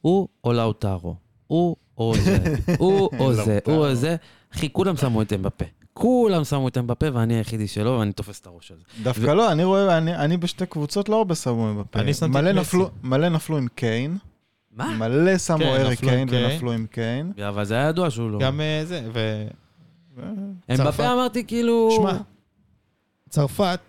[0.00, 1.14] הוא או לאוטרו,
[1.46, 2.38] הוא או זה,
[2.78, 4.16] הוא או זה, הוא או זה.
[4.54, 5.64] אחי, כולם שמו את אמבפה.
[5.94, 8.82] כולם שמו את אמבפה, ואני היחידי שלו, ואני תופס את הראש הזה.
[9.02, 11.98] דווקא לא, אני רואה, אני- אני בשתי קבוצות לא הרבה שמו בפה.
[12.00, 12.90] אני שמתי את נפלו- מסי.
[13.02, 14.18] מלא נפלו עם קיין,
[14.76, 14.96] מה?
[14.98, 16.28] מלא שמו כן, ארי קיין.
[16.30, 17.32] ונפלו עם קיין.
[17.48, 18.38] אבל זה היה ידוע שהוא לא...
[18.40, 19.46] גם אה, זה, ו...
[20.66, 20.80] צרפת.
[20.80, 21.90] אמבפה אמרתי כאילו...
[22.00, 22.18] שמע,
[23.28, 23.80] צרפת,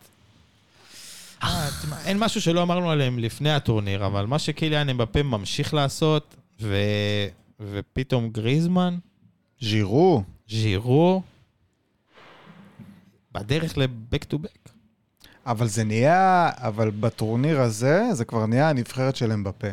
[1.44, 6.36] אה, תשמע, אין משהו שלא אמרנו עליהם לפני הטורניר, אבל מה שקיליאן אמבפה ממשיך לעשות,
[6.62, 6.76] ו...
[7.60, 8.98] ופתאום גריזמן,
[9.62, 11.22] ז'ירו, ז'ירו,
[13.32, 14.70] בדרך ל-back to back.
[15.46, 19.68] אבל זה נהיה, אבל בטורניר הזה, זה כבר נהיה הנבחרת של אמבפה.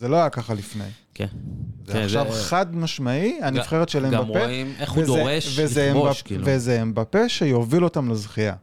[0.00, 0.84] זה לא היה ככה לפני.
[1.14, 1.26] כן.
[1.86, 4.16] זה כן, עכשיו זה- חד משמעי, הנבחרת של אמבפה.
[4.22, 6.42] גם רואים איך הוא וזה- דורש וזה לכבוש, אמבפ- כאילו.
[6.46, 8.54] וזה אמבפה שיוביל אותם לזכייה.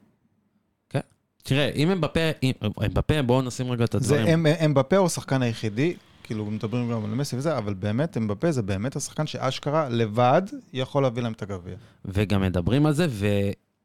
[1.43, 2.51] תראה, אם אמבפה, אם-
[2.85, 4.45] אמבפה, בואו נשים רגע את זה הדברים.
[4.47, 8.61] אמ- אמבפה הוא השחקן היחידי, כאילו מדברים גם על מסי וזה, אבל באמת אמבפה זה
[8.61, 10.41] באמת השחקן שאשכרה לבד
[10.73, 11.75] יכול להביא להם את הגביע.
[12.05, 13.27] וגם מדברים על זה, ו,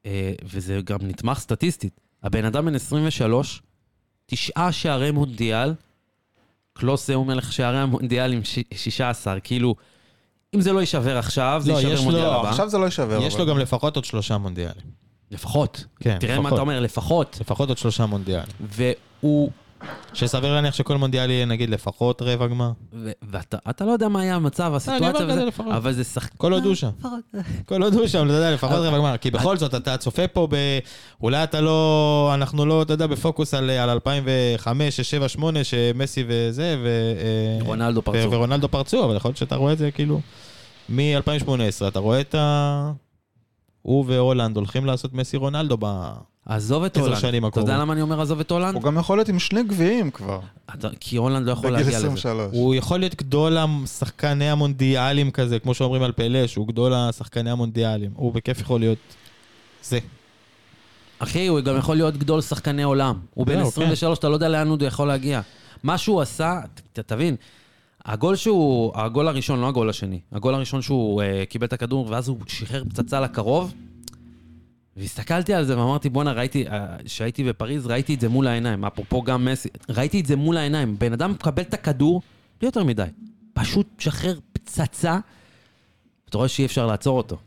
[0.05, 1.99] אה, וזה גם נתמך סטטיסטית.
[2.23, 3.61] הבן אדם בן 23,
[4.25, 5.73] תשעה שערי מונדיאל,
[6.73, 9.75] קלוסה הוא מלך שערי המונדיאל עם ש- 16, כאילו,
[10.55, 12.49] אם זה לא יישבר עכשיו, זה לא, יישבר מונדיאל לא, הבא.
[12.49, 13.19] עכשיו זה לא יישבר.
[13.21, 15.03] יש אבל- לו גם לפחות עוד שלושה מונדיאלים.
[15.31, 15.85] לפחות.
[15.99, 16.53] כן, תראה מה לפחות.
[16.53, 17.37] אתה אומר, לפחות.
[17.41, 18.53] לפחות עוד שלושה מונדיאלים.
[18.59, 19.51] והוא...
[20.13, 22.71] שסביר להניח שכל מונדיאל יהיה נגיד לפחות רבע גמר.
[23.21, 25.43] ואתה אתה לא יודע מה היה המצב, אני הסיטואציה וזה.
[25.71, 26.31] אבל זה שחק...
[26.37, 26.89] כל עוד הוא שם.
[27.65, 29.17] כל עוד הוא שם, אתה יודע, לפחות אבל- רבע גמר.
[29.17, 30.55] כי בכל זאת, אתה צופה פה ב...
[31.21, 32.31] אולי אתה לא...
[32.33, 36.87] אנחנו לא, אתה יודע, בפוקוס על על 2005, 6, 7, 8, שמסי וזה, ו...
[37.57, 38.31] אה, רונלדו פרצו.
[38.31, 40.21] ורונלדו פרצו, אבל יכול להיות שאתה רואה את זה כאילו...
[40.89, 42.91] מ-2018, אתה רואה את ה...
[43.81, 45.85] הוא והולנד הולכים לעשות מסי רונלדו ב...
[46.45, 47.19] עזוב את עשר הולנד.
[47.19, 47.81] שנים אתה יודע הקרובות.
[47.81, 48.75] למה אני אומר עזוב את הולנד?
[48.75, 50.39] הוא גם יכול להיות עם שני גביעים כבר,
[50.73, 52.07] אתה- כי הולנד לא יכול בגיל להגיע לזה.
[52.07, 52.49] 23.
[52.53, 58.11] הוא יכול להיות גדול השחקני המונדיאלים כזה, כמו שאומרים על פלא, שהוא גדול השחקני המונדיאלים.
[58.15, 58.97] הוא בכיף יכול להיות
[59.83, 59.99] זה.
[61.19, 63.19] אחי, הוא גם יכול להיות גדול שחקני עולם.
[63.33, 65.41] הוא בן זהו, 23, אתה לא יודע לאן הוא יכול להגיע.
[65.83, 66.59] מה שהוא עשה,
[66.93, 67.35] ת- תבין,
[68.05, 72.27] הגול שהוא, הגול הראשון, לא הגול השני, הגול הראשון שהוא uh, קיבל את הכדור ואז
[72.27, 73.73] הוא שחרר פצצה לקרוב,
[74.97, 76.65] והסתכלתי על זה ואמרתי, בואנה, ראיתי,
[77.05, 80.99] כשהייתי בפריז, ראיתי את זה מול העיניים, אפרופו גם מסי, ראיתי את זה מול העיניים.
[80.99, 82.21] בן אדם מקבל את הכדור,
[82.59, 83.03] בלי יותר מדי,
[83.53, 85.19] פשוט שחרר פצצה,
[86.29, 87.37] אתה רואה שאי אפשר לעצור אותו.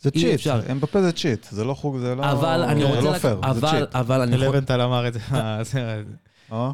[0.00, 0.60] זה cheat, אפשר.
[0.72, 2.30] אמבפה זה cheat, זה לא חוקי, זה לא...
[2.32, 3.00] אבל אני זה רוצה...
[3.00, 3.94] לא לק- פייר, זה אבל, cheat.
[3.96, 4.36] אבל אני.
[4.36, 5.20] לבנטל אמר את זה.
[5.32, 6.02] אה, זה-
[6.52, 6.70] אה?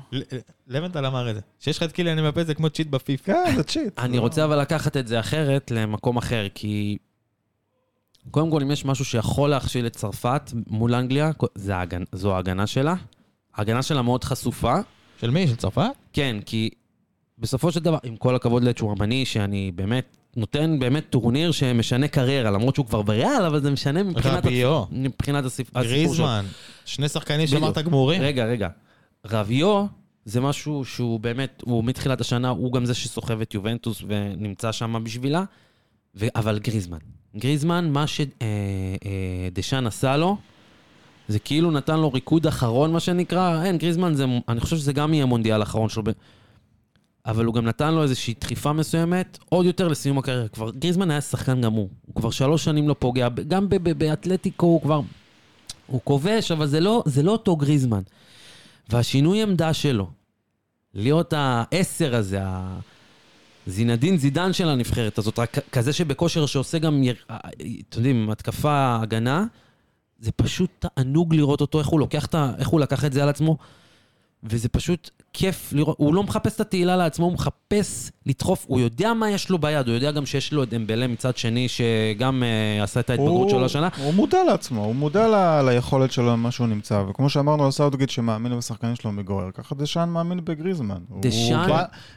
[0.69, 1.41] לבנטל אמר את זה.
[1.61, 3.23] שיש לך את קיליאן אמבפה זה כמו cheat בפיפ"א.
[3.25, 3.99] כן, זה cheat.
[3.99, 6.99] אני זה לא- רוצה אבל לקחת את זה אחרת למקום אחר, כי
[8.31, 12.03] קודם כל, אם יש משהו שיכול להכשיל את צרפת מול אנגליה, זה ההגנ...
[12.13, 12.95] זו ההגנה שלה.
[13.55, 14.75] ההגנה שלה מאוד חשופה.
[15.21, 15.49] של מי?
[15.49, 15.91] של צרפת?
[16.13, 16.71] כן, כי
[17.39, 22.75] בסופו של דבר, עם כל הכבוד לצ'ורמני, שאני באמת נותן באמת טורניר שמשנה קריירה, למרות
[22.75, 24.85] שהוא כבר בריאל, אבל זה משנה מבחינת, רביו.
[24.91, 25.77] מבחינת הסיפ...
[25.77, 26.25] הסיפור שלו.
[26.25, 26.45] גריזמן.
[26.85, 27.47] שני שחקנים.
[27.47, 28.23] שאמרת גמורים.
[28.23, 28.69] רגע, רגע.
[29.27, 29.87] רביו
[30.25, 35.05] זה משהו שהוא באמת, הוא מתחילת השנה, הוא גם זה שסוחב את יובנטוס ונמצא שם
[35.05, 35.45] בשבילה,
[36.15, 36.27] ו...
[36.37, 36.99] אבל גריזמן.
[37.37, 40.37] גריזמן, מה שדשאן עשה לו,
[41.29, 45.15] זה כאילו נתן לו ריקוד אחרון, מה שנקרא, אין, גריזמן זה, אני חושב שזה גם
[45.15, 46.03] יהיה מונדיאל האחרון שלו.
[47.27, 50.49] אבל הוא גם נתן לו איזושהי דחיפה מסוימת, עוד יותר לסיום הקריירה.
[50.49, 51.89] כבר, גריזמן היה שחקן גמור.
[52.07, 53.69] הוא כבר שלוש שנים לא פוגע, גם
[53.99, 55.01] באתלטיקו הוא כבר...
[55.87, 58.03] הוא כובש, אבל זה לא, זה לא אותו גריזמן.
[58.91, 60.11] והשינוי עמדה שלו,
[60.95, 62.41] להיות העשר הזה,
[63.67, 67.39] הזינדין זידן של הנבחרת הזאת, רק כזה שבכושר שעושה גם, יר- אתם
[67.97, 69.45] יודעים, התקפה, הגנה,
[70.21, 72.53] זה פשוט תענוג לראות אותו, איך הוא לוקח את ה...
[72.59, 73.57] איך הוא לקח את זה על עצמו.
[74.45, 79.15] וזה פשוט כיף לראות, הוא לא מחפש את התהילה לעצמו, הוא מחפש לדחוף, הוא יודע
[79.15, 82.83] מה יש לו ביד, הוא יודע גם שיש לו את דמבלה מצד שני, שגם אה,
[82.83, 83.89] עשה את ההתבגרות שלו השנה.
[83.99, 88.11] הוא מודע לעצמו, הוא מודע ל- ליכולת שלו, למה שהוא נמצא, וכמו שאמרנו על סאוטגייט
[88.11, 90.99] שמאמין בשחקנים שלו מגווייר, ככה דשאן מאמין בגריזמן.
[91.21, 91.69] דשאן?
[91.69, 91.77] הוא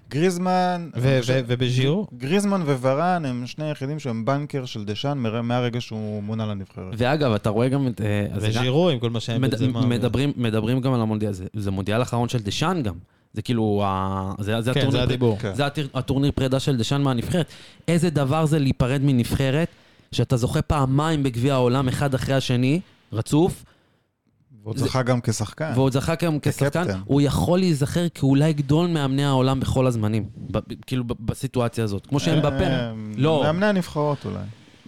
[0.10, 0.90] גריזמן...
[0.96, 2.08] ו- חושב- ו- ובז'ירו?
[2.18, 6.94] גריזמן וראן הם שני היחידים שהם banker של דשאן מהרגע שהוא מונה לנבחרת.
[6.98, 8.02] ואגב, אתה רואה גם את...
[8.02, 9.64] אה, וז'ירו עם כל מה שהיה מד.
[9.72, 12.94] מה- מדברים, מדברים גם על המונדיאל, זה, זה מונדיאל אחרון של דשאן גם.
[13.34, 15.38] זה כאילו, ה, זה, זה, כן, הטורניר, זה הדיבור.
[15.40, 15.56] כן.
[15.56, 17.46] זה הטיר- הטורניר פרידה של דשאן מהנבחרת.
[17.88, 19.68] איזה דבר זה להיפרד מנבחרת,
[20.12, 22.80] שאתה זוכה פעמיים בגביע העולם, אחד אחרי השני,
[23.14, 23.64] רצוף,
[24.76, 25.72] זה- זכה גם כשחקן.
[25.76, 27.00] והוא זכה גם כשחקן, כקפטן.
[27.06, 30.26] הוא יכול להיזכר כאולי גדול מאמני העולם בכל הזמנים.
[30.52, 32.06] ב, כאילו, בסיטואציה הזאת.
[32.08, 32.64] כמו שהם בפה.
[32.64, 33.42] אה, לא.
[33.44, 34.38] מאמני הנבחרות אולי,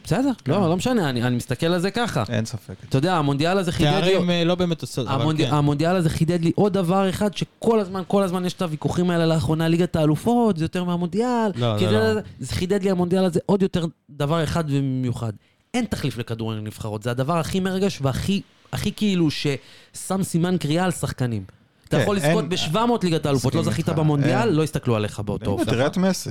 [0.07, 0.51] בסדר, כן.
[0.51, 2.23] לא, לא משנה, אני, אני מסתכל על זה ככה.
[2.29, 2.73] אין ספק.
[2.89, 4.11] אתה יודע, המונדיאל הזה חידד לי...
[4.13, 5.37] תארים אה, לא באמת עושות, אבל המונד...
[5.37, 5.53] כן.
[5.53, 9.25] המונדיאל הזה חידד לי עוד דבר אחד, שכל הזמן, כל הזמן יש את הוויכוחים האלה
[9.25, 11.51] לאחרונה, ליגת האלופות, זה יותר מהמונדיאל.
[11.55, 12.21] לא, זה זה, לא.
[12.39, 15.33] זה חידד לי המונדיאל הזה עוד יותר דבר אחד ובמיוחד.
[15.73, 18.41] אין תחליף לכדורגל נבחרות, זה הדבר הכי מרגש והכי
[18.73, 21.43] הכי כאילו ששם סימן קריאה על שחקנים.
[21.87, 24.49] אתה כן, יכול לזכות אין- ב-700 ליגת האלופות, לא זכית במונדיאל.
[24.49, 25.65] לא יסתכלו עליך באותו אופן.
[25.65, 26.29] תראה את מסי.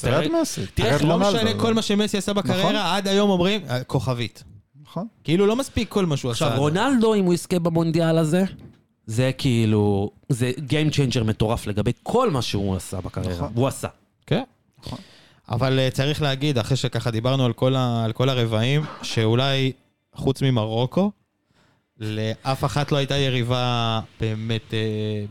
[0.00, 0.60] תראה את מסי.
[0.74, 1.36] תראה, את לא רונלדו.
[1.36, 4.44] משנה כל מה שמסי עשה בקריירה, עד היום אומרים, אה, כוכבית.
[4.82, 5.06] נכון.
[5.24, 6.46] כאילו לא מספיק כל מה שהוא עשה.
[6.46, 8.44] עכשיו, רונלדו, אם הוא יזכה במונדיאל הזה,
[9.06, 13.34] זה כאילו, זה Game Changer מטורף לגבי כל מה שהוא עשה בקריירה.
[13.34, 13.52] נכון.
[13.54, 13.88] הוא עשה.
[14.26, 14.42] כן.
[14.86, 14.98] נכון.
[15.48, 19.72] אבל אה, צריך להגיד, אחרי שככה דיברנו על כל, ה, על כל הרבעים, שאולי
[20.14, 21.10] חוץ ממרוקו,
[22.00, 24.78] לאף אחת לא הייתה יריבה באמת, אה,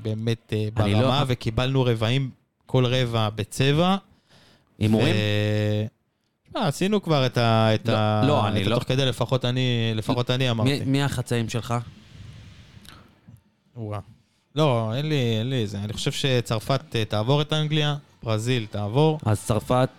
[0.02, 2.30] באמת לא- ברמה, וקיבלנו רבעים,
[2.68, 3.96] כל רבע בצבע.
[4.80, 5.16] הימורים?
[5.16, 7.76] ו- אה, עשינו כבר את ה...
[7.76, 8.24] את לא, ה...
[8.28, 9.62] לא, אני לא- התוך כדי, לפחות אני,
[9.96, 10.80] לפחות אני אמרתי.
[10.86, 11.74] מי- החצאים שלך?
[13.76, 14.02] וואו.
[14.56, 15.78] לא, אין לי, אין לי זה.
[15.80, 19.20] אני חושב שצרפת אה, תעבור את אנגליה, ברזיל תעבור.
[19.26, 19.90] אז צרפת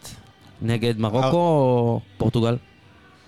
[0.62, 2.56] נגד מרוקו או פורטוגל?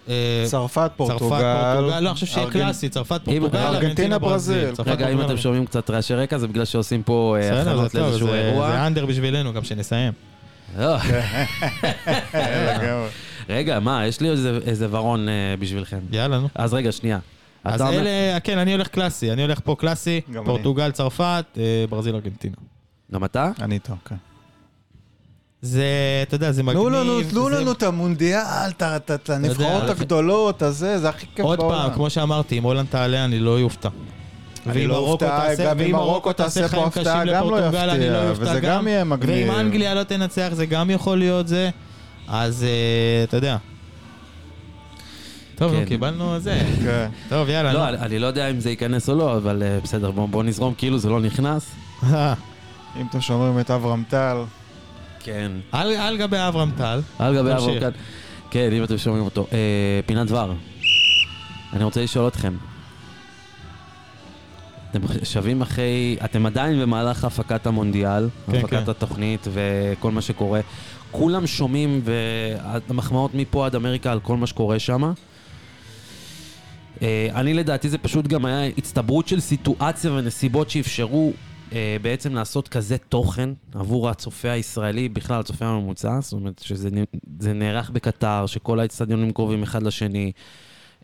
[0.08, 1.80] אה, צרפת, פורטוגל.
[1.80, 4.68] לא, אני חושב שיהיה קלאסי, צרפת, פורטוגל, ארגנטינה, ברזיל.
[4.86, 5.20] רגע, אם.
[5.20, 8.70] אתם שומעים קצת רעשי רקע, זה בגלל שעושים פה אה, הכנות לאיזשהו אירוע.
[8.70, 10.12] זה אנדר בשבילנו, גם שנסיים.
[10.78, 10.96] לא.
[13.48, 14.28] רגע, מה, יש לי
[14.66, 15.98] איזה- ורון אה, בשבילכם.
[16.12, 16.48] יאללה, נו.
[16.54, 17.18] אז רגע, שנייה.
[17.64, 20.20] אז אלה, כן, אני הולך קלאסי, אני הולך פה קלאסי.
[20.44, 21.58] פורטוגל, צרפת,
[21.90, 22.56] ברזיל, ארגנטינה.
[23.12, 23.50] גם אתה?
[23.60, 24.14] אני איתו, כן.
[25.62, 25.84] זה,
[26.22, 26.82] אתה יודע, זה מגניב.
[27.30, 28.40] תנו לנו, את המונדיאל,
[29.14, 31.78] את הנבחרות הגדולות, הזה, זה הכי כיף עוד בעולם.
[31.78, 33.88] פעם, כמו שאמרתי, אם הולנד תעלה, אני לא אופתע.
[34.66, 37.34] אני ואם לא מרוקו אופתע, תעשה- גם אם ואם מרוקו תעשה פה חיים הפתעה, קשים
[37.34, 39.48] גם לא אני לא יפתיע, אופתע וזה גם יהיה מגניב.
[39.48, 41.70] ואם אנגליה לא תנצח, זה גם יכול להיות זה.
[42.28, 42.68] אז אה,
[43.24, 43.56] אתה יודע.
[45.56, 45.84] טוב, כן.
[45.84, 46.60] קיבלנו זה.
[46.84, 47.08] כן.
[47.28, 47.72] טוב, יאללה.
[47.72, 47.88] לא.
[47.88, 50.74] אני- אני לא יודע אם זה ייכנס או לא, אבל אה, בסדר, בוא בוא נזרום
[50.78, 51.66] כאילו זה לא נכנס.
[52.12, 52.34] אה,
[53.00, 54.36] אם אתם שומרים את אברהם טל,
[55.20, 55.52] כן.
[55.72, 57.00] על על גבי אברהם טל.
[57.18, 57.52] על גבי.
[57.52, 57.90] אברהם כאן.
[58.50, 59.46] כן, אם אתם שומעים אותו.
[59.52, 60.52] אה, פינת דבר.
[61.72, 62.56] אני רוצה לשאול אתכם.
[64.90, 68.90] אתם שווים אחרי, אתם עדיין במהלך הפקת המונדיאל, כן, הפקת כן.
[68.90, 70.60] התוכנית וכל מה שקורה.
[71.10, 75.12] כולם שומעים, והמחמאות מפה עד אמריקה על כל מה שקורה שם.
[77.34, 81.49] אני לדעתי זה פשוט גם היה הצטברות של סיטואציה ונסיבות שאפשרו אה,
[82.02, 88.46] בעצם לעשות כזה תוכן עבור הצופה הישראלי, בכלל הצופה הממוצע, זאת אומרת שזה נערך בקטר,
[88.46, 90.32] שכל האצטדיונים קרובים אחד לשני,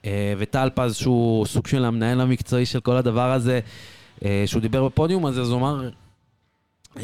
[0.04, 3.60] אה, וטל פז שהוא סוג של המנהל המקצועי של כל הדבר הזה,
[4.24, 5.90] אה, שהוא דיבר בפודיום הזה, אז הוא אמר
[6.98, 7.02] אה,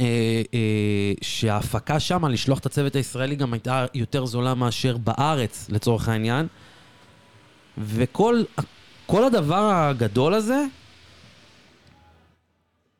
[0.55, 6.47] אה, שההפקה שם, לשלוח את הצוות הישראלי גם הייתה יותר זולה מאשר בארץ, לצורך העניין.
[7.79, 8.43] וכל
[9.07, 10.65] כל הדבר הגדול הזה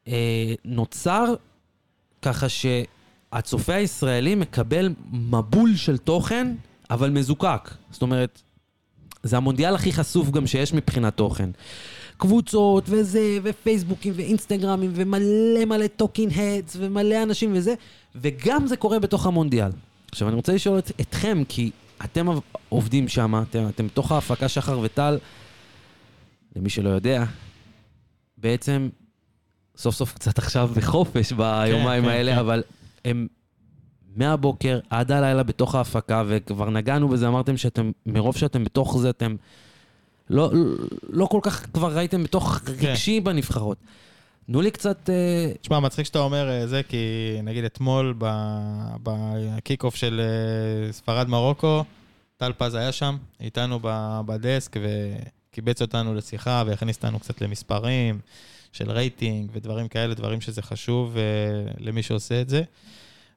[0.09, 1.35] אה, נוצר
[2.23, 6.55] ככה שהצופה הישראלי מקבל מבול של תוכן,
[6.91, 7.71] אבל מזוקק.
[7.91, 8.43] זאת אומרת,
[9.23, 11.51] זה המונדיאל הכי חשוף גם שיש מבחינת תוכן.
[12.17, 17.75] קבוצות וזה, ופייסבוקים ואינסטגרמים, ומלא מלא talking heads, ומלא אנשים וזה,
[18.15, 19.71] וגם זה קורה בתוך המונדיאל.
[20.13, 21.71] עכשיו, אני רוצה לשאול את, אתכם, כי
[22.05, 22.27] אתם
[22.69, 25.19] עובדים שם, אתם, אתם בתוך ההפקה שחר וטל,
[26.57, 27.25] למי שלא יודע,
[28.39, 28.89] בעצם
[29.77, 32.39] סוף סוף קצת עכשיו בחופש ביומיים כן, האלה, כן.
[32.39, 32.63] אבל
[33.05, 33.27] הם
[34.17, 39.37] מהבוקר עד הלילה בתוך ההפקה, וכבר נגענו בזה, אמרתם שאתם, מרוב שאתם בתוך זה, אתם
[40.31, 40.51] לא,
[41.09, 42.73] לא כל כך כבר ראיתם בתוך כן.
[42.73, 43.79] רגשי בנבחרות.
[44.47, 45.11] תנו לי קצת...
[45.11, 46.97] אה, תשמע, מצחיק שאתה אומר אה, זה, כי
[47.43, 48.15] נגיד אתמול
[49.03, 51.85] ב kick off של אה, ספרד-מרוקו,
[52.37, 53.79] טל פז היה שם, איתנו
[54.27, 54.77] בדסק,
[55.53, 58.19] וקיבץ אותנו לשיחה והכניס אותנו קצת למספרים
[58.73, 61.23] של רייטינג ודברים כאלה, דברים שזה חשוב אה,
[61.79, 62.63] למי שעושה את זה.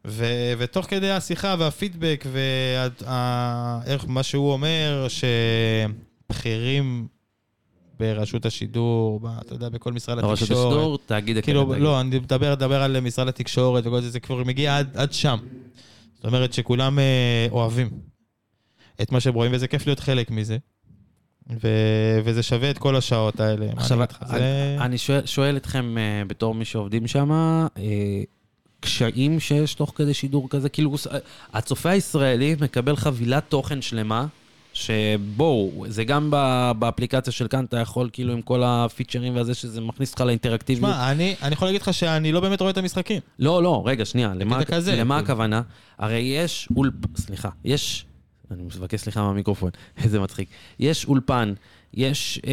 [0.06, 5.08] ו- ותוך כדי השיחה והפידבק ואיך מה שהוא אומר,
[6.30, 7.08] שבכירים
[8.00, 10.42] ברשות השידור, ב- אתה יודע, בכל משרד התקשורת.
[10.42, 14.20] רשות השידור, תאגיד כאילו, הקלט, לא, אני מדבר, מדבר על משרד התקשורת וכל זה, זה
[14.20, 15.38] כבר מגיע עד, עד שם.
[16.16, 17.90] זאת אומרת שכולם אה, אוהבים
[19.02, 20.58] את מה שהם רואים, וזה כיף להיות חלק מזה.
[21.50, 21.68] ו,
[22.24, 23.66] וזה שווה את כל השעות האלה.
[23.78, 24.08] עכשיו, אני?
[24.22, 24.78] אני, זה...
[24.80, 27.32] אני שואל, שואל אתכם uh, בתור מי שעובדים שם,
[27.76, 27.80] uh,
[28.80, 31.10] קשיים שיש תוך כדי שידור כזה, כאילו, uh,
[31.54, 34.26] הצופה הישראלי מקבל חבילת תוכן שלמה,
[34.74, 36.32] שבואו, זה גם
[36.80, 40.92] באפליקציה של כאן, אתה יכול כאילו עם כל הפיצ'רים והזה, שזה מכניס אותך לאינטראקטיביות.
[40.94, 43.22] שמע, אני, אני יכול להגיד לך שאני לא באמת רואה את המשחקים.
[43.40, 45.14] לא, לא, רגע, שנייה, למה, למה כאילו.
[45.14, 45.62] הכוונה?
[45.98, 46.94] הרי יש אולפ...
[47.18, 48.06] סליחה, יש...
[48.56, 49.70] אני מבקש סליחה מהמיקרופון,
[50.04, 50.50] איזה מצחיק.
[50.80, 51.54] יש אולפן,
[51.94, 52.52] יש אה,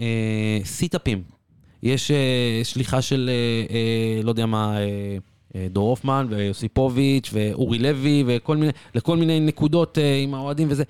[0.00, 1.22] אה, סיטאפים,
[1.82, 5.18] יש אה, שליחה של, אה, אה, לא יודע מה, אה,
[5.56, 10.84] אה, דור הופמן ויוסיפוביץ' ואורי לוי וכל מיני, לכל מיני נקודות אה, עם האוהדים וזה.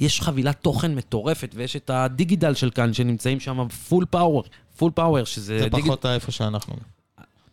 [0.00, 4.44] יש חבילת תוכן מטורפת, ויש את הדיגיטל של כאן, שנמצאים שם פול פאוור,
[4.76, 5.88] פול פאוור, שזה זה דיגיטל...
[5.88, 6.74] פחות איפה שאנחנו.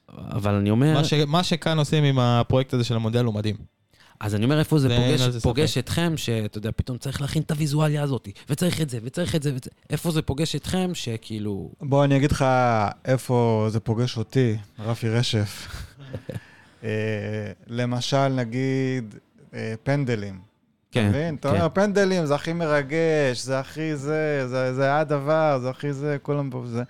[0.10, 0.94] אבל אני אומר...
[0.94, 3.56] מה, ש, מה שכאן עושים עם הפרויקט הזה של המונדיאל הוא מדהים.
[4.20, 5.78] אז אני אומר, איפה זה פוגש, פוגש.
[5.78, 9.50] אתכם, שאתה יודע, פתאום צריך להכין את הוויזואליה הזאת, וצריך את זה, וצריך את זה,
[9.50, 11.72] וזה, איפה זה פוגש אתכם, שכאילו...
[11.82, 12.46] בוא אני אגיד לך
[13.06, 15.68] איפה זה פוגש אותי, רפי רשף.
[16.84, 16.90] אה,
[17.68, 19.16] למשל, נגיד,
[19.54, 20.40] אה, פנדלים.
[20.90, 21.36] אתה כן, מבין?
[21.36, 21.56] אתה כן.
[21.56, 26.50] אומר, פנדלים זה הכי מרגש, זה הכי זה, זה, זה הדבר, זה הכי זה, כולם
[26.50, 26.84] פה זה.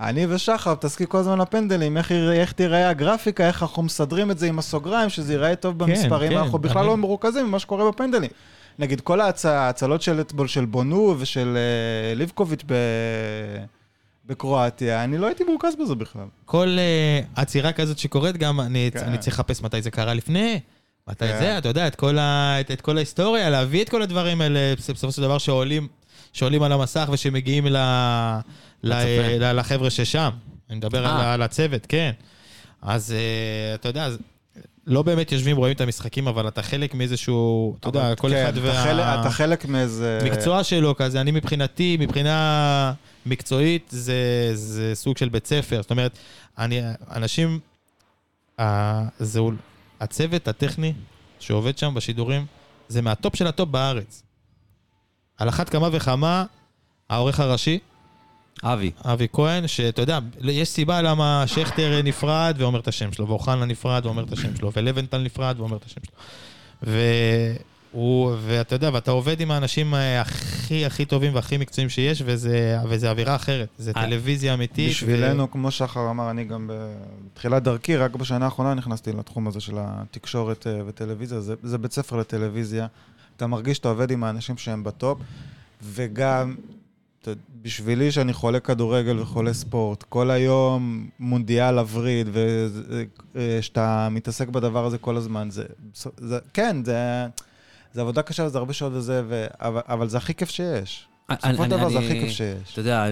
[0.00, 4.46] אני ושחר מתעסקים כל הזמן לפנדלים, איך, איך תיראה הגרפיקה, איך אנחנו מסדרים את זה
[4.46, 8.30] עם הסוגריים, שזה ייראה טוב במספרים, כן, אנחנו בכלל אני- לא מרוכזים במה שקורה בפנדלים.
[8.78, 12.74] נגיד, כל ההצ- ההצלות של אתמול של בונו ושל אה, ליבקוביץ' ב...
[14.26, 16.22] בקרואטיה, אני לא הייתי מרוכז בזה בכלל.
[16.44, 18.98] כל uh, עצירה כזאת שקורית, גם אני, כן.
[19.04, 20.60] אני צריך לחפש מתי זה קרה לפני,
[21.08, 21.38] מתי כן.
[21.38, 24.60] זה, אתה יודע, את כל, ה, את, את כל ההיסטוריה, להביא את כל הדברים האלה,
[24.78, 25.88] בס- בסופו של דבר שעולים,
[26.32, 27.66] שעולים על המסך ושמגיעים.
[27.66, 27.76] ל,
[28.84, 30.30] לחבר'ה ששם.
[30.70, 31.34] אני מדבר על, אה.
[31.34, 32.10] על הצוות, כן.
[32.82, 34.08] אז uh, אתה יודע,
[34.86, 38.56] לא באמת יושבים, רואים את המשחקים, אבל אתה חלק מאיזשהו, אתה יודע, כל כן, אחד
[38.56, 38.84] אתה וה...
[38.84, 40.18] חלק, אתה חלק מאיזה...
[40.24, 42.92] מקצוע שלו כזה, אני מבחינתי, מבחינה
[43.26, 45.82] מקצועית, זה, זה סוג של בית ספר.
[45.82, 46.18] זאת אומרת,
[46.58, 46.80] אני,
[47.10, 47.60] אנשים,
[48.60, 49.40] ה- זה,
[50.00, 50.92] הצוות הטכני
[51.40, 52.46] שעובד שם בשידורים,
[52.88, 54.22] זה מה top של ה top בארץ.
[55.38, 56.44] על אחת כמה וכמה,
[57.10, 57.78] העורך הראשי,
[58.64, 58.90] אבי.
[59.04, 64.06] אבי כהן, שאתה יודע, יש סיבה למה שכטר נפרד ואומר את השם שלו, ואוחנה נפרד
[64.06, 66.16] ואומר את השם שלו, ולבנטל נפרד ואומר את השם שלו.
[66.82, 67.00] ו...
[67.94, 72.78] הוא, ואתה יודע, ואתה עובד עם האנשים אה, הכי הכי טובים והכי מקצועיים שיש, וזה,
[72.88, 73.68] וזה אווירה אחרת.
[73.78, 74.90] זה אה, טלוויזיה אמיתית.
[74.90, 76.70] בשבילנו, כמו שחר אמר, אני גם
[77.32, 81.40] בתחילת דרכי, רק בשנה האחרונה נכנסתי לתחום הזה של התקשורת אה, וטלוויזיה.
[81.40, 82.86] זה, זה בית ספר לטלוויזיה.
[83.36, 85.18] אתה מרגיש שאתה עובד עם האנשים שהם בטופ,
[85.82, 86.54] וגם,
[87.62, 92.28] בשבילי שאני חולה כדורגל וחולה ספורט, כל היום מונדיאל הווריד,
[93.34, 95.64] ושאתה מתעסק בדבר הזה כל הזמן, זה,
[96.18, 97.26] זה כן, זה,
[97.92, 101.06] זה עבודה קשה וזה הרבה שעות וזה, ו, אבל, אבל זה הכי כיף שיש.
[101.30, 102.72] בסופו של אני- דבר זה אני- הכי כיף שיש.
[102.72, 103.04] אתה יודע,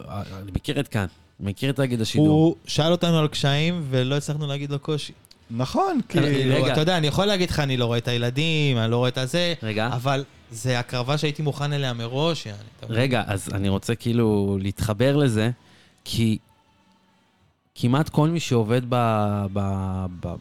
[0.00, 1.06] אני מכיר את כאן,
[1.40, 2.28] מכיר את תאגיד השידור.
[2.28, 5.12] הוא שאל אותנו על קשיים, ולא הצלחנו להגיד לו קושי.
[5.50, 6.18] נכון, כי...
[6.18, 6.72] רגע.
[6.72, 9.18] אתה יודע, אני יכול להגיד לך, אני לא רואה את הילדים, אני לא רואה את
[9.18, 9.86] הזה, רגע.
[9.92, 12.58] אבל זה הקרבה שהייתי מוכן אליה מראש, יעני.
[12.88, 15.50] רגע, אז אני רוצה כאילו להתחבר לזה,
[16.04, 16.38] כי
[17.74, 18.94] כמעט כל מי שעובד ב...
[19.52, 19.60] ב,
[20.20, 20.34] ב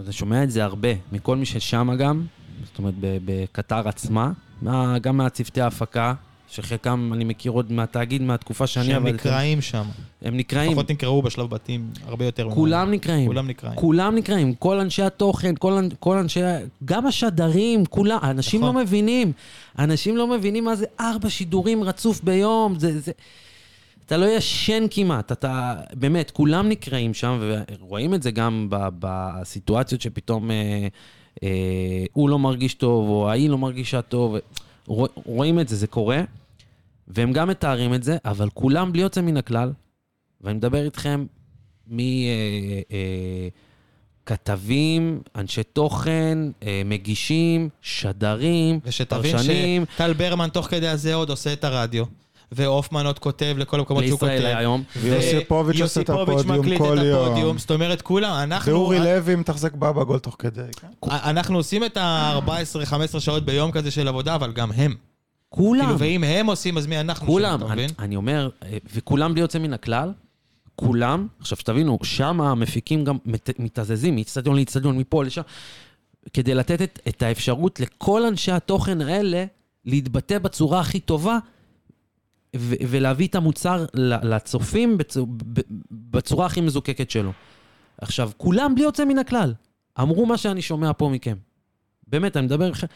[0.00, 2.26] אתה שומע את זה הרבה, מכל מי ששם גם,
[2.64, 4.32] זאת אומרת, בקטר עצמה,
[4.62, 6.14] מה, גם מהצוותי ההפקה,
[6.48, 9.12] שחלקם אני מכיר עוד מהתאגיד, מהתקופה שאני שהם עבדתי.
[9.12, 9.84] נקראים שם.
[10.22, 12.48] הם נקראים, לפחות נקראו בשלב בתים הרבה יותר.
[12.50, 13.26] כולם נקראים.
[13.26, 13.74] כולם נקראים.
[13.74, 16.40] כולם נקראים, כל אנשי התוכן, כל, כל אנשי,
[16.84, 18.74] גם השדרים, כולם, אנשים נכון.
[18.74, 19.32] לא מבינים.
[19.78, 23.12] אנשים לא מבינים מה זה ארבע שידורים רצוף ביום, זה, זה...
[24.06, 27.40] אתה לא ישן כמעט, אתה, באמת, כולם נקראים שם,
[27.80, 30.88] ורואים את זה גם ב, בסיטואציות שפתאום אה,
[31.42, 34.40] אה, הוא לא מרגיש טוב, או ההיא לא מרגישה טוב, רוא,
[34.86, 36.20] רואים את זה, זה קורה,
[37.08, 39.72] והם גם מתארים את זה, אבל כולם בלי יוצא מן הכלל,
[40.40, 41.26] ואני מדבר איתכם
[44.26, 51.52] מכתבים, אנשי תוכן, אה, מגישים, שדרים, ושתבין פרשנים, שטל ברמן תוך כדי הזה עוד עושה
[51.52, 52.04] את הרדיו.
[52.52, 54.32] והופמן עוד כותב לכל המקומות שהוא כותב.
[54.32, 54.82] לישראל היום.
[55.00, 57.26] ויוסיפוביץ' עושה את הפודיום כל את יום.
[57.26, 57.58] הפודיום.
[57.58, 58.72] זאת אומרת, כולם, אנחנו...
[58.72, 60.62] ואורי לוי מתחזק בבא גול תוך כדי.
[60.80, 60.88] כן?
[61.10, 64.94] אנחנו עושים את ה-14-15 שעות ביום כזה של עבודה, אבל גם הם.
[65.48, 67.26] כולם, כאילו, ואם הם עושים, אז מי אנחנו?
[67.26, 67.58] כולם.
[67.60, 67.94] שם, אתה אני, מבין?
[67.98, 70.12] אני אומר, אה, וכולם בלי יוצא מן הכלל,
[70.76, 75.42] כולם, עכשיו שתבינו, שם המפיקים גם מת, מתזזים מאיצטדיון לאיצטדיון, מפה לשם,
[76.32, 79.44] כדי לתת את, את האפשרות לכל אנשי התוכן האלה
[79.84, 81.38] להתבטא בצורה הכי טובה,
[82.60, 83.84] ולהביא את המוצר
[84.22, 85.18] לצופים בצ-
[85.52, 85.60] ב-
[85.90, 87.32] בצורה הכי מזוקקת שלו.
[88.00, 89.54] עכשיו, כולם בלי יוצא מן הכלל,
[90.00, 91.36] אמרו מה שאני שומע פה מכם.
[92.06, 92.86] באמת, אני מדבר איתכם,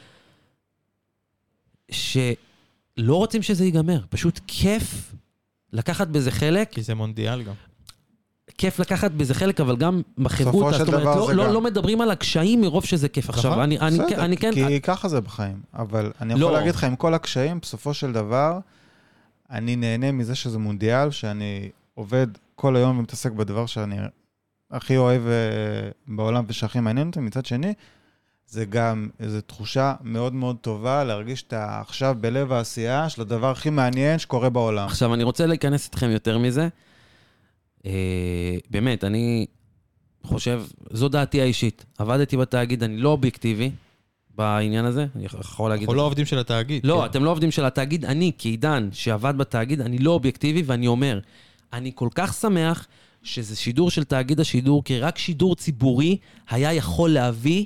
[1.91, 5.13] שלא רוצים שזה ייגמר, פשוט כיף
[5.73, 7.55] לקחת בזה חלק, כי זה מונדיאל גם.
[8.59, 11.53] כיף לקחת בזה חלק, אבל גם בחברותה, של זאת אומרת, לא, לא, גם.
[11.53, 13.29] לא מדברים על הקשיים מרוב שזה כיף.
[13.31, 14.53] עכשיו, נכון, אני, אני, בסדר, כן- אני כן...
[14.55, 15.61] כי ככה זה בחיים.
[15.75, 16.53] אבל אני יכול לא.
[16.59, 18.59] להגיד לך, עם כל הקשיים, בסופו של דבר,
[19.51, 23.97] אני נהנה מזה שזה מונדיאל, שאני עובד כל היום ומתעסק בדבר שאני
[24.71, 27.21] הכי אוהב אה, בעולם ושהכי מעניין אותי.
[27.21, 27.75] מצד שני,
[28.47, 33.71] זה גם איזו תחושה מאוד מאוד טובה להרגיש שאתה עכשיו בלב העשייה של הדבר הכי
[33.71, 34.87] מעניין שקורה בעולם.
[34.87, 36.69] עכשיו, אני רוצה להיכנס איתכם יותר מזה.
[37.87, 39.47] אה, באמת, אני
[40.23, 41.85] חושב, זו דעתי האישית.
[41.99, 43.71] עבדתי בתאגיד, אני לא אובייקטיבי
[44.37, 45.83] בעניין הזה, אני יכול להגיד...
[45.89, 46.87] אנחנו לא עובדים של התאגיד.
[46.87, 47.05] לא, כן.
[47.11, 48.05] אתם לא עובדים של התאגיד.
[48.05, 51.19] אני, כעידן שעבד בתאגיד, אני לא אובייקטיבי, ואני אומר,
[51.73, 52.87] אני כל כך שמח
[53.23, 56.17] שזה שידור של תאגיד השידור, כי רק שידור ציבורי
[56.51, 57.65] היה יכול להביא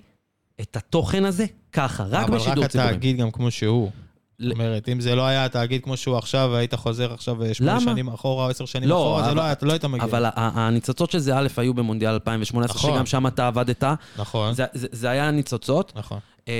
[0.60, 2.90] את התוכן הזה ככה, רק אבל בשידור רק ציבורי.
[2.90, 3.90] התאגיד גם כמו שהוא.
[4.38, 7.80] זאת אומרת, אם זה לא היה התאגיד כמו שהוא עכשיו, והיית חוזר עכשיו שמונה?
[7.80, 10.04] שנים אחורה או עשר שנים לא, אחורה, זה אבל- לא היה- לא היית מגיע.
[10.04, 12.94] אבל הניצוצות של זה, א', היו במונדיאל 2018, נכון.
[12.94, 13.84] שגם שם אתה עבדת.
[14.18, 15.92] נכון, זה- זה זה היה הניצוצות.
[15.96, 16.18] נכון.
[16.48, 16.54] אה,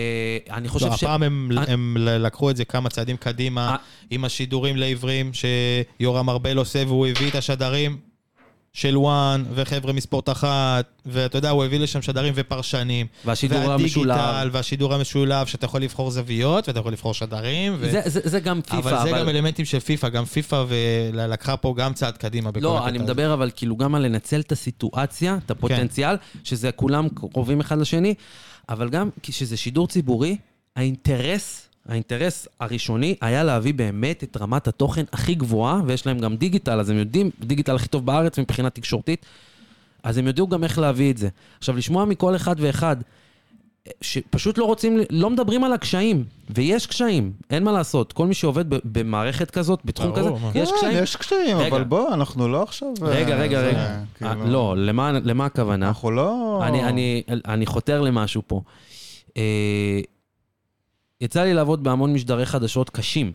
[0.50, 1.04] אני חושב לא, ש...
[1.04, 1.64] הפעם הם, אה.
[1.68, 3.76] הם לקחו את זה כמה צעדים קדימה, אה.
[4.10, 5.30] עם השידורים לעיוורים
[6.00, 7.96] שיורם ארבל עושה, והוא הביא את השדרים
[8.72, 13.06] של וואן, וחבר'ה מספורט אחת, ואתה יודע, הוא הביא לשם שדרים ופרשנים.
[13.24, 14.48] והשידור והדיגיטל, המשולב.
[14.54, 17.74] והשידור המשולב, שאתה יכול לבחור זוויות, ואתה יכול לבחור שדרים.
[17.78, 17.90] ו...
[17.90, 20.64] זה- זה זה גם פיפא, אבל זה גם אלמנטים של פיפא, גם פיפא
[21.12, 23.04] לקחה פה גם צעד קדימה בכל לא, הקטע אני הזה.
[23.04, 28.14] מדבר אבל כאילו גם על לנצל את הסיטואציה, את הפוטנציאל, שזה כולם קרובים אחד לשני,
[28.68, 30.36] אבל גם כשזה שידור ציבורי,
[30.76, 36.80] האינטרס, האינטרס הראשוני היה להביא באמת את רמת התוכן הכי גבוהה, ויש להם גם דיגיטל,
[36.80, 39.26] אז הם יודעים, דיגיטל הכי טוב בארץ מבחינה תקשורתית,
[40.02, 41.28] אז הם יודעו גם איך להביא את זה.
[41.58, 42.96] עכשיו, לשמוע מכל אחד ואחד,
[44.00, 48.12] שפשוט לא רוצים, לא מדברים על הקשיים, ויש קשיים, אין מה לעשות.
[48.12, 50.30] כל מי שעובד במערכת כזאת, בתחום כזה.
[50.54, 51.02] יש כן, קשיים.
[51.02, 51.56] יש קשיים.
[51.56, 52.88] אבל בוא, אנחנו לא עכשיו...
[53.02, 53.98] רגע, אה, רגע, זה, רגע.
[54.14, 55.88] כאילו, אה, לא, למה, למה הכוונה?
[55.88, 56.60] אנחנו לא...
[56.66, 58.60] אני, אני, אני חותר למשהו פה.
[59.36, 60.00] אה,
[61.20, 63.32] יצא לי לעבוד בהמון משדרי חדשות קשים,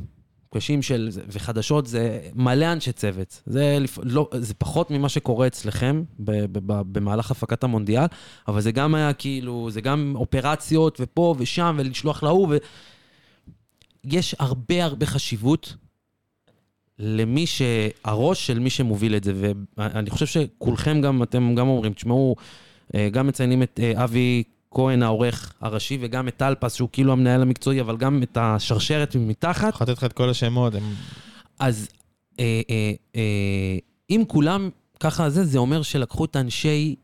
[0.49, 3.41] מפגשים של, וחדשות, זה מלא אנשי צוות.
[3.45, 8.05] זה, לא, זה פחות ממה שקורה אצלכם במהלך הפקת המונדיאל,
[8.47, 12.57] אבל זה גם היה כאילו, זה גם אופרציות ופה ושם, ולשלוח להוא, ו...
[14.03, 15.76] יש הרבה הרבה חשיבות
[16.99, 17.61] למי ש...
[18.03, 19.34] הראש של מי שמוביל את זה,
[19.77, 22.35] ואני חושב שכולכם גם, אתם גם אומרים, תשמעו,
[22.95, 24.43] אה, גם מציינים את אה, אבי
[24.73, 29.73] כהן, העורך הראשי, וגם את טלפס, שהוא כאילו המנהל המקצועי, אבל גם את השרשרת מתחת.
[29.73, 30.83] יכול לתת לך את כל השמות, הם...
[31.59, 31.89] אז
[32.39, 33.77] אה, אה, אה,
[34.09, 34.69] אם כולם
[34.99, 36.95] ככה זה, זה אומר שלקחו את אנשי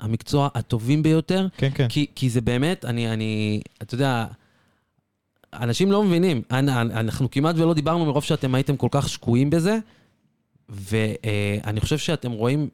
[0.00, 1.88] המקצוע הטובים ביותר, כן, כן.
[1.88, 4.26] כי, כי זה באמת, אני, אני, אתה יודע,
[5.52, 6.42] אנשים לא מבינים.
[6.50, 9.78] אנ- אנחנו כמעט ולא דיברנו מרוב שאתם הייתם כל כך שקועים בזה,
[10.68, 12.68] ואני חושב שאתם רואים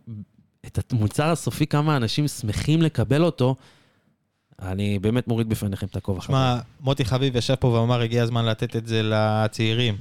[0.66, 3.56] את המוצר הסופי, כמה אנשים שמחים לקבל אותו.
[4.62, 6.20] אני באמת מוריד בפניכם את הכובע.
[6.20, 9.96] שמע, מוטי חביב ישב פה ואמר, הגיע הזמן לתת את זה לצעירים.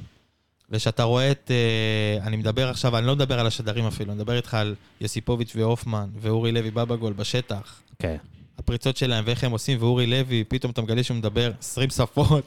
[0.69, 1.51] ושאתה רואה את...
[1.51, 5.53] אה, אני מדבר עכשיו, אני לא מדבר על השדרים אפילו, אני מדבר איתך על יוסיפוביץ'
[5.55, 7.81] והופמן, ואורי לוי בבגול בשטח.
[7.99, 8.17] כן.
[8.57, 12.43] הפריצות שלהם ואיך הם עושים, ואורי לוי, פתאום אתה מגלה שהוא מדבר 20 שפות.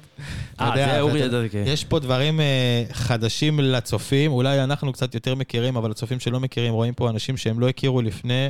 [0.60, 1.64] אה, זה אורי, ידעתי, כן.
[1.66, 6.74] יש פה דברים אה, חדשים לצופים, אולי אנחנו קצת יותר מכירים, אבל הצופים שלא מכירים,
[6.74, 8.48] רואים פה אנשים שהם לא הכירו לפני,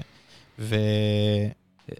[0.58, 0.76] ו...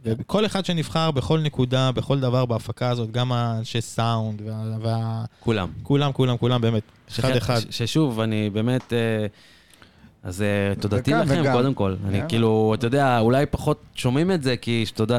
[0.05, 4.77] וכל אחד שנבחר בכל נקודה, בכל דבר בהפקה הזאת, גם האנשי סאונד, וה...
[4.81, 5.24] וה...
[5.40, 5.69] כולם.
[5.82, 7.60] כולם, כולם, כולם, באמת, אחד אחד.
[7.60, 8.93] ש- ששוב, אני באמת...
[8.93, 9.27] אה,
[10.23, 11.52] אז אה, תודתי וגם, לכם, וגם.
[11.52, 11.94] קודם כל.
[12.05, 12.28] אני יאללה.
[12.28, 15.19] כאילו, אתה יודע, אולי פחות שומעים את זה, כי תודה...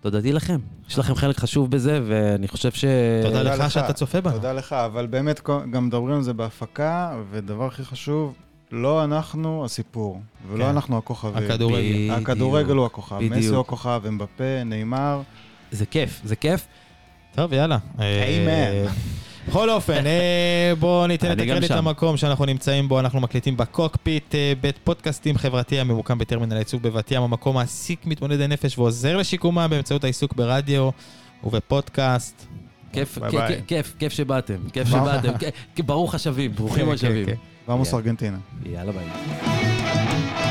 [0.00, 0.58] תודתי לכם.
[0.88, 2.84] יש לכם חלק חשוב בזה, ואני חושב ש...
[3.22, 3.70] תודה לך לך.
[3.70, 4.34] שאתה צופה בנו.
[4.34, 5.40] תודה לך, אבל באמת
[5.70, 8.34] גם מדברים על זה בהפקה, ודבר הכי חשוב,
[8.72, 10.20] לא אנחנו הסיפור,
[10.50, 10.70] ולא כן.
[10.70, 11.50] אנחנו הכוכבים.
[11.50, 11.78] הכדורגל.
[11.78, 12.18] בדיוק.
[12.18, 13.32] הכדורגל הוא הכוכב, בדיוק.
[13.32, 15.20] מסי הוא הכוכב, אמבפה, נאמר.
[15.70, 16.66] זה כיף, זה כיף.
[17.34, 17.78] טוב, יאללה.
[17.96, 18.00] Amen.
[18.00, 18.84] אה,
[19.48, 21.70] בכל אופן, אה, בואו ניתן את הקרדיט.
[21.70, 27.10] למקום שאנחנו נמצאים בו, אנחנו מקליטים בקוקפיט, אה, בית פודקאסטים חברתי הממוקם בטרמינל הייצוג בבת
[27.10, 30.90] ים, המקום מעסיק מתמודדי נפש ועוזר לשיקומם באמצעות העיסוק ברדיו
[31.44, 32.46] ובפודקאסט.
[32.92, 33.40] כיף, כיף.
[33.66, 34.88] כיף, כיף שבאתם, כיף.
[34.88, 35.32] שבאתם.
[35.86, 36.88] ברוך השבים, ברוכים
[37.72, 37.96] Vamos yeah.
[37.96, 38.40] a Argentina.
[38.62, 40.41] Y a la país.